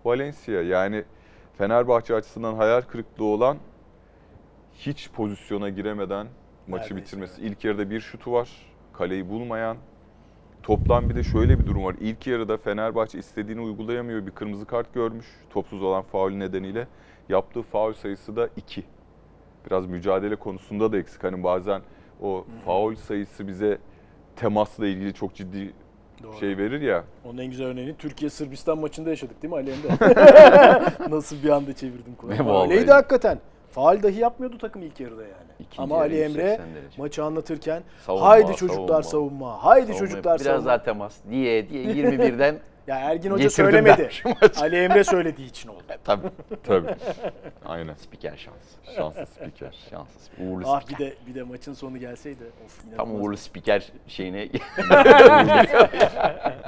Valencia 0.05 0.63
yani 0.63 1.05
Fenerbahçe 1.59 2.15
açısından 2.15 2.55
hayal 2.55 2.81
kırıklığı 2.81 3.25
olan 3.25 3.57
hiç 4.79 5.11
pozisyona 5.11 5.69
giremeden 5.69 6.27
maçı 6.69 6.83
Neredeyse, 6.85 6.97
bitirmesi. 6.97 7.43
İlk 7.43 7.65
yarıda 7.65 7.91
bir 7.91 8.01
şutu 8.01 8.33
var. 8.33 8.49
Kaleyi 8.93 9.29
bulmayan. 9.29 9.77
Toplam 10.63 11.11
bir 11.11 11.15
de 11.15 11.23
şöyle 11.23 11.59
bir 11.59 11.67
durum 11.67 11.85
var. 11.85 11.97
İlk 12.01 12.27
yarıda 12.27 12.57
Fenerbahçe 12.57 13.19
istediğini 13.19 13.61
uygulayamıyor. 13.61 14.27
Bir 14.27 14.31
kırmızı 14.31 14.67
kart 14.67 14.95
görmüş. 14.95 15.27
Topsuz 15.51 15.83
olan 15.83 16.03
faul 16.03 16.31
nedeniyle. 16.31 16.89
Yaptığı 17.29 17.63
faul 17.63 17.93
sayısı 17.93 18.37
da 18.37 18.49
2. 18.57 18.85
Biraz 19.67 19.87
mücadele 19.87 20.37
konusunda 20.37 20.93
da 20.93 20.99
eksik. 20.99 21.25
Hani 21.25 21.45
bazen 21.45 21.83
o 22.23 22.45
faul 22.65 22.95
sayısı 22.95 23.49
bize 23.49 23.79
temasla 24.37 24.87
ilgili 24.87 25.15
çok 25.15 25.35
ciddi 25.35 25.73
Doğru. 26.23 26.37
şey 26.37 26.59
verir 26.59 26.81
ya. 26.81 27.05
Onun 27.25 27.39
en 27.39 27.47
güzel 27.47 27.67
örneğini 27.67 27.97
Türkiye 27.97 28.31
Sırbistan 28.31 28.79
maçında 28.79 29.11
yaşadık 29.11 29.43
değil 29.43 29.55
mi 29.55 29.59
Ali 29.59 29.71
Emre? 29.71 29.89
Nasıl 31.11 31.43
bir 31.43 31.49
anda 31.49 31.73
çevirdim 31.73 32.15
konuyu. 32.15 32.63
Öyleydi 32.63 32.93
hakikaten. 32.93 33.39
Faal 33.75 34.03
dahi 34.03 34.21
yapmıyordu 34.21 34.59
takım 34.59 34.83
ilk 34.83 35.01
yarıda 35.01 35.23
yani. 35.23 35.33
İkinci 35.61 35.83
Ama 35.83 35.99
Ali 35.99 36.21
Emre 36.21 36.43
180 36.43 36.75
derece. 36.75 37.03
maçı 37.03 37.25
anlatırken 37.25 37.83
Savunma, 38.07 38.27
haydi 38.27 38.57
çocuklar 38.57 39.03
savunma, 39.03 39.03
savunma. 39.03 39.65
haydi 39.65 39.87
Savunma 39.87 39.99
çocuklar 40.09 40.35
Biraz 40.41 40.47
savunma. 40.53 40.67
daha 40.67 40.83
temas 40.83 41.17
diye 41.31 41.69
diye 41.69 41.85
21'den 41.85 42.59
Ya 42.87 42.97
Ergin 42.97 43.31
Hoca 43.31 43.43
Getirdim 43.45 43.65
söylemedi. 43.73 44.11
Ali 44.61 44.77
Emre 44.77 45.05
söylediği 45.05 45.49
için 45.49 45.69
oldu. 45.69 45.83
tabii 46.05 46.27
Tabii. 46.63 46.95
Aynen. 47.67 47.95
spiker 47.95 48.37
şansı. 48.37 48.95
Şanslı 48.97 49.27
spiker. 49.27 49.87
Şanssız. 49.91 50.31
Uğurlu 50.39 50.65
Ah 50.69 50.81
bir 50.81 50.85
spiker. 50.87 51.07
de 51.11 51.15
bir 51.27 51.35
de 51.35 51.43
maçın 51.43 51.73
sonu 51.73 51.99
gelseydi. 51.99 52.45
Of, 52.65 52.81
Tam 52.97 53.15
uğurlu 53.23 53.37
spiker 53.37 53.93
şeyine 54.09 54.49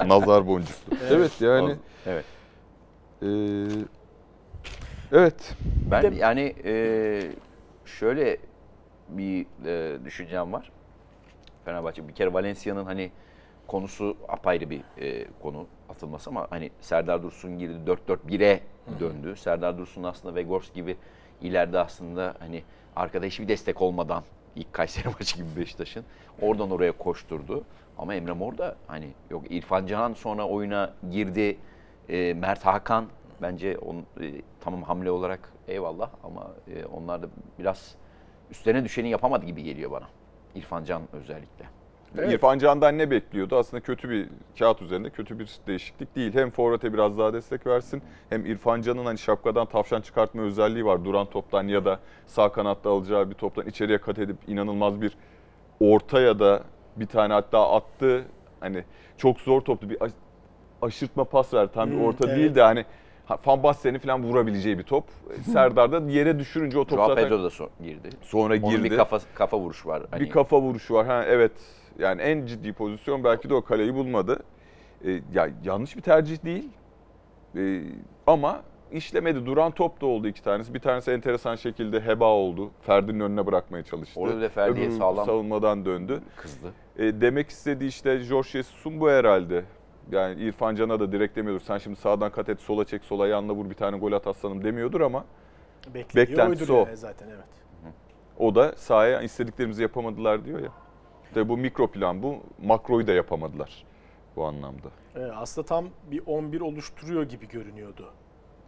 Nazar 0.05 0.47
boncuklu. 0.47 0.97
Evet 1.11 1.41
yani 1.41 1.75
Evet. 2.05 2.25
e, 3.21 3.27
evet 5.11 5.55
Ben 5.91 6.03
de- 6.03 6.15
yani 6.15 6.55
e, 6.65 7.21
şöyle 7.85 8.37
bir 9.09 9.45
e, 9.65 10.05
düşüncem 10.05 10.53
var. 10.53 10.71
Fenerbahçe 11.65 12.07
bir 12.07 12.13
kere 12.13 12.33
Valencia'nın 12.33 12.85
hani 12.85 13.11
konusu 13.67 14.17
apayrı 14.27 14.69
bir 14.69 14.81
e, 14.97 15.25
konu 15.41 15.67
atılması 15.89 16.29
ama 16.29 16.47
hani 16.49 16.71
Serdar 16.81 17.23
Dursun 17.23 17.59
girdi 17.59 17.75
4-4-1'e 18.07 18.59
döndü. 18.99 19.35
Serdar 19.35 19.77
Dursun 19.77 20.03
aslında 20.03 20.35
Vegors 20.35 20.73
gibi 20.73 20.97
ileride 21.41 21.79
aslında 21.79 22.35
hani 22.39 22.63
arkada 22.95 23.25
hiçbir 23.25 23.47
destek 23.47 23.81
olmadan 23.81 24.23
ilk 24.55 24.73
Kayseri 24.73 25.07
maçı 25.19 25.37
gibi 25.37 25.47
Beşiktaş'ın 25.57 26.03
oradan 26.41 26.71
oraya 26.71 26.91
koşturdu. 26.91 27.63
Ama 27.97 28.15
Emre 28.15 28.31
Mor 28.33 28.57
da 28.57 28.75
hani 28.87 29.07
yok 29.29 29.43
İrfan 29.49 29.85
Can 29.85 30.13
sonra 30.13 30.47
oyuna 30.47 30.93
girdi. 31.11 31.57
E, 32.09 32.33
Mert 32.33 32.65
Hakan 32.65 33.05
bence 33.41 33.77
on, 33.77 33.95
e, 33.95 34.01
tamam 34.67 34.83
hamle 34.83 35.11
olarak 35.11 35.39
eyvallah 35.67 36.09
ama 36.23 36.47
e, 36.67 36.85
onlar 36.85 37.21
da 37.23 37.27
biraz 37.59 37.95
üstlerine 38.51 38.83
düşeni 38.83 39.09
yapamadı 39.09 39.45
gibi 39.45 39.63
geliyor 39.63 39.91
bana. 39.91 40.05
İrfan 40.55 40.83
Can 40.83 41.01
özellikle. 41.13 41.65
Evet. 42.17 42.33
İrfan 42.33 42.59
Can'dan 42.59 42.97
ne 42.97 43.11
bekliyordu? 43.11 43.57
Aslında 43.57 43.83
kötü 43.83 44.09
bir 44.09 44.29
kağıt 44.59 44.81
üzerinde 44.81 45.09
kötü 45.09 45.39
bir 45.39 45.57
değişiklik 45.67 46.15
değil. 46.15 46.33
Hem 46.33 46.49
Forvet'e 46.51 46.93
biraz 46.93 47.17
daha 47.17 47.33
destek 47.33 47.67
versin. 47.67 48.01
Hem 48.29 48.45
İrfan 48.45 48.81
Can'ın 48.81 49.05
hani 49.05 49.17
şapkadan 49.17 49.65
tavşan 49.65 50.01
çıkartma 50.01 50.41
özelliği 50.41 50.85
var. 50.85 51.05
Duran 51.05 51.25
toptan 51.25 51.67
ya 51.67 51.85
da 51.85 51.99
sağ 52.25 52.51
kanatta 52.51 52.89
alacağı 52.89 53.29
bir 53.29 53.35
toptan 53.35 53.65
içeriye 53.67 53.97
kat 53.97 54.19
edip 54.19 54.37
inanılmaz 54.47 55.01
bir 55.01 55.17
orta 55.79 56.21
ya 56.21 56.39
da 56.39 56.63
bir 56.95 57.05
tane 57.07 57.33
hatta 57.33 57.71
attı. 57.71 58.25
Hani 58.59 58.83
çok 59.17 59.39
zor 59.39 59.61
toptu. 59.61 59.89
Bir 59.89 60.03
aş- 60.03 60.11
aşırtma 60.81 61.23
pas 61.23 61.53
ver. 61.53 61.67
Tam 61.67 61.89
bir 61.91 61.95
Hmm, 61.95 62.05
orta 62.05 62.25
evet. 62.27 62.37
değil 62.37 62.55
de 62.55 62.61
hani 62.61 62.79
ha- 62.79 62.87
Van 63.45 63.63
Bassen'i 63.63 63.99
falan 63.99 64.23
vurabileceği 64.23 64.77
bir 64.77 64.83
top. 64.83 65.03
Serdar 65.53 65.91
da 65.91 66.11
yere 66.11 66.39
düşürünce 66.39 66.79
o 66.79 66.85
top 66.85 66.97
Joao 66.99 67.07
zaten 67.07 67.23
Pedro 67.23 67.43
da 67.43 67.47
so- 67.47 67.69
girdi. 67.83 68.09
sonra 68.21 68.53
Onun 68.53 68.69
girdi. 68.69 68.83
bir 68.91 68.97
kafa 68.97 69.19
kafa 69.35 69.59
vuruşu 69.59 69.89
var. 69.89 70.03
Hani 70.11 70.21
Bir 70.21 70.29
kafa 70.29 70.61
vuruşu 70.61 70.93
var. 70.93 71.05
Ha 71.05 71.23
evet. 71.27 71.51
Yani 71.99 72.21
en 72.21 72.45
ciddi 72.45 72.73
pozisyon 72.73 73.23
belki 73.23 73.49
de 73.49 73.53
o 73.53 73.61
kaleyi 73.61 73.93
bulmadı. 73.95 74.39
Ee, 75.05 75.11
ya 75.33 75.49
yanlış 75.63 75.95
bir 75.95 76.01
tercih 76.01 76.45
değil. 76.45 76.69
Ee, 77.57 77.81
ama 78.27 78.61
işlemedi. 78.91 79.45
Duran 79.45 79.71
top 79.71 80.01
da 80.01 80.05
oldu 80.05 80.27
iki 80.27 80.43
tanesi. 80.43 80.73
Bir 80.73 80.79
tanesi 80.79 81.11
enteresan 81.11 81.55
şekilde 81.55 82.01
heba 82.01 82.25
oldu. 82.25 82.71
Ferdi'nin 82.81 83.19
önüne 83.19 83.45
bırakmaya 83.45 83.83
çalıştı. 83.83 84.19
Orada 84.19 84.37
bile 84.37 84.49
Ferdi'ye 84.49 84.91
sağlam- 84.91 85.25
savunmadan 85.25 85.85
döndü. 85.85 86.21
Kızdı. 86.35 86.73
E, 86.97 87.21
demek 87.21 87.49
istediği 87.49 87.87
işte 87.89 88.15
George 88.29 88.49
Jesus'un 88.49 88.99
bu 88.99 89.09
herhalde. 89.09 89.63
Yani 90.11 90.41
İrfan 90.41 90.75
Can'a 90.75 90.99
da 90.99 91.11
direkt 91.11 91.35
demiyordur. 91.35 91.61
Sen 91.61 91.77
şimdi 91.77 91.95
sağdan 91.95 92.31
kat 92.31 92.49
et, 92.49 92.61
sola 92.61 92.85
çek, 92.85 93.03
sola 93.03 93.27
yanla 93.27 93.53
vur 93.53 93.69
bir 93.69 93.75
tane 93.75 93.97
gol 93.97 94.11
at 94.11 94.27
aslanım 94.27 94.63
demiyordur 94.63 95.01
ama 95.01 95.25
Beklediği 95.93 96.27
Beklentisi 96.37 96.73
o. 96.73 96.85
yani 96.85 96.97
zaten 96.97 97.27
evet. 97.29 97.45
o 98.37 98.55
da 98.55 98.73
sahaya 98.77 99.21
istediklerimizi 99.21 99.81
yapamadılar 99.81 100.45
diyor 100.45 100.59
ya. 100.59 100.71
De 101.35 101.49
bu 101.49 101.57
mikro 101.57 101.87
plan 101.87 102.23
bu. 102.23 102.37
Makroyu 102.63 103.07
da 103.07 103.11
yapamadılar 103.13 103.85
bu 104.35 104.45
anlamda. 104.45 104.87
Evet, 105.15 105.31
aslında 105.35 105.65
tam 105.67 105.85
bir 106.11 106.21
11 106.25 106.61
oluşturuyor 106.61 107.23
gibi 107.23 107.47
görünüyordu. 107.47 108.09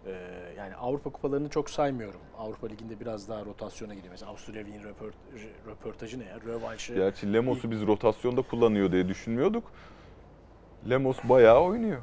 Ee, 0.05 0.11
yani 0.57 0.75
Avrupa 0.75 1.09
kupalarını 1.09 1.49
çok 1.49 1.69
saymıyorum. 1.69 2.19
Avrupa 2.37 2.67
Ligi'nde 2.67 2.99
biraz 2.99 3.29
daha 3.29 3.45
rotasyona 3.45 3.93
gidiyor. 3.93 4.11
Mesela 4.11 4.31
Avusturya 4.31 4.65
Wien 4.65 4.83
röport- 4.83 5.69
röportajı 5.71 6.19
ne 6.19 6.25
ya? 6.25 6.39
Rövanşı. 6.45 6.93
Gerçi 6.93 7.33
Lemos'u 7.33 7.71
biz 7.71 7.87
rotasyonda 7.87 8.41
kullanıyor 8.41 8.91
diye 8.91 9.07
düşünmüyorduk. 9.07 9.63
Lemos 10.89 11.17
bayağı 11.23 11.61
oynuyor. 11.61 12.01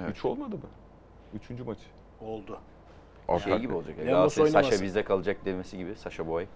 Evet. 0.00 0.10
Üç 0.10 0.24
olmadı 0.24 0.54
mı? 0.54 0.62
Üçüncü 1.34 1.64
maçı. 1.64 1.80
oldu. 2.20 2.58
Arka 3.28 3.44
Şey 3.50 3.58
gibi 3.58 3.74
olacak. 3.74 3.98
Lemos 3.98 4.36
Galatasaray. 4.36 4.50
Saşa 4.70 4.82
bizde 4.84 5.04
kalacak 5.04 5.36
demesi 5.44 5.76
gibi. 5.78 5.94
Saşa 5.96 6.26
Boy. 6.28 6.46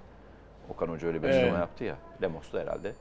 Okan 0.69 0.87
Hoca 0.89 1.09
öyle 1.09 1.23
bir 1.23 1.27
Evet. 1.29 1.37
açıklama 1.37 1.59
yaptı 1.59 1.85
ya. 1.85 1.97
Lemos 2.23 2.53
da 2.53 2.61
herhalde. 2.61 2.93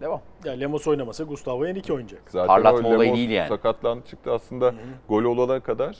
Devam. 0.00 0.20
Ya 0.44 0.52
Lemos 0.52 0.86
oynamasa 0.86 1.24
Gustavo 1.24 1.66
Henrique 1.66 1.94
oynayacak. 1.96 2.22
Zaten 2.28 2.46
Parlatma 2.46 2.88
olayı 2.88 3.00
Lemos 3.00 3.16
değil 3.16 3.30
yani. 3.30 3.48
sakatlandı 3.48 4.06
çıktı. 4.06 4.32
Aslında 4.32 4.74
gol 5.08 5.24
olana 5.24 5.60
kadar 5.60 5.96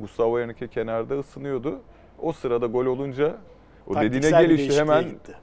Gustavo 0.00 0.40
Henrique 0.40 0.68
kenarda 0.68 1.18
ısınıyordu. 1.18 1.80
O 2.18 2.32
sırada 2.32 2.66
gol 2.66 2.86
olunca 2.86 3.36
o 3.86 3.94
dediğine 3.94 4.10
Taktiksel 4.30 4.46
gelişti 4.46 4.80
hemen. 4.80 5.04
gitti. 5.04 5.36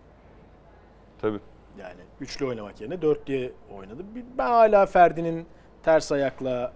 Tabii. 1.22 1.40
Yani 1.80 2.00
üçlü 2.22 2.46
oynamak 2.46 2.82
yerine 2.82 3.02
dörtlüye 3.02 3.52
oynadı. 3.78 4.04
Bir- 4.16 4.26
Ben 4.38 4.48
hala 4.48 4.86
Ferdi'nin 4.86 5.46
ters 5.84 6.12
ayakla 6.12 6.74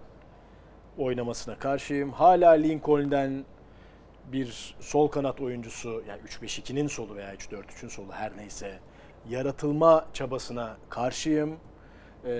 oynamasına 0.98 1.58
karşıyım. 1.58 2.10
Hala 2.12 2.50
Lincoln'den 2.50 3.44
bir 4.32 4.74
sol 4.80 5.08
kanat 5.08 5.40
oyuncusu 5.40 6.02
yani 6.08 6.20
3-5-2'nin 6.22 6.86
solu 6.86 7.16
veya 7.16 7.34
3-4-3'ün 7.34 7.88
solu 7.88 8.12
her 8.12 8.36
neyse 8.36 8.78
yaratılma 9.28 10.04
çabasına 10.12 10.76
karşıyım. 10.88 11.56
Ee, 12.24 12.30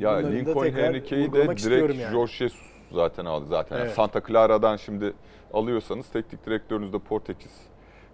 Ya 0.00 0.16
Lincoln 0.16 0.62
tekrar 0.62 0.84
Henrique'yi 0.84 1.32
de 1.32 1.42
direkt 1.56 1.94
yani. 2.00 2.12
George 2.12 2.32
Jesus 2.32 2.60
zaten 2.92 3.24
aldı. 3.24 3.46
Zaten 3.48 3.76
Evet. 3.76 3.94
Santa 3.94 4.22
Clara'dan 4.28 4.76
şimdi 4.76 5.12
alıyorsanız 5.52 6.08
teknik 6.08 6.46
direktörünüz 6.46 6.92
de 6.92 6.98
Portekiz 6.98 7.52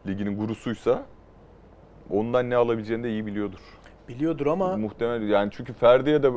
liginin 0.07 0.39
gurusuysa 0.39 1.03
ondan 2.11 2.51
ne 2.51 2.57
alabileceğini 2.57 3.05
de 3.05 3.11
iyi 3.11 3.27
biliyordur. 3.27 3.61
Biliyordur 4.09 4.47
ama 4.47 4.77
Muhtemelen 4.77 5.27
yani 5.27 5.51
çünkü 5.57 5.73
Ferdi'ye 5.73 6.23
de 6.23 6.31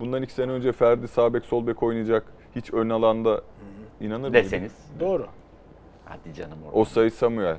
bundan 0.00 0.22
iki 0.22 0.32
sene 0.32 0.52
önce 0.52 0.72
Ferdi 0.72 1.08
sağ 1.08 1.34
bek 1.34 1.44
sol 1.44 1.66
bek 1.66 1.82
oynayacak. 1.82 2.32
Hiç 2.56 2.72
ön 2.72 2.90
alanda 2.90 3.42
inanır 4.00 4.20
mıydı? 4.20 4.34
Deseniz. 4.34 4.72
doğru. 5.00 5.26
Hadi 6.04 6.34
canım 6.34 6.58
orada. 6.66 6.76
O 6.78 6.84
sayı 6.84 7.10
Samuel 7.10 7.56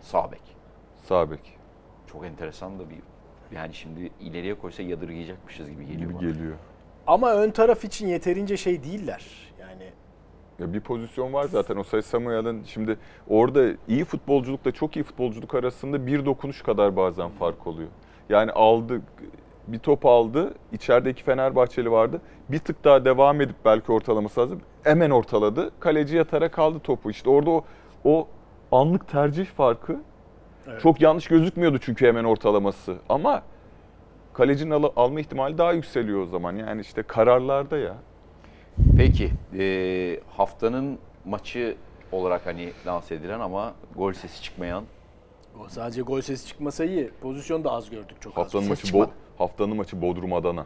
Sağ 0.00 0.32
bek. 0.32 0.40
sağ 1.02 1.30
bek 1.30 1.58
Çok 2.06 2.24
enteresan 2.24 2.78
da 2.78 2.82
bir 2.90 2.96
yani 3.56 3.74
şimdi 3.74 4.10
ileriye 4.20 4.54
koysa 4.54 4.82
yadırgayacakmışız 4.82 5.70
gibi 5.70 5.86
geliyor 5.86 6.10
gibi 6.10 6.14
bana. 6.20 6.30
geliyor. 6.32 6.54
Ama 7.06 7.32
ön 7.34 7.50
taraf 7.50 7.84
için 7.84 8.06
yeterince 8.08 8.56
şey 8.56 8.84
değiller. 8.84 9.52
Yani 9.60 9.90
Ya 10.58 10.72
bir 10.72 10.80
pozisyon 10.80 11.32
var 11.32 11.44
zaten 11.44 11.76
o 11.76 11.82
sayı 11.84 12.02
Samuel'in 12.02 12.64
şimdi 12.64 12.98
orada 13.28 13.64
iyi 13.88 14.04
futbolculukla 14.04 14.72
çok 14.72 14.96
iyi 14.96 15.02
futbolculuk 15.02 15.54
arasında 15.54 16.06
bir 16.06 16.24
dokunuş 16.26 16.62
kadar 16.62 16.96
bazen 16.96 17.28
fark 17.30 17.66
oluyor. 17.66 17.88
Yani 18.28 18.50
aldı 18.52 19.02
bir 19.68 19.78
top 19.78 20.06
aldı. 20.06 20.54
içeride 20.72 21.10
iki 21.10 21.22
Fenerbahçeli 21.22 21.90
vardı. 21.90 22.20
Bir 22.48 22.58
tık 22.58 22.84
daha 22.84 23.04
devam 23.04 23.40
edip 23.40 23.56
belki 23.64 23.92
ortalaması 23.92 24.40
lazım. 24.40 24.60
Hemen 24.84 25.10
ortaladı. 25.10 25.70
Kaleci 25.80 26.16
yatarak 26.16 26.52
kaldı 26.52 26.78
topu. 26.78 27.10
İşte 27.10 27.30
orada 27.30 27.50
o, 27.50 27.64
o 28.04 28.28
anlık 28.72 29.08
tercih 29.08 29.46
farkı 29.46 29.96
Evet. 30.68 30.80
çok 30.80 31.00
yanlış 31.00 31.28
gözükmüyordu 31.28 31.78
çünkü 31.78 32.06
hemen 32.06 32.24
ortalaması. 32.24 32.96
Ama 33.08 33.42
kalecinin 34.32 34.70
al- 34.70 34.92
alma 34.96 35.20
ihtimali 35.20 35.58
daha 35.58 35.72
yükseliyor 35.72 36.20
o 36.22 36.26
zaman. 36.26 36.56
Yani 36.56 36.80
işte 36.80 37.02
kararlarda 37.02 37.78
ya. 37.78 37.94
Peki 38.96 39.32
e, 39.58 40.20
haftanın 40.36 40.98
maçı 41.24 41.76
olarak 42.12 42.46
hani 42.46 42.72
lanse 42.86 43.14
edilen 43.14 43.40
ama 43.40 43.74
gol 43.96 44.12
sesi 44.12 44.42
çıkmayan 44.42 44.84
o 45.60 45.68
sadece 45.68 46.02
gol 46.02 46.20
sesi 46.20 46.46
çıkmasa 46.46 46.84
iyi. 46.84 47.10
Pozisyon 47.20 47.64
da 47.64 47.70
az 47.72 47.90
gördük 47.90 48.16
çok 48.20 48.36
Haftanın 48.36 48.62
az. 48.62 48.68
maçı 48.68 48.86
çıkmadı. 48.86 49.10
Haftanın 49.38 49.76
maçı 49.76 50.02
Bodrum 50.02 50.32
Adana. 50.32 50.64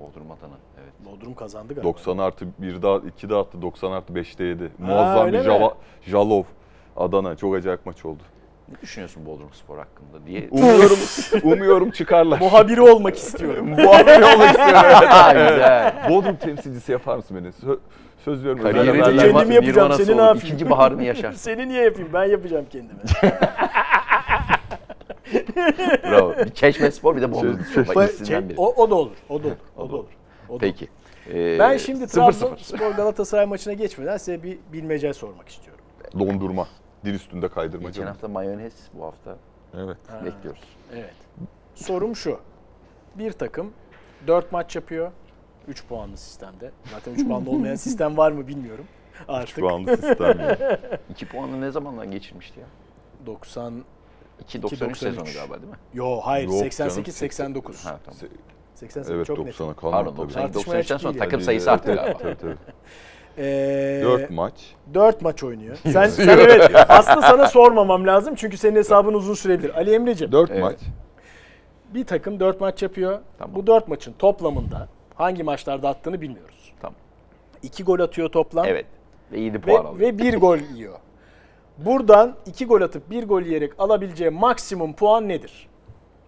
Bodrum 0.00 0.30
Adana. 0.30 0.58
Evet. 0.82 0.92
Bodrum 1.12 1.34
kazandı 1.34 1.68
galiba. 1.74 1.88
90 1.88 2.18
artı 2.18 2.44
1'de 2.62 2.86
2'de 2.86 3.36
attı, 3.36 3.62
90 3.62 3.92
artı 3.92 4.12
5'te 4.12 4.44
yedi. 4.44 4.70
Muazzam 4.78 5.26
öyle 5.26 5.38
bir? 5.38 5.44
Java, 5.44 5.74
Jalov 6.02 6.42
Adana. 6.96 7.36
Çok 7.36 7.54
acayip 7.54 7.86
maç 7.86 8.04
oldu. 8.04 8.22
Ne 8.68 8.74
düşünüyorsun 8.82 9.26
Bodrum 9.26 9.48
Spor 9.52 9.78
hakkında 9.78 10.26
diye. 10.26 10.48
Umuyorum 10.50 10.98
umuyorum 11.42 11.90
çıkarlar. 11.90 12.40
Bu 12.40 12.52
haberi 12.52 12.80
olmak 12.80 13.16
istiyorum. 13.16 13.70
Bu 13.84 13.94
haberi 13.94 14.24
olmak 14.24 14.48
istiyorum. 14.50 14.82
Ha, 15.08 15.32
güzel. 15.32 16.06
Bodrum 16.10 16.36
temsilcisi 16.36 16.92
yapar 16.92 17.16
mısın 17.16 17.36
beni? 17.40 17.48
Sö- 17.48 17.78
söz 18.24 18.44
veriyorum. 18.44 18.64
haberler- 18.64 19.18
kendim 19.32 19.50
yapacağım, 19.50 19.92
seni 19.92 20.16
ne 20.16 20.22
yapayım? 20.22 20.46
İkinci 20.46 20.70
baharını 20.70 21.04
yaşar. 21.04 21.32
Seni 21.32 21.68
niye 21.68 21.82
yapayım? 21.84 22.08
Ben 22.12 22.24
yapacağım 22.24 22.66
kendime. 22.70 23.00
Bravo. 26.10 26.34
Bir 26.44 26.50
Çeşme 26.50 26.90
Spor 26.90 27.16
bir 27.16 27.22
de 27.22 27.40
Şey- 27.40 27.84
Spor. 27.84 27.94
Bak 27.94 28.10
ikisinden 28.10 28.48
biri. 28.48 28.58
o, 28.60 28.82
o 28.82 28.90
da 28.90 28.94
olur. 28.94 29.16
O 29.28 29.42
da 29.42 29.46
olur. 29.48 29.56
O 29.76 29.90
da 29.90 29.96
olur. 29.96 30.08
O 30.48 30.54
da. 30.54 30.58
Peki. 30.58 30.88
Ee, 31.32 31.58
Ben 31.58 31.76
şimdi 31.76 32.04
0-0. 32.04 32.08
Trabzonspor 32.08 32.90
Galatasaray 32.90 33.46
maçına 33.46 33.72
geçmeden 33.72 34.16
size 34.16 34.42
bir 34.42 34.58
bilmece 34.72 35.12
sormak 35.12 35.48
istiyorum. 35.48 35.84
Dondurma. 36.18 36.68
Dil 37.04 37.14
üstünde 37.14 37.48
kaydırma 37.48 37.88
Geçen 37.88 38.06
hafta 38.06 38.28
mayonez, 38.28 38.72
bu 38.94 39.04
hafta 39.04 39.36
Evet. 39.76 39.96
bekliyoruz. 40.24 40.62
Evet. 40.94 41.14
Sorum 41.74 42.16
şu. 42.16 42.38
Bir 43.14 43.32
takım 43.32 43.72
4 44.26 44.52
maç 44.52 44.76
yapıyor. 44.76 45.10
3 45.68 45.86
puanlı 45.86 46.16
sistemde. 46.16 46.70
Zaten 46.92 47.14
3 47.14 47.28
puanlı 47.28 47.50
olmayan 47.50 47.74
sistem 47.74 48.16
var 48.16 48.32
mı 48.32 48.46
bilmiyorum. 48.46 48.84
Artık 49.28 49.56
Puanlı 49.58 49.96
sistem. 49.96 50.38
ya. 50.40 50.78
2 51.10 51.26
puanı 51.28 51.60
ne 51.60 51.70
zamandan 51.70 52.10
geçirmişti 52.10 52.60
ya? 52.60 52.66
90 53.26 53.84
2.93 54.48 54.94
sezonu 54.96 55.20
93. 55.20 55.34
galiba 55.34 55.54
değil 55.54 55.70
mi? 55.70 55.76
Yo 55.94 56.20
hayır 56.22 56.48
Yok 56.48 56.58
88 56.58 57.04
canım, 57.04 57.14
89. 57.14 57.84
Ha 57.84 57.98
tamam. 58.04 58.20
88 58.74 59.10
evet 59.10 59.26
çok 59.26 59.38
net. 59.38 59.54
90'a 59.54 59.74
Pardon 59.74 59.90
kalmadı. 59.90 60.16
90 60.16 60.42
Tartışmaya 60.42 60.80
93'ten 60.80 60.96
sonra 60.96 61.18
takım 61.18 61.40
sayısı 61.40 61.72
arttı 61.72 61.94
galiba. 61.94 62.18
Tabii 62.18 62.36
tabii. 62.36 62.56
Ee, 63.38 64.00
4 64.04 64.30
maç. 64.30 64.54
4 64.94 65.22
maç 65.22 65.42
oynuyor. 65.42 65.76
Sen, 65.82 66.06
sen 66.06 66.28
evet 66.28 66.70
aslında 66.88 67.22
sana 67.22 67.46
sormamam 67.46 68.06
lazım 68.06 68.34
çünkü 68.34 68.56
senin 68.56 68.76
hesabın 68.76 69.14
uzun 69.14 69.34
sürebilir. 69.34 69.74
Ali 69.76 69.94
Emre'ciğim 69.94 70.32
4 70.32 70.50
Evet. 70.50 70.62
maç. 70.62 70.78
bir 71.94 72.04
takım 72.06 72.40
4 72.40 72.60
maç 72.60 72.82
yapıyor. 72.82 73.18
Tamam. 73.38 73.56
Bu 73.56 73.66
4 73.66 73.88
maçın 73.88 74.12
toplamında 74.18 74.88
hangi 75.14 75.42
maçlarda 75.42 75.88
attığını 75.88 76.20
bilmiyoruz. 76.20 76.72
Tamam. 76.80 76.94
2 77.62 77.84
gol 77.84 78.00
atıyor 78.00 78.28
toplam. 78.28 78.64
Evet. 78.66 78.86
Ve 79.32 79.40
7 79.40 79.60
puan 79.60 79.84
ve, 79.84 79.88
aldı. 79.88 79.98
ve 79.98 80.18
bir 80.18 80.36
gol 80.36 80.58
yiyor. 80.74 80.94
Buradan 81.78 82.36
iki 82.46 82.66
gol 82.66 82.80
atıp 82.80 83.10
bir 83.10 83.28
gol 83.28 83.42
yiyerek 83.42 83.72
alabileceği 83.78 84.30
maksimum 84.30 84.92
puan 84.92 85.28
nedir? 85.28 85.68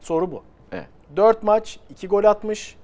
Soru 0.01 0.33
bu. 0.33 0.43
Evet. 0.73 0.87
4 1.17 1.43
maç 1.43 1.81
2 1.91 2.09
gol 2.09 2.25
atmış. 2.25 2.77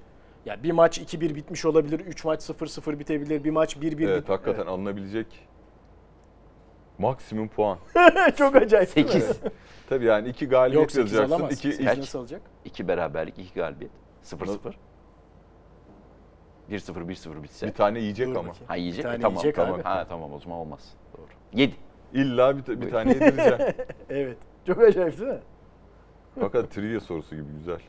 Ya 0.45 0.63
bir 0.63 0.71
maç 0.71 0.99
2-1 0.99 1.35
bitmiş 1.35 1.65
olabilir, 1.65 1.99
3 1.99 2.25
maç 2.25 2.41
0-0 2.49 2.99
bitebilir, 2.99 3.43
bir 3.43 3.51
maç 3.51 3.75
1-1 3.77 4.03
Evet 4.09 4.23
bit- 4.23 4.29
hakikaten 4.29 4.65
alınabilecek 4.65 5.47
maksimum 6.97 7.47
puan. 7.47 7.77
Evet. 7.95 8.37
Çok 8.37 8.55
acayip. 8.55 8.95
değil 8.95 9.07
mi? 9.07 9.11
8. 9.13 9.39
Tabii 9.89 10.05
yani 10.05 10.29
iki 10.29 10.47
galibiyet 10.47 10.81
Yok 10.81 10.91
8 10.91 10.97
yazacaksın. 11.11 11.35
alamaz. 11.35 11.53
İki, 11.53 11.71
Sekiz 11.71 11.85
Kaç? 11.85 11.97
nasıl 11.97 12.19
alacak? 12.19 12.41
2 12.65 12.87
beraberlik, 12.87 13.39
2 13.39 13.53
galibiyet. 13.53 13.91
0-0. 14.23 14.73
1-0, 16.71 17.07
1-0 17.07 17.43
bitse. 17.43 17.67
bir 17.67 17.73
tane 17.73 17.99
yiyecek 17.99 18.27
Dur 18.27 18.35
ama. 18.35 18.47
bakayım. 18.49 18.67
Ha 18.67 18.75
yiyecek 18.75 19.03
Bir 19.05 19.09
mi? 19.09 19.11
tane 19.11 19.21
Tamam. 19.21 19.33
yiyecek 19.37 19.55
tamam. 19.55 19.73
abi. 19.75 19.83
Ha 19.83 20.05
tamam 20.09 20.33
o 20.33 20.39
zaman 20.39 20.57
olmaz. 20.57 20.93
Doğru. 21.17 21.27
7. 21.53 21.75
İlla 22.13 22.57
bir, 22.57 22.81
bir 22.81 22.89
tane 22.91 23.09
yedireceksin. 23.09 23.85
Evet. 24.09 24.37
Çok 24.67 24.79
acayip 24.81 25.19
değil 25.19 25.31
mi? 25.31 25.39
Fakat 26.39 26.71
trivia 26.71 26.99
sorusu 26.99 27.35
gibi 27.35 27.47
güzel. 27.57 27.79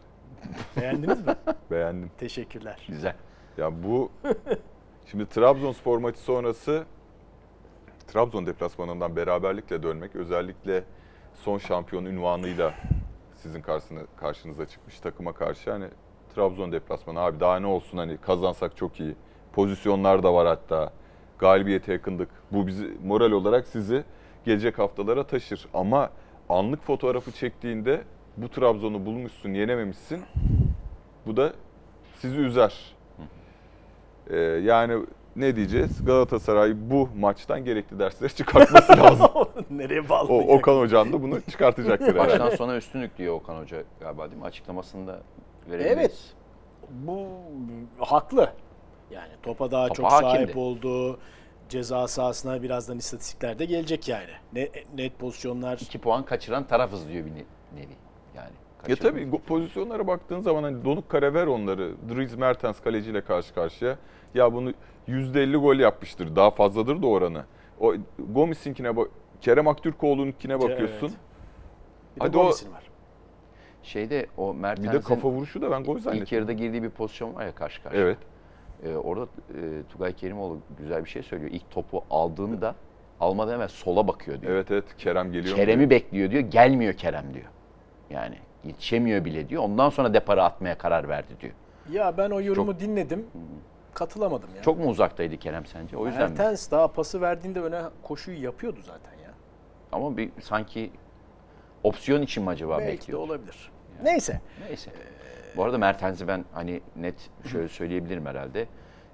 Beğendiniz 0.77 1.27
mi? 1.27 1.35
Beğendim. 1.71 2.11
Teşekkürler. 2.19 2.85
Güzel. 2.89 3.15
Ya 3.59 3.83
bu 3.83 4.11
şimdi 5.07 5.27
Trabzonspor 5.29 5.99
maçı 5.99 6.19
sonrası 6.19 6.85
Trabzon 8.07 8.47
deplasmanından 8.47 9.17
beraberlikle 9.17 9.83
dönmek 9.83 10.17
özellikle 10.17 10.85
son 11.35 11.59
şampiyon 11.59 12.05
ünvanıyla 12.05 12.75
sizin 13.35 13.61
karşısına, 13.63 14.01
karşınıza 14.17 14.67
çıkmış 14.67 15.01
takıma 15.01 15.33
karşı 15.33 15.71
hani 15.71 15.87
Trabzon 16.35 16.73
deplasmanı 16.73 17.21
abi 17.21 17.41
daha 17.41 17.61
ne 17.61 17.67
olsun 17.67 17.99
hani 17.99 18.17
kazansak 18.17 18.77
çok 18.77 19.01
iyi. 19.01 19.15
Pozisyonlar 19.53 20.23
da 20.23 20.35
var 20.35 20.47
hatta. 20.47 20.93
Galibiyete 21.45 21.93
yakındık. 21.93 22.29
Bu 22.53 22.67
bizi 22.67 22.91
moral 23.05 23.33
olarak 23.33 23.67
sizi 23.67 24.05
gelecek 24.45 24.79
haftalara 24.79 25.27
taşır. 25.27 25.67
Ama 25.75 26.11
anlık 26.49 26.83
fotoğrafı 26.83 27.33
çektiğinde 27.33 28.03
bu 28.37 28.49
Trabzon'u 28.49 29.07
bulmuşsun, 29.07 29.51
yenememişsin. 29.51 30.21
Bu 31.27 31.37
da 31.37 31.53
sizi 32.19 32.37
üzer. 32.37 32.97
Ee, 34.31 34.37
yani 34.39 35.07
ne 35.37 35.57
diyeceğiz? 35.57 36.05
Galatasaray 36.05 36.75
bu 36.91 37.09
maçtan 37.17 37.65
gerekli 37.65 37.99
dersleri 37.99 38.35
çıkartması 38.37 38.93
lazım. 38.99 39.29
Nereye 39.71 40.01
o, 40.01 40.09
bağlayacak? 40.09 40.51
Okan 40.51 40.77
Hocam 40.79 41.13
da 41.13 41.23
bunu 41.23 41.41
çıkartacaktır. 41.51 42.07
yani. 42.15 42.19
Baştan 42.19 42.51
sona 42.51 42.77
üstünlük 42.77 43.19
diyor 43.19 43.35
Okan 43.35 43.57
Hoca 43.57 43.83
galiba 44.01 44.31
değil 44.31 44.41
mi? 44.41 44.47
Açıklamasında 44.47 45.21
verebiliriz. 45.71 45.97
Evet. 45.99 46.35
Bu 46.91 47.29
haklı. 47.99 48.53
Yani 49.15 49.33
topa 49.43 49.71
daha 49.71 49.89
Topa 49.89 49.95
çok 50.03 50.11
sahip 50.13 50.25
hakimdi. 50.41 50.59
oldu. 50.59 51.19
Ceza 51.69 52.09
sahasına 52.09 52.63
birazdan 52.63 52.99
istatistiklerde 52.99 53.65
gelecek 53.65 54.09
yani. 54.09 54.31
Ne, 54.53 54.69
net 54.97 55.19
pozisyonlar. 55.19 55.79
2 55.81 55.99
puan 55.99 56.25
kaçıran 56.25 56.65
tarafız 56.67 57.09
diyor 57.09 57.25
bir 57.27 57.31
ne- 57.31 57.45
nevi. 57.83 57.93
Yani 58.37 58.51
Ya 58.89 58.97
tabii 58.97 59.21
go- 59.23 59.41
pozisyonlara 59.41 60.07
baktığın 60.07 60.41
zaman 60.41 60.63
hani 60.63 60.85
donuk 60.85 61.09
kare 61.09 61.35
ver 61.35 61.47
onları. 61.47 61.93
Dries 62.09 62.37
Mertens 62.37 62.81
kaleciyle 62.81 63.21
karşı 63.21 63.55
karşıya. 63.55 63.97
Ya 64.35 64.53
bunu 64.53 64.73
%50 65.09 65.57
gol 65.57 65.77
yapmıştır. 65.77 66.37
Daha 66.37 66.51
fazladır 66.51 67.03
da 67.03 67.07
oranı. 67.07 67.45
O 67.81 67.95
Gomis'inkine 68.19 68.97
bak 68.97 69.09
Kerem 69.41 69.69
Aktürkoğlu'nunkine 69.69 70.61
bakıyorsun. 70.61 71.07
Evet. 71.07 71.17
Bir 72.17 72.21
Hadi 72.21 72.39
o- 72.39 72.41
Gomis'in 72.43 72.73
var. 72.73 72.83
Şeyde 73.83 74.27
o 74.37 74.55
Bir 74.55 74.59
Mertens'in 74.59 74.93
de 74.93 75.01
kafa 75.01 75.29
vuruşu 75.29 75.63
da 75.63 75.71
ben 75.71 75.85
gol 75.85 75.97
ilk 75.97 76.03
zannettim. 76.03 76.37
yarıda 76.39 76.53
girdiği 76.53 76.83
bir 76.83 76.91
pozisyon 76.91 77.35
var 77.35 77.47
ya 77.47 77.55
karşı 77.55 77.83
karşıya. 77.83 78.03
Evet. 78.03 78.19
Ee, 78.85 78.97
orada 78.97 79.25
e, 79.25 79.83
Tugay 79.93 80.13
Kerimoğlu 80.13 80.59
güzel 80.79 81.05
bir 81.05 81.11
şey 81.11 81.23
söylüyor. 81.23 81.51
İlk 81.51 81.71
topu 81.71 82.05
aldığında 82.11 82.75
almadan 83.21 83.53
hemen 83.53 83.67
sola 83.67 84.09
bakıyor 84.09 84.41
diyor. 84.41 84.53
Evet 84.53 84.71
evet 84.71 84.85
Kerem 84.99 85.33
geliyor. 85.33 85.57
Kerem'i 85.57 85.91
bekliyor 85.91 86.31
diyor. 86.31 86.43
Gelmiyor 86.43 86.95
Kerem 86.95 87.35
diyor. 87.35 87.47
Yani 88.11 88.39
yetişemiyor 88.65 89.25
bile 89.25 89.49
diyor. 89.49 89.63
Ondan 89.63 89.91
sonra 89.91 90.15
depara 90.15 90.45
atmaya 90.45 90.79
karar 90.79 91.09
verdi 91.09 91.35
diyor. 91.41 91.53
Ya 91.91 92.17
ben 92.17 92.31
o 92.31 92.41
yorumu 92.41 92.81
dinledim. 92.81 93.27
Katılamadım 93.95 94.49
ya. 94.57 94.63
Çok 94.63 94.79
mu 94.79 94.87
uzaktaydı 94.87 95.37
Kerem 95.37 95.67
sence? 95.67 95.97
O 95.97 96.07
yüzden 96.07 96.23
mi? 96.23 96.29
Mertens 96.29 96.71
daha 96.71 96.89
pası 96.89 97.21
verdiğinde 97.21 97.61
öne 97.61 97.83
koşuyu 98.03 98.43
yapıyordu 98.43 98.81
zaten 98.83 99.13
ya. 99.13 99.31
Ama 99.93 100.17
bir 100.17 100.31
sanki 100.43 100.91
opsiyon 101.83 102.23
için 102.23 102.43
mi 102.45 102.51
acaba 102.51 102.79
Belki 102.79 102.89
de 102.89 102.93
bekliyor? 102.93 103.21
olabilir. 103.21 103.71
Neyse. 104.03 104.41
Neyse. 104.69 104.91
Bu 105.57 105.65
arada 105.65 105.79
Mertens'i 105.79 106.29
ben 106.29 106.45
hani 106.53 106.81
net 106.97 107.31
şöyle 107.53 107.69
söyleyebilirim 107.69 108.27
herhalde. 108.27 108.67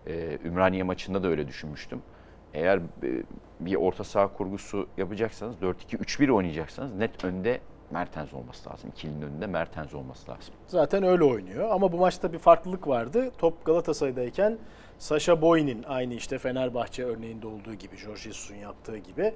Ee, 0.07 0.39
Ümraniye 0.45 0.83
maçında 0.83 1.23
da 1.23 1.29
öyle 1.29 1.49
düşünmüştüm. 1.49 2.03
Eğer 2.55 2.77
e, 2.79 2.81
bir 3.61 3.75
orta 3.75 4.05
saha 4.05 4.33
kurgusu 4.33 4.89
yapacaksanız 4.97 5.57
4-2-3-1 5.57 6.31
oynayacaksanız 6.31 6.95
net 6.95 7.25
önde 7.25 7.61
Mertens 7.91 8.35
olması 8.35 8.71
lazım. 8.71 8.91
İkilinin 8.91 9.23
önünde 9.23 9.47
Mertens 9.47 9.95
olması 9.95 10.31
lazım. 10.31 10.55
Zaten 10.67 11.03
öyle 11.03 11.25
oynuyor 11.25 11.71
ama 11.71 11.93
bu 11.93 11.97
maçta 11.97 12.33
bir 12.33 12.39
farklılık 12.39 12.89
vardı. 12.89 13.31
Top 13.39 13.65
Galatasaray'dayken 13.65 14.59
Sasha 14.99 15.43
Boy'nin 15.43 15.83
aynı 15.83 16.15
işte 16.15 16.39
Fenerbahçe 16.39 17.05
örneğinde 17.05 17.47
olduğu 17.47 17.75
gibi, 17.75 17.97
Jorge 17.97 18.21
Jesus'un 18.21 18.55
yaptığı 18.55 18.99
gibi 18.99 19.35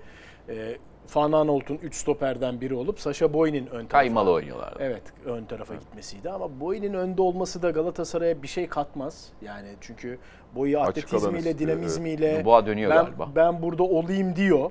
e, 0.49 0.77
Van 1.15 1.33
Aanholt'un 1.33 1.79
3 1.83 1.95
stoperden 1.95 2.61
biri 2.61 2.75
olup 2.75 3.01
Sasha 3.01 3.33
Boy'nin 3.33 3.67
ön 3.67 3.71
tarafa 3.71 3.89
Kaymalı 3.89 4.31
oynuyorlardı. 4.31 4.79
Evet, 4.81 5.03
ön 5.25 5.45
tarafa 5.45 5.75
gitmesiydi 5.75 6.31
ama 6.31 6.61
Boy'nin 6.61 6.95
önde 6.95 7.23
olması 7.23 7.63
da 7.63 7.71
Galatasaray'a 7.71 8.43
bir 8.43 8.49
şey 8.49 8.67
katmaz. 8.69 9.29
Yani 9.43 9.69
çünkü 9.81 10.19
Boy'u 10.57 10.81
atletizmiyle, 10.81 11.59
dinamizmiyle 11.59 12.41
Dubois 12.41 12.67
dönüyor 12.67 12.91
ben, 12.91 13.05
galiba. 13.05 13.29
ben 13.37 13.63
burada 13.63 13.83
olayım 13.83 14.37
diyor. 14.37 14.71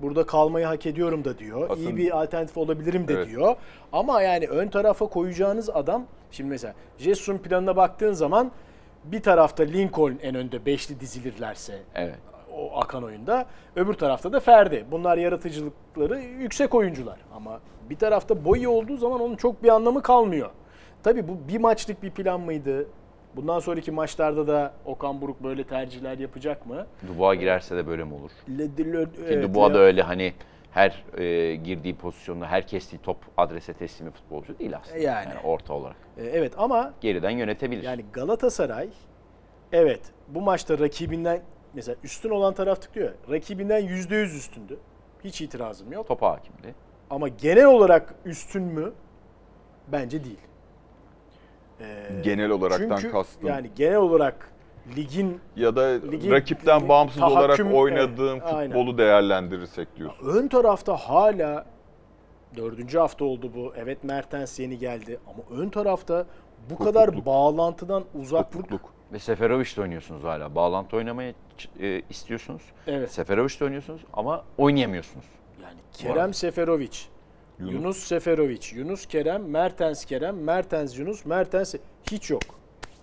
Burada 0.00 0.26
kalmayı 0.26 0.66
hak 0.66 0.86
ediyorum 0.86 1.24
da 1.24 1.38
diyor. 1.38 1.70
Aslında- 1.70 1.90
İyi 1.90 1.96
bir 1.96 2.22
alternatif 2.22 2.56
olabilirim 2.58 3.08
de 3.08 3.14
Evet. 3.14 3.28
diyor. 3.28 3.56
Ama 3.92 4.22
yani 4.22 4.46
ön 4.46 4.68
tarafa 4.68 5.06
koyacağınız 5.06 5.70
adam 5.70 6.04
şimdi 6.30 6.50
mesela 6.50 6.74
Jesus'un 6.98 7.38
planına 7.38 7.76
baktığın 7.76 8.12
zaman 8.12 8.52
bir 9.04 9.22
tarafta 9.22 9.62
Lincoln 9.62 10.18
en 10.22 10.34
önde 10.34 10.66
beşli 10.66 11.00
dizilirlerse 11.00 11.78
Evet. 11.94 12.18
O 12.56 12.80
akan 12.80 13.04
oyunda. 13.04 13.46
Öbür 13.76 13.94
tarafta 13.94 14.32
da 14.32 14.40
Ferdi. 14.40 14.84
Bunlar 14.90 15.18
yaratıcılıkları 15.18 16.18
yüksek 16.20 16.74
oyuncular. 16.74 17.18
Ama 17.34 17.60
bir 17.90 17.96
tarafta 17.96 18.44
boyu 18.44 18.70
olduğu 18.70 18.96
zaman 18.96 19.20
onun 19.20 19.36
çok 19.36 19.62
bir 19.62 19.68
anlamı 19.68 20.02
kalmıyor. 20.02 20.50
Tabii 21.02 21.28
bu 21.28 21.38
bir 21.48 21.58
maçlık 21.58 22.02
bir 22.02 22.10
plan 22.10 22.40
mıydı? 22.40 22.86
Bundan 23.36 23.58
sonraki 23.58 23.90
maçlarda 23.90 24.46
da 24.46 24.72
Okan 24.84 25.20
Buruk 25.20 25.42
böyle 25.42 25.64
tercihler 25.64 26.18
yapacak 26.18 26.66
mı? 26.66 26.86
Dubois 27.08 27.40
girerse 27.40 27.76
de 27.76 27.86
böyle 27.86 28.04
mi 28.04 28.14
olur? 28.14 28.30
Le, 28.48 28.92
le, 28.92 29.06
evet, 29.26 29.42
Dubois 29.42 29.74
da 29.74 29.78
le- 29.78 29.84
öyle 29.84 30.02
hani 30.02 30.32
her 30.70 31.04
e, 31.18 31.54
girdiği 31.56 31.94
pozisyonda 31.96 32.46
her 32.46 32.66
kestiği 32.66 33.02
top 33.02 33.16
adrese 33.36 33.72
teslimi 33.74 34.10
futbolcu 34.10 34.58
değil 34.58 34.76
aslında. 34.76 34.98
Yani. 34.98 35.28
orta 35.44 35.74
olarak. 35.74 35.96
E, 36.18 36.24
Evet 36.24 36.52
ama 36.56 36.92
Geriden 37.00 37.30
yönetebilir. 37.30 37.82
yani 37.82 38.04
Galatasaray 38.12 38.88
evet 39.72 40.00
bu 40.28 40.40
maçta 40.40 40.78
rakibinden 40.78 41.40
mesela 41.74 41.96
üstün 42.04 42.30
olan 42.30 42.54
taraf 42.54 42.82
tıklıyor. 42.82 43.12
Rakibinden 43.30 43.80
%100 43.82 44.36
üstündü. 44.36 44.78
Hiç 45.24 45.40
itirazım 45.40 45.92
yok. 45.92 46.08
Topa 46.08 46.30
hakimdi. 46.30 46.74
Ama 47.10 47.28
genel 47.28 47.64
olarak 47.66 48.14
üstün 48.24 48.62
mü? 48.62 48.92
Bence 49.88 50.24
değil. 50.24 50.38
Ee, 51.80 52.20
Genel 52.22 52.50
olaraktan 52.50 52.96
çünkü 52.96 53.12
kastım. 53.12 53.48
Yani 53.48 53.70
genel 53.76 53.96
olarak 53.96 54.52
ligin 54.96 55.40
ya 55.56 55.76
da 55.76 55.82
Ligi- 55.96 56.30
rakipten 56.30 56.80
ligi- 56.80 56.88
bağımsız 56.88 57.20
tahakküm- 57.20 57.38
olarak 57.38 57.60
evet, 57.60 57.74
oynadığın 57.74 58.40
aynen. 58.40 58.66
futbolu 58.70 58.98
değerlendirirsek 58.98 59.96
diyorsun. 59.96 60.26
ön 60.28 60.48
tarafta 60.48 60.96
hala 60.96 61.66
dördüncü 62.56 62.98
hafta 62.98 63.24
oldu 63.24 63.50
bu. 63.54 63.72
Evet 63.76 64.04
Mertens 64.04 64.58
yeni 64.60 64.78
geldi 64.78 65.18
ama 65.26 65.62
ön 65.62 65.68
tarafta 65.68 66.26
bu 66.70 66.78
kadar 66.84 67.06
Kopukluk. 67.06 67.26
bağlantıdan 67.26 68.04
uzaklık. 68.20 68.52
Kopukluk. 68.62 68.91
Ve 69.12 69.18
Seferovic'le 69.18 69.78
oynuyorsunuz 69.78 70.24
hala. 70.24 70.54
Bağlantı 70.54 70.96
oynamaya 70.96 71.34
e, 71.80 72.02
istiyorsunuz. 72.10 72.62
Evet. 72.86 73.12
Seferovic'le 73.12 73.62
oynuyorsunuz 73.62 74.00
ama 74.12 74.44
oynayamıyorsunuz. 74.58 75.24
Yani 75.62 75.78
Kerem 75.92 76.34
Seferovic, 76.34 76.98
Yunus. 77.58 77.72
Yunus, 77.74 77.98
Seferovic, 77.98 78.76
Yunus 78.76 79.06
Kerem, 79.06 79.44
Mertens 79.44 80.04
Kerem, 80.04 80.36
Mertens 80.44 80.98
Yunus, 80.98 81.24
Mertens 81.24 81.74
hiç 82.10 82.30
yok. 82.30 82.42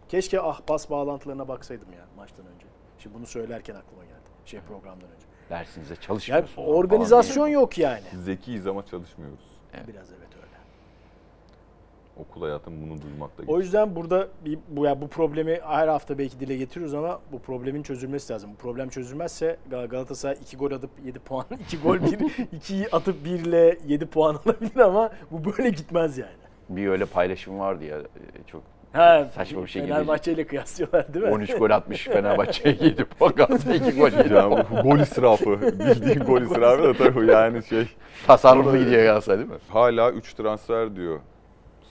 Keşke 0.09 0.41
ah 0.41 0.61
pas 0.67 0.89
bağlantılarına 0.89 1.47
baksaydım 1.47 1.93
ya 1.93 2.05
maçtan 2.17 2.45
önce. 2.45 2.65
Şimdi 2.99 3.15
bunu 3.15 3.25
söylerken 3.25 3.75
aklıma 3.75 4.03
geldi. 4.03 4.29
Şey 4.45 4.59
programdan 4.59 5.09
önce. 5.09 5.25
Dersinize 5.49 5.93
Yani 5.93 6.01
çalışmıyorsunuz. 6.01 6.67
organizasyon 6.69 7.47
yok 7.47 7.77
yani. 7.77 8.03
Zekiyiz 8.13 8.67
ama 8.67 8.85
çalışmıyoruz. 8.85 9.39
Biraz 9.87 10.11
evet 10.11 10.35
öyle. 10.35 10.48
Okul 12.19 12.41
hayatım 12.41 12.73
bunu 12.81 13.01
duymakla 13.01 13.43
O 13.43 13.45
geçti. 13.45 13.53
yüzden 13.65 13.95
burada 13.95 14.27
bir, 14.45 14.59
bu, 14.69 14.85
yani 14.85 15.01
bu 15.01 15.07
problemi 15.07 15.59
her 15.63 15.87
hafta 15.87 16.17
belki 16.17 16.39
dile 16.39 16.57
getiriyoruz 16.57 16.93
ama 16.93 17.19
bu 17.31 17.39
problemin 17.39 17.83
çözülmesi 17.83 18.33
lazım. 18.33 18.49
Bu 18.53 18.55
problem 18.57 18.89
çözülmezse 18.89 19.57
Gal- 19.71 19.87
Galatasaray 19.87 20.37
2 20.41 20.57
gol 20.57 20.71
atıp 20.71 20.89
7 21.05 21.19
puan, 21.19 21.45
2 21.59 21.77
gol 21.79 21.95
1, 21.95 22.01
2'yi 22.59 22.87
atıp 22.91 23.25
1 23.25 23.29
ile 23.31 23.77
7 23.87 24.05
puan 24.05 24.35
alabilir 24.45 24.77
ama 24.79 25.09
bu 25.31 25.57
böyle 25.57 25.69
gitmez 25.69 26.17
yani. 26.17 26.31
Bir 26.69 26.87
öyle 26.87 27.05
paylaşım 27.05 27.59
vardı 27.59 27.83
ya 27.85 27.97
e, 27.97 28.03
çok 28.47 28.61
Ha, 28.93 29.27
saçma 29.35 29.61
bir 29.63 29.67
şey 29.67 29.81
Fenerbahçe 29.81 30.33
ile 30.33 30.47
kıyaslıyorlar 30.47 31.13
değil 31.13 31.25
mi? 31.25 31.31
13 31.31 31.57
gol 31.57 31.69
atmış 31.69 32.07
Fenerbahçe'ye 32.07 32.75
7 32.81 33.03
puan 33.19 33.31
Galatasaray 33.35 33.77
2 33.77 33.91
gol 33.99 34.11
yedi. 34.11 34.33
Yani 34.33 34.63
bu 34.71 34.75
gol 34.89 34.99
israfı. 34.99 35.61
Bildiğin 35.61 36.19
gol 36.19 36.41
israfı 36.41 36.83
da 36.83 36.93
tabii 36.93 37.25
yani 37.31 37.63
şey. 37.63 37.87
Tasarruflu 38.27 38.77
gidiyor 38.77 39.03
Galatasaray 39.03 39.39
değil 39.39 39.49
mi? 39.49 39.55
Hala 39.69 40.11
3 40.11 40.33
transfer 40.33 40.95
diyor 40.95 41.19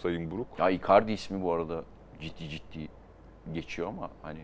Sayın 0.02 0.30
Buruk. 0.30 0.46
Ya 0.58 0.70
Icardi 0.70 1.12
ismi 1.12 1.42
bu 1.42 1.52
arada 1.52 1.84
ciddi 2.20 2.48
ciddi 2.48 2.88
geçiyor 3.52 3.88
ama 3.88 4.10
hani 4.22 4.38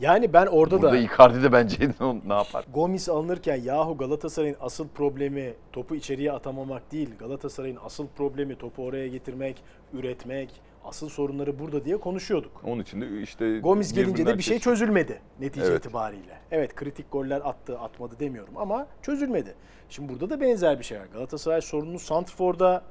Yani 0.00 0.32
ben 0.32 0.46
orada 0.46 0.82
burada 0.82 0.92
da 0.92 0.96
Icardi 0.96 1.42
de 1.42 1.52
bence 1.52 1.88
ne, 2.26 2.34
yapar? 2.34 2.64
Gomis 2.74 3.08
alınırken 3.08 3.56
yahu 3.56 3.98
Galatasaray'ın 3.98 4.56
asıl 4.60 4.88
problemi 4.88 5.54
topu 5.72 5.94
içeriye 5.94 6.32
atamamak 6.32 6.92
değil. 6.92 7.10
Galatasaray'ın 7.18 7.78
asıl 7.84 8.06
problemi 8.06 8.56
topu 8.56 8.84
oraya 8.84 9.08
getirmek, 9.08 9.62
üretmek. 9.92 10.70
Asıl 10.84 11.08
sorunları 11.08 11.58
burada 11.58 11.84
diye 11.84 11.96
konuşuyorduk. 11.96 12.52
Onun 12.64 12.82
için 12.82 13.00
de 13.00 13.22
işte 13.22 13.58
Gomis 13.58 13.92
gelince 13.94 14.26
de 14.26 14.38
bir 14.38 14.42
şey 14.42 14.58
çözülmedi 14.58 15.20
netice 15.40 15.66
Evet. 15.66 15.78
itibariyle. 15.86 16.38
Evet 16.50 16.74
kritik 16.74 17.12
goller 17.12 17.40
attı 17.44 17.78
atmadı 17.78 18.20
demiyorum 18.20 18.56
ama 18.56 18.86
çözülmedi. 19.02 19.54
Şimdi 19.88 20.12
burada 20.12 20.30
da 20.30 20.40
benzer 20.40 20.78
bir 20.78 20.84
şey 20.84 21.00
var. 21.00 21.06
Galatasaray 21.12 21.60
sorununu 21.60 21.98
Santfor'da 21.98 22.82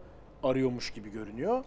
arıyormuş 0.44 0.92
gibi 0.92 1.12
görünüyor. 1.12 1.64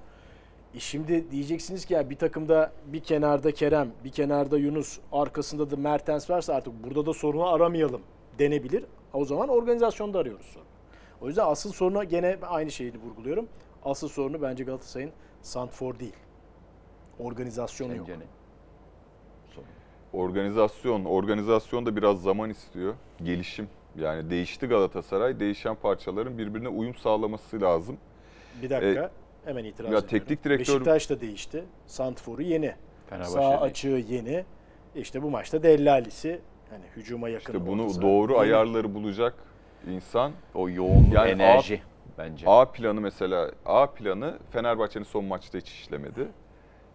E 0.75 0.81
şimdi 0.81 1.31
diyeceksiniz 1.31 1.85
ki 1.85 1.95
ya 1.95 2.11
bir 2.11 2.17
takımda 2.17 2.73
bir 2.87 3.01
kenarda 3.01 3.53
Kerem, 3.53 3.93
bir 4.05 4.11
kenarda 4.11 4.59
Yunus, 4.59 4.99
arkasında 5.13 5.71
da 5.71 5.77
Mertens 5.77 6.31
varsa 6.31 6.55
artık 6.55 6.85
burada 6.85 7.07
da 7.07 7.13
sorunu 7.13 7.49
aramayalım 7.49 8.01
denebilir. 8.39 8.85
O 9.13 9.25
zaman 9.25 9.49
organizasyonda 9.49 10.19
arıyoruz 10.19 10.47
sorunu. 10.47 10.69
O 11.21 11.29
yüzden 11.29 11.47
asıl 11.47 11.73
sorunu 11.73 12.05
gene 12.05 12.39
aynı 12.43 12.71
şeyi 12.71 12.93
vurguluyorum. 13.05 13.49
Asıl 13.85 14.09
sorunu 14.09 14.43
bence 14.43 14.65
Galatasaray'ın 14.65 15.13
Santfor 15.43 15.99
değil. 15.99 16.17
Organizasyon 17.19 17.95
yok. 17.95 18.09
Ne? 18.09 18.15
Organizasyon, 20.13 21.05
organizasyon 21.05 21.87
da 21.87 21.97
biraz 21.97 22.23
zaman 22.23 22.51
istiyor. 22.51 22.95
Gelişim. 23.23 23.69
Yani 23.99 24.31
değişti 24.31 24.67
Galatasaray. 24.67 25.41
Değişen 25.41 25.75
parçaların 25.75 26.39
birbirine 26.39 26.69
uyum 26.69 26.95
sağlaması 26.95 27.61
lazım. 27.61 27.97
Bir 28.63 28.71
dakika. 28.71 29.11
Hemen 29.45 29.65
itiraz 29.65 29.93
ya 29.93 29.99
ediyorum. 29.99 30.09
teknik 30.09 30.45
direktör- 30.45 30.59
Beşiktaş 30.75 31.11
da 31.11 31.21
değişti. 31.21 31.65
Santfor'u 31.87 32.43
yeni. 32.43 32.75
Fenerbahçe 33.11 33.33
Sağ 33.33 33.51
değil. 33.51 33.61
açığı 33.63 33.89
yeni. 34.09 34.45
İşte 34.95 35.23
bu 35.23 35.31
maçta 35.31 35.63
Dellalisi 35.63 36.41
hani 36.71 36.85
hücuma 36.97 37.29
yakın. 37.29 37.53
İşte 37.53 37.67
bunu 37.67 37.83
orta 37.83 37.93
saha. 37.95 38.03
doğru 38.03 38.33
Yeni. 38.33 38.43
ayarları 38.43 38.95
bulacak 38.95 39.35
insan 39.91 40.33
O 40.55 40.69
yoğunluk, 40.69 41.13
Yani 41.13 41.31
enerji 41.31 41.83
bence. 42.19 42.47
A 42.49 42.65
planı 42.73 43.01
mesela 43.01 43.51
A 43.67 43.87
planı 43.87 44.39
Fenerbahçe'nin 44.51 45.05
son 45.05 45.25
maçta 45.25 45.59
hiç 45.59 45.69
işlemedi. 45.71 46.29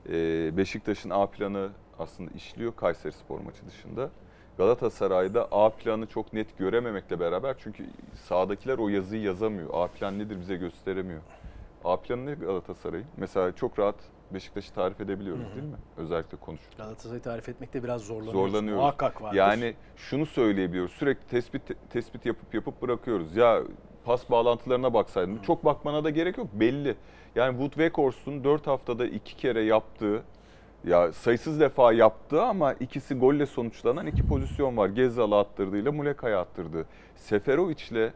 Ee, 0.10 0.58
Beşiktaş'ın 0.58 1.10
A 1.10 1.26
planı 1.26 1.70
aslında 2.00 2.32
işliyor 2.36 2.76
Kayseri 2.76 3.14
Spor 3.14 3.40
maçı 3.40 3.66
dışında. 3.68 4.10
Galatasaray'da 4.58 5.48
A 5.52 5.70
planı 5.70 6.06
çok 6.08 6.34
net 6.34 6.58
görememekle 6.58 7.20
beraber 7.20 7.56
çünkü 7.64 7.86
sahadakiler 8.16 8.78
o 8.78 8.90
yazıyı 8.90 9.22
yazamıyor. 9.22 9.70
A 9.74 9.88
plan 9.88 10.20
nedir 10.20 10.40
bize 10.40 10.56
gösteremiyor. 10.56 11.22
A 11.88 11.98
planı 11.98 12.26
ne 12.26 12.34
Galatasaray'ın? 12.34 13.08
Mesela 13.18 13.56
çok 13.56 13.80
rahat 13.80 13.96
Beşiktaş'ı 14.34 14.74
tarif 14.74 15.02
edebiliyoruz 15.02 15.56
değil 15.56 15.68
mi? 15.68 15.78
Özellikle 15.98 16.38
konuşurken. 16.38 16.86
Galatasaray'ı 16.86 17.22
tarif 17.22 17.50
etmekte 17.50 17.84
biraz 17.84 18.02
zorlanıyoruz. 18.02 18.52
Zorlanıyoruz. 18.52 18.82
Muhakkak 18.82 19.22
vardır. 19.22 19.38
Yani 19.38 19.74
şunu 19.96 20.26
söyleyebiliyoruz. 20.26 20.92
Sürekli 20.92 21.28
tespit 21.28 21.62
tespit 21.90 22.26
yapıp 22.26 22.54
yapıp 22.54 22.82
bırakıyoruz. 22.82 23.36
Ya 23.36 23.62
pas 24.06 24.30
bağlantılarına 24.30 24.94
baksaydın. 24.94 25.38
Çok 25.38 25.66
bakmana 25.66 26.04
da 26.04 26.10
gerek 26.10 26.38
yok. 26.38 26.48
Belli. 26.54 26.96
Yani 27.36 27.52
Wood 27.52 27.72
Weghorst'un 27.72 28.44
4 28.44 28.68
haftada 28.68 29.06
2 29.06 29.38
kere 29.38 29.62
yaptığı 29.62 30.24
ya 30.84 31.14
sayısız 31.14 31.60
defa 31.60 31.94
yaptığı 31.94 32.44
ama 32.44 32.74
ikisi 32.74 33.16
golle 33.16 33.46
sonuçlanan 33.46 34.08
iki 34.08 34.28
pozisyon 34.28 34.78
var. 34.78 34.90
Gezzal'ı 34.90 35.38
attırdığıyla 35.38 35.92
Muleka'ya 35.92 36.40
attırdığı. 36.40 36.86
Seferovic'le 37.16 38.12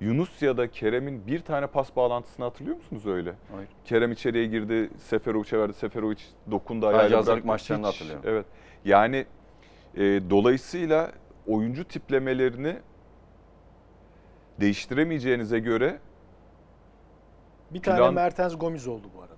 Yunus 0.00 0.42
ya 0.42 0.56
da 0.56 0.70
Kerem'in 0.70 1.26
bir 1.26 1.40
tane 1.40 1.66
pas 1.66 1.96
bağlantısını 1.96 2.44
hatırlıyor 2.44 2.76
musunuz 2.76 3.06
öyle? 3.06 3.34
Hayır. 3.54 3.68
Kerem 3.84 4.12
içeriye 4.12 4.46
girdi, 4.46 4.90
Seferovic'e 4.98 5.58
verdi. 5.58 5.72
Seferovic 5.74 6.18
dokundu 6.50 6.86
ayağıyla 6.86 7.18
hazırlık 7.18 7.26
bıraktı. 7.36 7.46
maçlarını 7.46 7.86
Hiç- 7.86 7.94
hatırlıyorum. 7.94 8.24
Evet. 8.30 8.46
Yani 8.84 9.26
e, 9.96 10.00
dolayısıyla 10.30 11.12
oyuncu 11.46 11.84
tiplemelerini 11.84 12.76
değiştiremeyeceğinize 14.60 15.58
göre 15.58 15.98
bir 17.70 17.82
tane 17.82 17.98
plan- 18.00 18.14
Mertens 18.14 18.58
Gomis 18.58 18.88
oldu 18.88 19.06
bu 19.16 19.20
arada. 19.22 19.34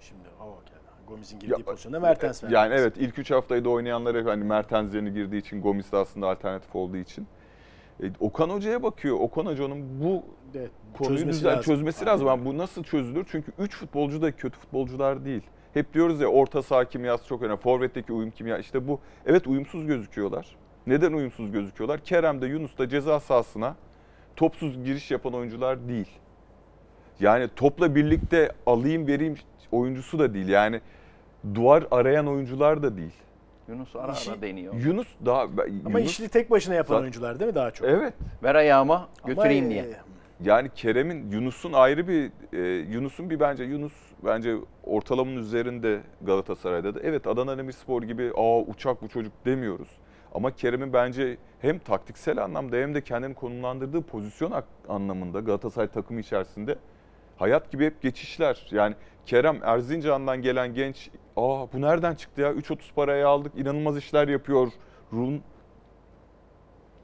Şimdi 0.00 0.22
o 0.40 0.64
geldi. 0.66 0.80
Gomis'in 1.08 1.38
girdiği 1.40 1.52
Ya, 1.58 1.64
pozisyonda 1.64 2.00
Mertens 2.00 2.44
verdi. 2.44 2.54
yani 2.54 2.74
evet 2.74 2.96
ilk 2.96 3.18
3 3.18 3.30
haftayı 3.30 3.64
da 3.64 3.68
oynayanlar 3.68 4.16
hep 4.16 4.26
hani 4.26 4.44
Mertens 4.44 4.94
yerine 4.94 5.10
girdiği 5.10 5.38
için 5.38 5.62
Gomis 5.62 5.92
de 5.92 5.96
aslında 5.96 6.28
alternatif 6.30 6.76
olduğu 6.76 6.96
için 6.96 7.26
e, 8.02 8.10
Okan 8.20 8.50
Hoca'ya 8.50 8.82
bakıyor. 8.82 9.16
Okan 9.20 9.46
Hoca'nın 9.46 10.00
bu 10.04 10.22
Evet, 10.54 10.70
konuyu 10.98 11.16
çözmesi 11.18 11.44
lazım. 11.44 11.62
çözmesi 11.62 12.06
lazım. 12.06 12.28
Ama 12.28 12.44
bu 12.44 12.58
nasıl 12.58 12.82
çözülür? 12.82 13.26
Çünkü 13.30 13.52
3 13.58 13.76
futbolcu 13.76 14.22
da 14.22 14.32
kötü 14.32 14.58
futbolcular 14.58 15.24
değil. 15.24 15.42
Hep 15.74 15.94
diyoruz 15.94 16.20
ya 16.20 16.28
orta 16.28 16.62
saha 16.62 16.84
kimyası 16.84 17.26
çok 17.26 17.42
önemli. 17.42 17.60
Forvet'teki 17.60 18.12
uyum 18.12 18.30
kimya 18.30 18.58
işte 18.58 18.88
bu. 18.88 19.00
Evet 19.26 19.46
uyumsuz 19.46 19.86
gözüküyorlar. 19.86 20.56
Neden 20.86 21.12
uyumsuz 21.12 21.52
gözüküyorlar? 21.52 22.00
Kerem 22.00 22.42
de 22.42 22.46
Yunus 22.46 22.78
da 22.78 22.88
ceza 22.88 23.20
sahasına 23.20 23.76
topsuz 24.36 24.84
giriş 24.84 25.10
yapan 25.10 25.34
oyuncular 25.34 25.88
değil. 25.88 26.08
Yani 27.20 27.48
topla 27.56 27.94
birlikte 27.94 28.52
alayım 28.66 29.06
vereyim 29.06 29.36
oyuncusu 29.72 30.18
da 30.18 30.34
değil. 30.34 30.48
Yani 30.48 30.80
duvar 31.54 31.86
arayan 31.90 32.26
oyuncular 32.26 32.82
da 32.82 32.96
değil. 32.96 33.14
Yunus 33.70 33.96
ara 33.96 34.12
İşi- 34.12 34.30
ara 34.32 34.42
deniyor. 34.42 34.74
Yunus 34.74 35.08
daha 35.26 35.42
Ama 35.42 35.98
Yunus, 35.98 36.10
işini 36.10 36.28
tek 36.28 36.50
başına 36.50 36.74
yapan 36.74 36.94
Zaten- 36.94 37.02
oyuncular 37.02 37.40
değil 37.40 37.48
mi 37.50 37.54
daha 37.54 37.70
çok? 37.70 37.88
evet. 37.88 38.14
Ver 38.42 38.54
ayağıma 38.54 38.94
Ama, 38.94 39.08
götüreyim 39.26 39.64
e, 39.66 39.70
diye. 39.70 39.86
Yani 40.44 40.70
Kerem'in 40.74 41.30
Yunus'un 41.30 41.72
ayrı 41.72 42.08
bir 42.08 42.30
e, 42.52 42.58
Yunus'un 42.92 43.30
bir 43.30 43.40
bence 43.40 43.64
Yunus 43.64 43.92
bence 44.24 44.56
ortalamanın 44.84 45.36
üzerinde 45.36 46.00
Galatasaray'da 46.22 46.94
da. 46.94 47.00
Evet 47.02 47.26
Adana 47.26 47.58
Demirspor 47.58 48.02
gibi 48.02 48.30
aa 48.36 48.60
uçak 48.60 49.02
bu 49.02 49.08
çocuk 49.08 49.32
demiyoruz. 49.46 49.88
Ama 50.34 50.50
Kerem'in 50.50 50.92
bence 50.92 51.36
hem 51.60 51.78
taktiksel 51.78 52.44
anlamda 52.44 52.76
hem 52.76 52.94
de 52.94 53.00
kendini 53.00 53.34
konumlandırdığı 53.34 54.02
pozisyon 54.02 54.50
ak- 54.50 54.64
anlamında 54.88 55.40
Galatasaray 55.40 55.88
takımı 55.88 56.20
içerisinde 56.20 56.76
hayat 57.40 57.70
gibi 57.72 57.86
hep 57.86 58.02
geçişler. 58.02 58.66
Yani 58.70 58.94
Kerem 59.26 59.60
Erzincan'dan 59.62 60.42
gelen 60.42 60.74
genç 60.74 61.10
aa 61.36 61.72
bu 61.72 61.80
nereden 61.80 62.14
çıktı 62.14 62.40
ya 62.40 62.52
3.30 62.52 62.94
paraya 62.94 63.28
aldık 63.28 63.52
inanılmaz 63.56 63.96
işler 63.96 64.28
yapıyor. 64.28 64.72
Run 65.12 65.42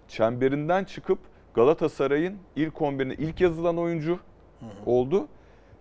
çemberinden 0.08 0.84
çıkıp 0.84 1.18
Galatasaray'ın 1.54 2.38
ilk 2.56 2.74
11'ine 2.74 3.14
ilk 3.14 3.40
yazılan 3.40 3.78
oyuncu 3.78 4.18
oldu. 4.86 5.28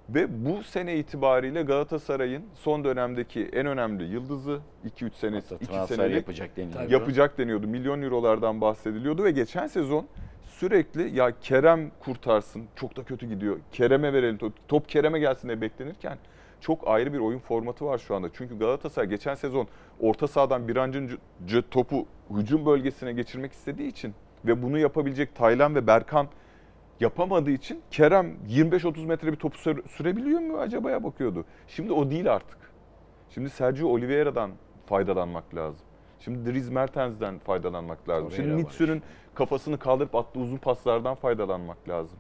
Ve 0.10 0.46
bu 0.46 0.64
sene 0.64 0.98
itibariyle 0.98 1.62
Galatasaray'ın 1.62 2.44
son 2.54 2.84
dönemdeki 2.84 3.50
en 3.54 3.66
önemli 3.66 4.04
yıldızı 4.04 4.60
2-3 4.86 5.12
sene 5.14 5.36
Hatta 5.36 5.56
2 5.56 5.66
transfer 5.66 5.96
senelik 5.96 6.16
yapacak 6.16 6.58
deniliyor. 6.58 6.82
Tabii. 6.82 6.94
yapacak 6.94 7.38
deniyordu. 7.38 7.68
Milyon 7.68 8.02
eurolardan 8.02 8.62
bahsediliyordu 8.62 9.24
ve 9.24 9.32
geçen 9.32 9.68
sezon 9.68 10.08
sürekli 10.66 11.18
ya 11.18 11.40
Kerem 11.42 11.92
kurtarsın 12.00 12.66
çok 12.76 12.98
da 12.98 13.04
kötü 13.04 13.28
gidiyor. 13.28 13.60
Kerem'e 13.72 14.14
verelim 14.14 14.38
top, 14.38 14.54
top 14.68 14.90
Kerem'e 14.90 15.20
gelsin 15.20 15.48
diye 15.48 15.62
beklenirken 15.62 16.18
çok 16.62 16.88
ayrı 16.88 17.14
bir 17.14 17.20
oyun 17.20 17.40
formatı 17.40 17.86
var 17.86 17.98
şu 17.98 18.16
anda. 18.16 18.30
Çünkü 18.34 18.60
Galatasaray 18.60 19.10
geçen 19.10 19.36
sezon 19.36 19.68
orta 20.00 20.28
sahadan 20.28 20.68
bir 20.68 20.76
an 20.76 20.94
önce 20.94 21.62
topu 21.72 22.06
hücum 22.30 22.66
bölgesine 22.66 23.14
geçirmek 23.14 23.52
istediği 23.52 23.88
için 23.88 24.14
ve 24.46 24.64
bunu 24.64 24.78
yapabilecek 24.78 25.36
Taylan 25.36 25.76
ve 25.76 25.88
Berkan 25.88 26.28
yapamadığı 27.00 27.52
için 27.52 27.82
Kerem 27.92 28.36
25-30 28.50 29.06
metre 29.06 29.32
bir 29.32 29.38
topu 29.38 29.58
süre- 29.58 29.88
sürebiliyor 29.88 30.40
mu 30.40 30.58
acaba'ya 30.58 31.04
bakıyordu. 31.04 31.46
Şimdi 31.68 31.94
o 31.94 32.12
değil 32.12 32.34
artık. 32.34 32.58
Şimdi 33.30 33.50
Sergio 33.50 33.88
Oliveira'dan 33.88 34.52
faydalanmak 34.86 35.56
lazım. 35.56 35.86
Şimdi 36.26 36.52
Dries 36.52 36.70
Mertens'den 36.70 37.40
faydalanmak 37.40 38.10
lazım. 38.10 38.30
Torreira 38.30 38.44
Şimdi 38.44 38.56
var 38.56 38.58
Mitsu'nun 38.58 39.02
kafasını 39.36 39.78
kaldırıp 39.78 40.16
attığı 40.16 40.40
uzun 40.40 40.58
paslardan 40.58 41.16
faydalanmak 41.16 41.90
lazım. 41.90 42.18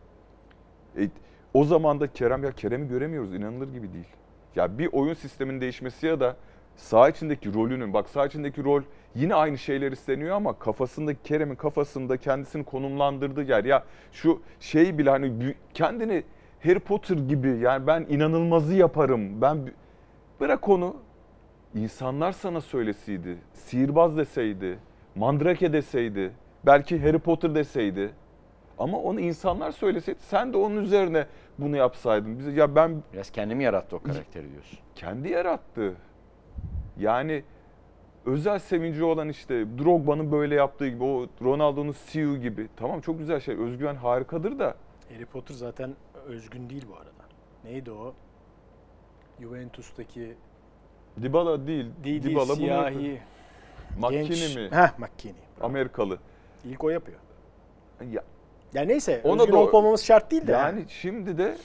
E, 0.97 1.09
o 1.53 1.63
zaman 1.63 1.99
da 1.99 2.13
Kerem 2.13 2.43
ya 2.43 2.51
Kerem'i 2.51 2.87
göremiyoruz 2.87 3.33
inanılır 3.33 3.73
gibi 3.73 3.93
değil. 3.93 4.07
Ya 4.55 4.77
bir 4.77 4.89
oyun 4.91 5.13
sisteminin 5.13 5.61
değişmesi 5.61 6.07
ya 6.07 6.19
da 6.19 6.35
saha 6.75 7.09
içindeki 7.09 7.53
rolünün 7.53 7.93
bak 7.93 8.09
saha 8.09 8.25
içindeki 8.25 8.63
rol 8.63 8.81
yine 9.15 9.35
aynı 9.35 9.57
şeyler 9.57 9.91
isteniyor 9.91 10.35
ama 10.35 10.59
kafasındaki 10.59 11.23
Kerem'in 11.23 11.55
kafasında 11.55 12.17
kendisini 12.17 12.63
konumlandırdığı 12.63 13.43
yer 13.43 13.65
ya 13.65 13.83
şu 14.11 14.41
şey 14.59 14.97
bile 14.97 15.09
hani 15.09 15.55
kendini 15.73 16.23
Harry 16.63 16.79
Potter 16.79 17.17
gibi 17.17 17.57
yani 17.57 17.87
ben 17.87 18.05
inanılmazı 18.09 18.73
yaparım. 18.73 19.41
Ben 19.41 19.71
bırak 20.39 20.69
onu 20.69 20.95
insanlar 21.75 22.31
sana 22.31 22.61
söyleseydi, 22.61 23.37
sihirbaz 23.53 24.17
deseydi, 24.17 24.79
mandrake 25.15 25.73
deseydi, 25.73 26.31
belki 26.65 27.01
Harry 27.01 27.19
Potter 27.19 27.55
deseydi. 27.55 28.11
Ama 28.77 28.97
onu 28.99 29.19
insanlar 29.19 29.71
söyleseydi 29.71 30.17
sen 30.21 30.53
de 30.53 30.57
onun 30.57 30.83
üzerine 30.83 31.25
bunu 31.57 31.75
yapsaydın. 31.77 32.39
Bize 32.39 32.51
ya 32.51 32.75
ben 32.75 33.03
Biraz 33.13 33.29
kendimi 33.29 33.63
yarattı 33.63 33.95
o 33.95 33.99
karakteri 33.99 34.51
diyorsun. 34.51 34.79
kendi 34.95 35.29
yarattı. 35.29 35.95
Yani 36.99 37.43
özel 38.25 38.59
sevinci 38.59 39.03
olan 39.03 39.29
işte 39.29 39.65
Drogba'nın 39.77 40.31
böyle 40.31 40.55
yaptığı 40.55 40.87
gibi, 40.87 41.03
o 41.03 41.27
Ronaldo'nun 41.43 41.91
Siu 41.91 42.37
gibi. 42.37 42.67
Tamam 42.77 43.01
çok 43.01 43.19
güzel 43.19 43.39
şey, 43.39 43.55
özgüven 43.55 43.95
harikadır 43.95 44.59
da 44.59 44.75
Harry 45.13 45.25
Potter 45.25 45.55
zaten 45.55 45.95
özgün 46.25 46.69
değil 46.69 46.85
bu 46.91 46.95
arada. 46.95 47.25
Neydi 47.63 47.91
o? 47.91 48.13
Juventus'taki 49.41 50.35
Dybala 51.21 51.67
değil. 51.67 51.85
değil, 52.03 52.23
Dybala 52.23 52.47
bunu 52.47 52.55
siyahi 52.55 53.19
McKinney 53.99 54.27
genç. 54.27 54.55
mi? 54.55 54.67
Heh 54.71 54.99
McKinney. 54.99 55.41
Amerikalı. 55.61 56.17
İlk 56.65 56.83
o 56.83 56.89
yapıyor. 56.89 57.17
Ya, 58.11 58.23
Yani 58.73 58.87
neyse 58.87 59.21
Ona 59.23 59.41
özgün 59.41 59.53
da- 59.53 59.57
olup 59.59 59.73
olmamız 59.73 60.03
şart 60.03 60.31
değil 60.31 60.47
de. 60.47 60.51
yani 60.51 60.85
şimdi 60.87 61.37
de 61.37 61.57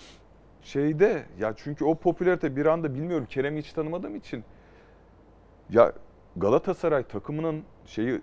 şeyde 0.63 1.25
ya 1.39 1.55
çünkü 1.57 1.85
o 1.85 1.95
popülarite 1.95 2.57
bir 2.57 2.67
anda 2.67 2.95
bilmiyorum 2.95 3.27
Kerem'i 3.31 3.59
hiç 3.59 3.73
tanımadığım 3.73 4.17
için 4.17 4.45
ya 5.71 5.93
Galatasaray 6.37 7.03
takımının 7.03 7.63
şeyi 7.87 8.21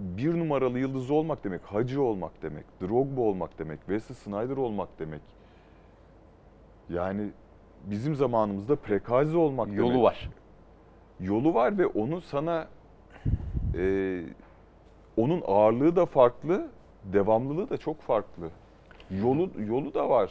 bir 0.00 0.38
numaralı 0.38 0.78
yıldızı 0.78 1.14
olmak 1.14 1.44
demek, 1.44 1.60
Hacı 1.62 2.02
olmak 2.02 2.42
demek, 2.42 2.64
Drogba 2.80 3.20
olmak 3.20 3.58
demek, 3.58 3.78
Wesley 3.78 4.16
Snyder 4.16 4.56
olmak 4.56 4.88
demek. 4.98 5.20
Yani 6.90 7.30
bizim 7.84 8.14
zamanımızda 8.14 8.76
Prekazi 8.76 9.36
olmak 9.36 9.66
demek. 9.66 9.80
Yolu 9.80 10.02
var. 10.02 10.30
Yolu 11.20 11.54
var 11.54 11.78
ve 11.78 11.86
onu 11.86 12.20
sana 12.20 12.68
e, 13.74 14.22
onun 15.16 15.42
ağırlığı 15.46 15.96
da 15.96 16.06
farklı, 16.06 16.68
devamlılığı 17.04 17.70
da 17.70 17.76
çok 17.76 18.00
farklı. 18.00 18.50
Yolu 19.10 19.50
yolu 19.58 19.94
da 19.94 20.10
var. 20.10 20.30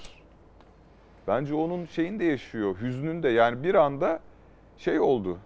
Bence 1.27 1.53
onun 1.53 1.85
şeyini 1.85 2.19
de 2.19 2.23
yaşıyor, 2.23 2.75
hüznünü 2.81 3.23
de. 3.23 3.29
Yani 3.29 3.63
bir 3.63 3.75
anda 3.75 4.19
şey 4.77 4.99
oldu. 4.99 5.37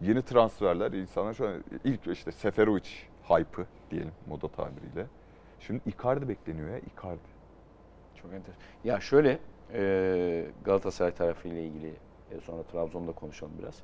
yeni 0.00 0.22
transferler 0.22 0.92
insanlar 0.92 1.34
şu 1.34 1.48
an 1.48 1.64
ilk 1.84 2.06
işte 2.06 2.32
Seferovic 2.32 2.88
hype'ı 3.28 3.66
diyelim 3.90 4.12
moda 4.26 4.48
tabiriyle. 4.48 5.06
Şimdi 5.60 5.80
Icardi 5.86 6.28
bekleniyor 6.28 6.68
ya 6.68 6.78
Icardi. 6.78 7.34
Çok 8.22 8.32
enteresan. 8.32 8.62
Ya 8.84 9.00
şöyle 9.00 9.38
e, 9.74 10.44
Galatasaray 10.64 11.14
tarafıyla 11.14 11.60
ilgili 11.60 11.88
e, 12.30 12.40
sonra 12.40 12.62
Trabzon'da 12.62 13.12
konuşalım 13.12 13.52
biraz. 13.62 13.74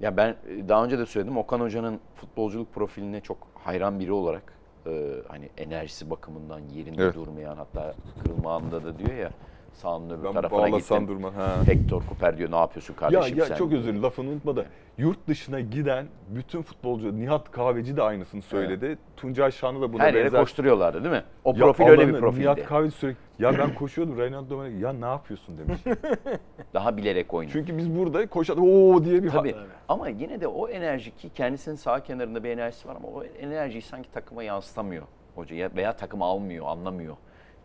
Ya 0.00 0.16
ben 0.16 0.28
e, 0.28 0.68
daha 0.68 0.84
önce 0.84 0.98
de 0.98 1.06
söyledim 1.06 1.36
Okan 1.36 1.60
Hoca'nın 1.60 2.00
futbolculuk 2.14 2.74
profiline 2.74 3.20
çok 3.20 3.38
hayran 3.54 4.00
biri 4.00 4.12
olarak 4.12 4.52
e, 4.86 5.14
hani 5.28 5.48
enerjisi 5.56 6.10
bakımından 6.10 6.60
yerinde 6.60 7.02
Evet. 7.02 7.14
durmayan 7.14 7.56
hatta 7.56 7.94
kırılma 8.22 8.54
anında 8.56 8.84
da 8.84 8.98
diyor 8.98 9.14
ya 9.14 9.30
sahanın 9.72 10.10
öbür 10.10 10.24
Ben 10.24 10.32
tarafına 10.32 10.68
gittim. 10.68 11.08
durma. 11.08 11.34
Ha. 11.36 11.56
Hector 11.66 12.02
Kuper 12.02 12.38
diyor 12.38 12.50
ne 12.50 12.56
yapıyorsun 12.56 12.94
Ya, 12.94 12.98
kardeşim 13.00 13.38
ya 13.38 13.44
sen? 13.44 13.54
çok 13.56 13.72
özür 13.72 13.84
dilerim 13.84 14.02
lafını 14.02 14.30
unutma 14.30 14.56
da 14.56 14.64
yurt 14.98 15.28
dışına 15.28 15.60
giden 15.60 16.06
bütün 16.28 16.62
futbolcu 16.62 17.20
Nihat 17.20 17.50
Kahveci 17.50 17.96
de 17.96 18.02
aynısını 18.02 18.42
söyledi. 18.42 18.98
Tuncay 19.16 19.50
Şanlı 19.50 19.80
da 19.82 19.92
buna 19.92 20.02
Her 20.02 20.14
yere 20.14 20.24
benzer. 20.24 20.40
koşturuyorlardı 20.40 21.04
değil 21.04 21.14
mi? 21.14 21.22
O 21.44 21.50
Ya 21.50 21.56
profil 21.58 21.84
öyle 21.84 22.08
bir 22.08 22.20
profildi. 22.20 22.42
Nihat 22.42 22.64
Kahveci 22.64 22.96
sürekli 22.96 23.18
ya 23.38 23.58
ben 23.58 23.74
koşuyordum 23.74 24.18
Reynald 24.18 24.50
Domenech 24.50 24.80
ya 24.82 24.92
ne 24.92 25.06
yapıyorsun 25.06 25.58
demiş. 25.58 25.80
Daha 26.74 26.96
bilerek 26.96 27.34
oynuyor. 27.34 27.52
Çünkü 27.52 27.78
biz 27.78 27.98
burada 27.98 28.26
koşardık 28.26 28.64
ooo 28.64 29.04
diye 29.04 29.22
bir 29.22 29.30
Tabii. 29.30 29.52
Tabii. 29.52 29.62
Ama 29.88 30.08
yine 30.08 30.40
de 30.40 30.46
o 30.46 30.68
enerji 30.68 31.16
ki 31.16 31.30
kendisinin 31.34 31.74
sağ 31.76 32.00
kenarında 32.02 32.44
bir 32.44 32.50
enerjisi 32.50 32.88
var 32.88 32.96
ama 32.96 33.08
o 33.08 33.24
enerjiyi 33.24 33.82
sanki 33.82 34.10
takıma 34.12 34.42
yansıtamıyor 34.42 35.02
hoca 35.34 35.56
ya- 35.56 35.70
veya 35.76 35.96
takım 35.96 36.22
almıyor, 36.22 36.66
anlamıyor. 36.66 37.16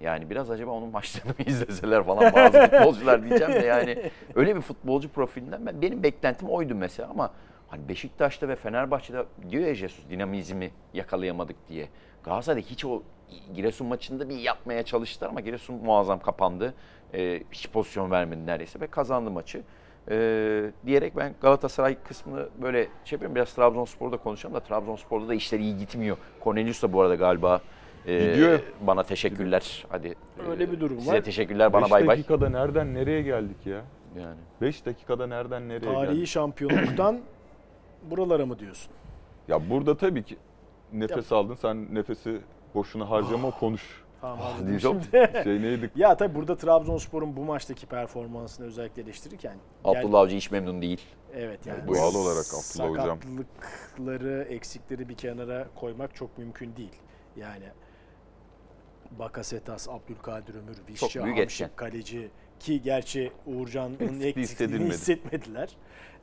Yani 0.02 0.30
biraz 0.30 0.52
acaba 0.52 0.72
onun 0.72 0.90
maçlarını 0.90 1.32
mı 1.40 1.46
izleseler 1.46 2.04
falan 2.04 2.34
bazı 2.34 2.60
futbolcular 2.60 3.24
diyeceğim 3.24 3.54
de 3.54 3.66
yani 3.66 4.12
öyle 4.36 4.56
bir 4.56 4.62
futbolcu 4.62 5.10
profilinden 5.10 5.66
ben 5.66 5.82
benim 5.82 6.04
beklentim 6.04 6.50
oydu 6.50 6.76
mesela 6.76 7.10
ama 7.10 7.34
hani 7.68 7.90
Beşiktaş'ta 7.90 8.48
ve 8.48 8.56
Fenerbahçe'de 8.56 9.26
diyor 9.50 9.68
ya 9.68 9.76
Jesus 9.76 10.10
dinamizmi 10.10 10.72
yakalayamadık 10.94 11.56
diye. 11.70 11.90
Galatasaray'da 12.24 12.68
hiç 12.68 12.86
o 12.86 13.04
Giresun 13.56 13.88
maçında 13.88 14.30
bir 14.30 14.38
yapmaya 14.38 14.84
çalıştılar 14.84 15.30
ama 15.30 15.40
Giresun 15.40 15.76
muazzam 15.76 16.20
kapandı. 16.20 16.74
Ee, 17.14 17.44
hiç 17.52 17.70
pozisyon 17.70 18.12
vermedi 18.12 18.46
neredeyse 18.46 18.80
ve 18.80 18.88
kazandı 18.88 19.32
maçı. 19.32 19.62
Ee, 20.10 20.72
diyerek 20.86 21.18
ben 21.18 21.36
Galatasaray 21.42 21.98
kısmını 22.04 22.50
böyle 22.62 22.84
şey 23.06 23.16
yapıyorum. 23.16 23.36
Biraz 23.36 23.54
Trabzonspor'da 23.54 24.18
konuşalım 24.18 24.56
da 24.56 24.60
Trabzonspor'da 24.60 25.28
da 25.28 25.34
işler 25.34 25.60
iyi 25.60 25.78
gitmiyor. 25.78 26.18
Cornelius 26.44 26.84
da 26.84 26.94
bu 26.94 27.02
arada 27.02 27.16
galiba 27.16 27.62
e, 28.08 28.20
Gidiyor. 28.32 28.60
bana 28.82 29.04
teşekkürler. 29.04 29.86
Hadi. 29.90 30.16
Öyle 30.50 30.72
bir 30.72 30.80
durum 30.80 31.00
Size 31.00 31.14
var. 31.18 31.22
teşekkürler 31.22 31.74
bana 31.74 31.84
5 31.86 31.92
bay 31.92 32.08
bay. 32.08 32.18
dakikada 32.18 32.50
nereden 32.50 32.94
nereye 32.94 33.22
geldik 33.22 33.66
ya? 33.66 33.82
Yani. 34.20 34.38
5 34.62 34.86
dakikada 34.86 35.28
nereden 35.28 35.70
nereye 35.70 35.94
Tarihi 35.94 36.14
geldik? 36.14 36.28
şampiyonluktan 36.28 37.20
buralara 38.12 38.46
mı 38.46 38.60
diyorsun? 38.60 38.92
Ya 39.48 39.70
burada 39.70 39.98
tabii 39.98 40.24
ki 40.24 40.38
nefes 40.94 41.32
aldın 41.32 41.56
sen 41.56 41.96
nefesi 41.96 42.40
boşuna 42.76 43.10
harcama 43.10 43.52
konuş. 43.52 44.04
Tamam 44.22 44.40
Ah, 44.42 44.46
anladım 44.48 44.68
diyeceğim. 44.68 45.02
şimdi. 45.04 45.44
Şey 45.44 45.62
neydi? 45.62 45.90
ya 45.96 46.18
tabii 46.18 46.36
burada 46.36 46.58
Trabzonspor'un 46.58 47.36
bu 47.36 47.44
maçtaki 47.44 47.86
performansını 47.86 48.66
özellikle 48.66 49.02
eleştirirken 49.02 49.58
Abdullah 49.84 50.20
Avcı 50.20 50.36
hiç 50.36 50.52
memnun 50.52 50.82
değil. 50.82 51.02
Evet 51.36 51.66
yani 51.66 51.88
Doğal 51.88 52.16
olarak 52.16 52.46
Abdullah 52.46 52.90
Hocam. 52.90 53.20
sakatlıkları, 53.22 54.48
eksikleri 54.50 55.10
bir 55.10 55.16
kenara 55.16 55.68
koymak 55.76 56.16
çok 56.16 56.38
mümkün 56.38 56.76
değil. 56.76 56.96
Yani 57.36 57.66
Bakasetas, 59.20 59.90
Abdülkadir 59.90 60.56
Ömür, 60.56 60.78
Vişça, 60.90 61.30
etken. 61.30 61.70
kaleci 61.76 62.30
ki 62.60 62.82
gerçi 62.82 63.32
Uğurcan'ın 63.46 63.94
Eksikliği 64.00 64.28
eksikliğini 64.28 64.90
hissetmediler 64.90 65.70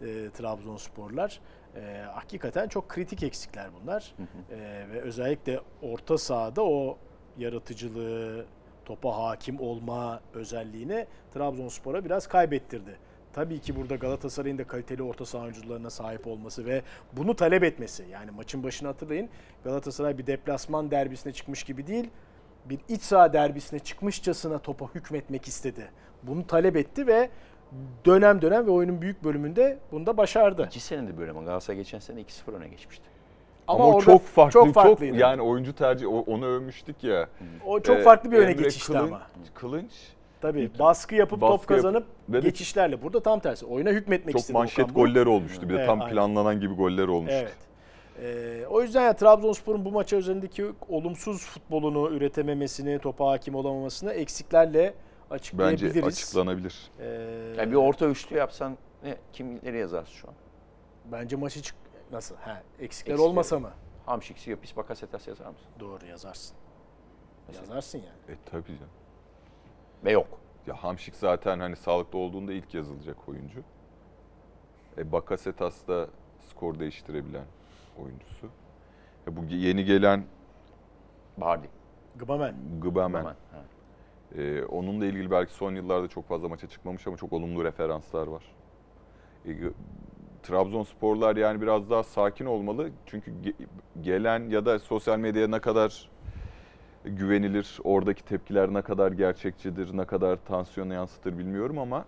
e, 0.03 0.30
Trabzonsporlar. 0.30 1.41
E, 1.76 2.05
hakikaten 2.12 2.68
çok 2.68 2.88
kritik 2.88 3.22
eksikler 3.22 3.66
bunlar. 3.82 4.14
E, 4.51 4.57
ve 4.93 5.01
özellikle 5.01 5.61
orta 5.82 6.18
sahada 6.18 6.64
o 6.64 6.99
yaratıcılığı, 7.38 8.45
topa 8.84 9.16
hakim 9.16 9.61
olma 9.61 10.20
özelliğini 10.34 11.07
Trabzonspor'a 11.34 12.05
biraz 12.05 12.26
kaybettirdi. 12.26 12.97
Tabii 13.32 13.59
ki 13.59 13.76
burada 13.76 13.97
Galatasaray'ın 13.97 14.59
da 14.59 14.64
kaliteli 14.64 15.03
orta 15.03 15.24
saha 15.24 15.43
oyuncularına 15.43 15.91
sahip 15.91 16.26
olması 16.26 16.66
ve 16.66 16.82
bunu 17.12 17.36
talep 17.36 17.64
etmesi. 17.64 18.05
Yani 18.12 18.30
maçın 18.30 18.62
başını 18.62 18.88
hatırlayın. 18.88 19.28
Galatasaray 19.64 20.18
bir 20.18 20.26
deplasman 20.26 20.91
derbisine 20.91 21.32
çıkmış 21.32 21.64
gibi 21.64 21.86
değil, 21.86 22.11
bir 22.64 22.78
iç 22.88 23.02
saha 23.02 23.32
derbisine 23.32 23.78
çıkmışçasına 23.78 24.58
topa 24.58 24.86
hükmetmek 24.94 25.48
istedi. 25.48 25.90
Bunu 26.22 26.46
talep 26.46 26.76
etti 26.76 27.06
ve 27.06 27.30
dönem 28.06 28.42
dönem 28.42 28.66
ve 28.66 28.70
oyunun 28.70 29.02
büyük 29.02 29.24
bölümünde 29.24 29.78
bunu 29.92 30.06
da 30.06 30.16
başardı. 30.16 30.66
İki 30.66 30.80
senedir 30.80 31.18
böyle 31.18 31.30
ama 31.30 31.42
Galatasaray 31.42 31.76
geçen 31.78 31.98
sene 31.98 32.20
2-0 32.20 32.52
öne 32.56 32.68
geçmişti. 32.68 33.04
Ama, 33.68 33.86
o 33.86 33.92
orada 33.92 34.04
çok 34.04 34.22
farklı, 34.26 34.52
çok, 34.52 34.74
farklıydı. 34.74 35.16
yani 35.16 35.42
oyuncu 35.42 35.74
tercih 35.74 36.06
o- 36.08 36.24
onu 36.26 36.46
övmüştük 36.46 37.04
ya. 37.04 37.28
o 37.66 37.80
çok 37.80 37.96
Ee, 37.98 38.02
farklı 38.02 38.32
bir 38.32 38.36
öne 38.38 38.50
Emre 38.50 38.62
geçişti 38.62 38.86
Kılınç, 38.92 39.02
ama. 39.12 39.22
Kılınç 39.54 39.92
Tabii 40.40 40.70
baskı 40.78 41.14
yapıp 41.14 41.40
Baskı 41.40 41.56
top 41.56 41.66
kazanıp 41.66 42.04
de- 42.28 42.40
geçişlerle. 42.40 43.02
Burada 43.02 43.22
tam 43.22 43.40
tersi. 43.40 43.66
Oyuna 43.66 43.90
hükmetmek 43.90 44.32
çok 44.32 44.40
istedi 44.40 44.52
manşet 44.58 44.84
Okan 44.84 44.94
Buruk. 44.94 45.06
goller 45.06 45.26
olmuştu. 45.26 45.62
Bir 45.68 45.74
de 45.74 45.78
Evet, 45.78 45.86
tam 45.86 46.00
aynen. 46.00 46.12
planlanan 46.14 46.61
gibi 46.61 46.74
goller 46.74 47.08
olmuştu. 47.08 47.36
Evet. 47.40 47.56
Ee, 48.18 48.64
o 48.70 48.82
yüzden 48.82 49.02
ya 49.02 49.16
Trabzonspor'un 49.16 49.84
bu 49.84 49.90
maça 49.92 50.16
üzerindeki 50.16 50.66
olumsuz 50.88 51.46
futbolunu 51.46 52.11
üretememesini, 52.11 52.98
topa 52.98 53.30
hakim 53.30 53.54
olamamasını 53.54 54.12
eksiklerle 54.12 54.94
açıklayabiliriz. 55.30 55.94
Bence 55.96 56.06
açıklanabilir. 56.06 56.90
Ee, 57.00 57.04
Yani 57.58 57.70
bir 57.70 57.76
orta 57.76 58.06
üçlü 58.06 58.36
yapsan 58.36 58.76
ne 59.04 59.16
kimleri 59.32 59.78
yazarsın 59.78 60.12
şu 60.12 60.28
an? 60.28 60.34
bence 61.12 61.36
maçı 61.36 61.62
çık 61.62 61.76
nasıl? 62.12 62.34
Ha, 62.36 62.50
eksikler 62.50 62.84
Eksikler. 62.84 63.18
olmasa 63.18 63.58
mı? 63.58 63.70
Hamşik, 64.06 64.38
Siyopis, 64.38 64.76
Bakasetas 64.76 65.28
yazar 65.28 65.46
mısın? 65.46 65.66
Doğru 65.80 66.06
yazarsın. 66.06 66.56
Yazarsın 67.54 67.98
yani. 67.98 68.36
E 68.36 68.38
tabii 68.50 68.66
canım. 68.76 68.90
Ve 70.04 70.12
yok. 70.12 70.28
Ya 70.66 70.74
Hamşik 70.84 71.16
zaten 71.16 71.61
hani 71.61 71.76
sağlıklı 71.76 72.18
olduğunda 72.18 72.52
ilk 72.52 72.74
yazılacak 72.74 73.28
oyuncu. 73.28 73.61
E 74.98 75.12
Bakasetas 75.12 75.88
da 75.88 76.08
skor 76.50 76.78
değiştirebilen 76.78 77.44
oyuncusu. 77.97 78.47
E 79.28 79.36
bu 79.36 79.45
yeni 79.55 79.84
gelen 79.84 80.24
Bardi. 81.36 81.68
Gıbamen. 82.16 82.55
Gıbamen. 82.80 83.18
Hemen. 83.18 83.34
Ha. 83.53 83.62
e, 84.43 84.64
onunla 84.64 85.07
ilgili 85.07 85.30
belki 85.30 85.53
son 85.53 85.74
yıllarda 85.74 86.09
çok 86.09 86.28
fazla 86.28 86.49
maça 86.49 86.66
çıkmamış 86.68 87.07
ama 87.07 87.16
çok 87.16 87.32
olumlu 87.32 87.64
referanslar 87.64 88.26
var. 88.26 88.45
E, 89.47 89.53
G- 89.53 89.72
Trabzonsporlar 90.43 91.36
yani 91.36 91.61
biraz 91.62 91.91
daha 91.91 92.03
sakin 92.03 92.47
olmalı. 92.47 92.91
Çünkü 93.07 93.30
ge- 93.30 93.66
gelen 94.01 94.49
ya 94.51 94.66
da 94.66 94.78
sosyal 94.78 95.18
medyaya 95.18 95.49
ne 95.49 95.59
kadar 95.61 96.11
güvenilir, 97.05 97.78
oradaki 97.84 98.24
tepkiler 98.24 98.74
ne 98.74 98.82
kadar 98.82 99.12
gerçekçidir, 99.12 99.97
ne 99.97 100.05
kadar 100.05 100.36
tansiyonu 100.36 100.95
yansıtır 100.95 101.38
bilmiyorum 101.38 101.78
ama 101.78 102.05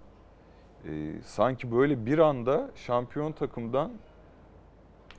e, 0.85 1.13
sanki 1.25 1.73
böyle 1.73 2.07
bir 2.07 2.19
anda 2.19 2.71
şampiyon 2.75 3.33
takımdan 3.33 3.93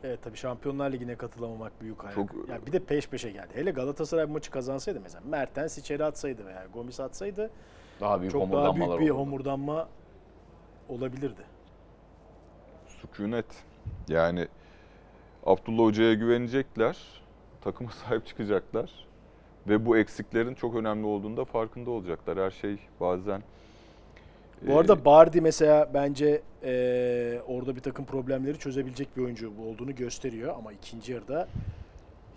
Evet 0.04 0.20
tabii 0.24 0.38
Şampiyonlar 0.38 0.92
Ligi'ne 0.92 1.16
katılamamak 1.16 1.82
büyük 1.82 2.04
hayal. 2.04 2.16
Çok- 2.16 2.50
Ya 2.50 2.66
bir 2.66 2.72
de 2.72 2.80
peş 2.80 3.08
peşe 3.10 3.32
geldi. 3.32 3.48
Hele 3.54 3.72
Galatasaray 3.72 4.26
maçı 4.26 4.52
kazansaydı 4.52 5.00
mesela 5.02 5.22
Mertens 5.30 5.78
içeri 5.78 6.06
atsaydı 6.06 6.46
veya 6.46 6.66
Gomis 6.74 7.00
atsaydı 7.00 7.50
Daha 8.02 8.20
büyük 8.22 8.32
çok 8.32 8.52
daha 8.52 8.76
büyük 8.76 8.88
bir 8.88 8.92
olurdu. 8.94 9.10
homurdanma 9.18 9.88
olabilirdi. 10.90 11.42
sükunet 12.88 13.46
yani 14.08 14.48
Abdullah 15.46 15.84
Hoca'ya 15.84 16.14
güvenecekler, 16.14 16.98
takıma 17.62 17.92
sahip 18.08 18.26
çıkacaklar 18.26 18.92
ve 19.68 19.86
bu 19.86 19.98
eksiklerin 19.98 20.54
çok 20.54 20.76
önemli 20.76 21.06
olduğunda 21.06 21.46
farkında 21.46 21.92
olacaklar. 21.92 22.38
Her 22.38 22.52
şey 22.52 22.78
bazen 23.00 23.44
Bu 24.68 24.72
e, 24.72 24.76
arada 24.76 25.06
Bardi 25.06 25.42
mesela 25.42 25.94
bence 25.94 26.42
eee, 26.64 27.42
orada 27.48 27.76
bir 27.76 27.82
takım 27.82 28.06
problemleri 28.06 28.60
çözebilecek 28.60 29.18
bir 29.18 29.22
oyuncu 29.22 29.52
olduğunu 29.62 29.96
gösteriyor 29.96 30.56
ama 30.58 30.74
ikinci 30.74 31.12
yarıda 31.12 31.48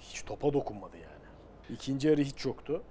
hiç 0.01 0.23
topa 0.23 0.53
dokunmadı 0.53 0.97
yani. 0.97 1.75
İkinci 1.75 2.09
yarı 2.09 2.21
hiç 2.21 2.45
yoktu. 2.45 2.83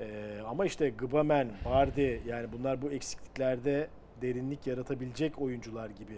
Eee, 0.00 0.06
ama 0.48 0.66
işte 0.66 0.90
Gıbamen, 0.90 1.48
Bardi 1.64 2.22
yani 2.26 2.52
bunlar 2.52 2.82
bu 2.82 2.90
eksikliklerde 2.90 3.88
derinlik 4.22 4.66
yaratabilecek 4.66 5.40
oyuncular 5.40 5.90
gibi 5.90 6.16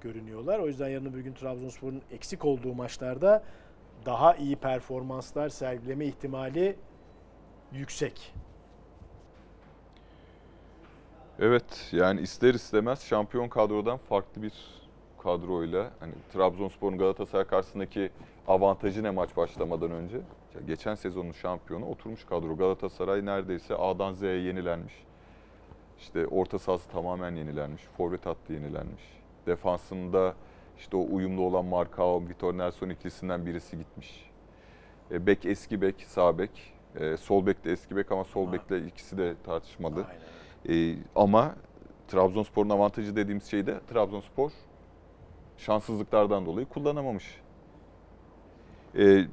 görünüyorlar. 0.00 0.58
O 0.58 0.66
yüzden 0.66 0.88
yarın 0.88 1.06
öbür 1.06 1.20
gün 1.20 1.32
Trabzonspor'un 1.34 2.02
eksik 2.12 2.44
olduğu 2.44 2.74
maçlarda 2.74 3.42
daha 4.06 4.34
iyi 4.34 4.56
performanslar 4.56 5.48
sergileme 5.48 6.06
ihtimali 6.06 6.76
yüksek. 7.72 8.34
Evet 11.40 11.88
yani 11.92 12.20
ister 12.20 12.54
istemez 12.54 13.04
şampiyon 13.04 13.48
kadrodan 13.48 13.96
farklı 13.96 14.42
bir 14.42 14.52
kadroyla 15.22 15.90
hani 16.00 16.12
Trabzonspor'un 16.32 16.98
Galatasaray 16.98 17.44
karşısındaki 17.44 18.10
avantajı 18.48 19.02
ne 19.02 19.10
maç 19.10 19.36
başlamadan 19.36 19.90
önce? 19.90 20.16
Ya 20.54 20.60
geçen 20.66 20.94
sezonun 20.94 21.32
şampiyonu 21.32 21.86
oturmuş 21.86 22.24
kadro. 22.24 22.56
Galatasaray 22.56 23.26
neredeyse 23.26 23.74
A'dan 23.76 24.12
Z'ye 24.12 24.36
yenilenmiş. 24.36 24.94
İşte 25.98 26.26
orta 26.26 26.58
sahası 26.58 26.90
tamamen 26.90 27.34
yenilenmiş. 27.36 27.82
Forvet 27.96 28.26
hattı 28.26 28.52
yenilenmiş. 28.52 29.02
Defansında 29.46 30.34
İşte 30.78 30.96
o 30.96 31.06
uyumlu 31.10 31.42
olan 31.42 31.64
Marcao, 31.64 32.22
Vitor 32.28 32.58
Nelson 32.58 32.88
ikilisinden 32.88 33.46
birisi 33.46 33.78
gitmiş. 33.78 34.30
E, 35.10 35.26
bek 35.26 35.46
eski 35.46 35.80
bek, 35.80 36.04
sağ 36.08 36.38
bek. 36.38 36.50
E, 37.00 37.16
sol 37.16 37.46
bek 37.46 37.64
de 37.64 37.72
eski 37.72 37.96
bek 37.96 38.12
ama 38.12 38.24
sol 38.24 38.52
bekle 38.52 38.86
ikisi 38.86 39.18
de 39.18 39.34
tartışmalı. 39.44 40.04
Aynen. 40.08 40.43
E, 40.68 40.96
ama 41.16 41.54
Trabzonspor'un 42.08 42.70
avantajı 42.70 43.16
dediğimiz 43.16 43.44
şey 43.44 43.66
de 43.66 43.80
Trabzonspor 43.86 44.50
şanssızlıklardan 45.56 46.46
dolayı 46.46 46.66
kullanamamış. 46.66 47.40
E, 48.98 49.24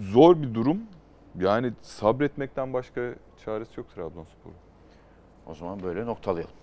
zor 0.00 0.42
bir 0.42 0.54
durum. 0.54 0.80
Yani 1.40 1.72
sabretmekten 1.82 2.72
başka 2.72 3.14
çaresi 3.44 3.80
yok 3.80 3.90
Trabzonspor'un. 3.94 4.56
O 5.46 5.54
zaman 5.54 5.82
böyle 5.82 6.06
noktalayalım. 6.06 6.54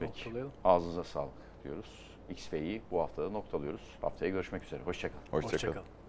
Peki. 0.00 0.20
Noktalayalım. 0.20 0.52
Ağzınıza 0.64 1.04
sağlık 1.04 1.32
diyoruz. 1.64 2.10
X 2.30 2.52
ve 2.52 2.58
Y 2.58 2.80
bu 2.90 3.00
haftada 3.00 3.30
noktalıyoruz. 3.30 3.98
Haftaya 4.00 4.30
görüşmek 4.30 4.64
üzere. 4.64 4.82
Hoşçakalın. 4.82 5.22
Hoşçakalın. 5.30 5.52
Hoşçakalın. 5.52 6.01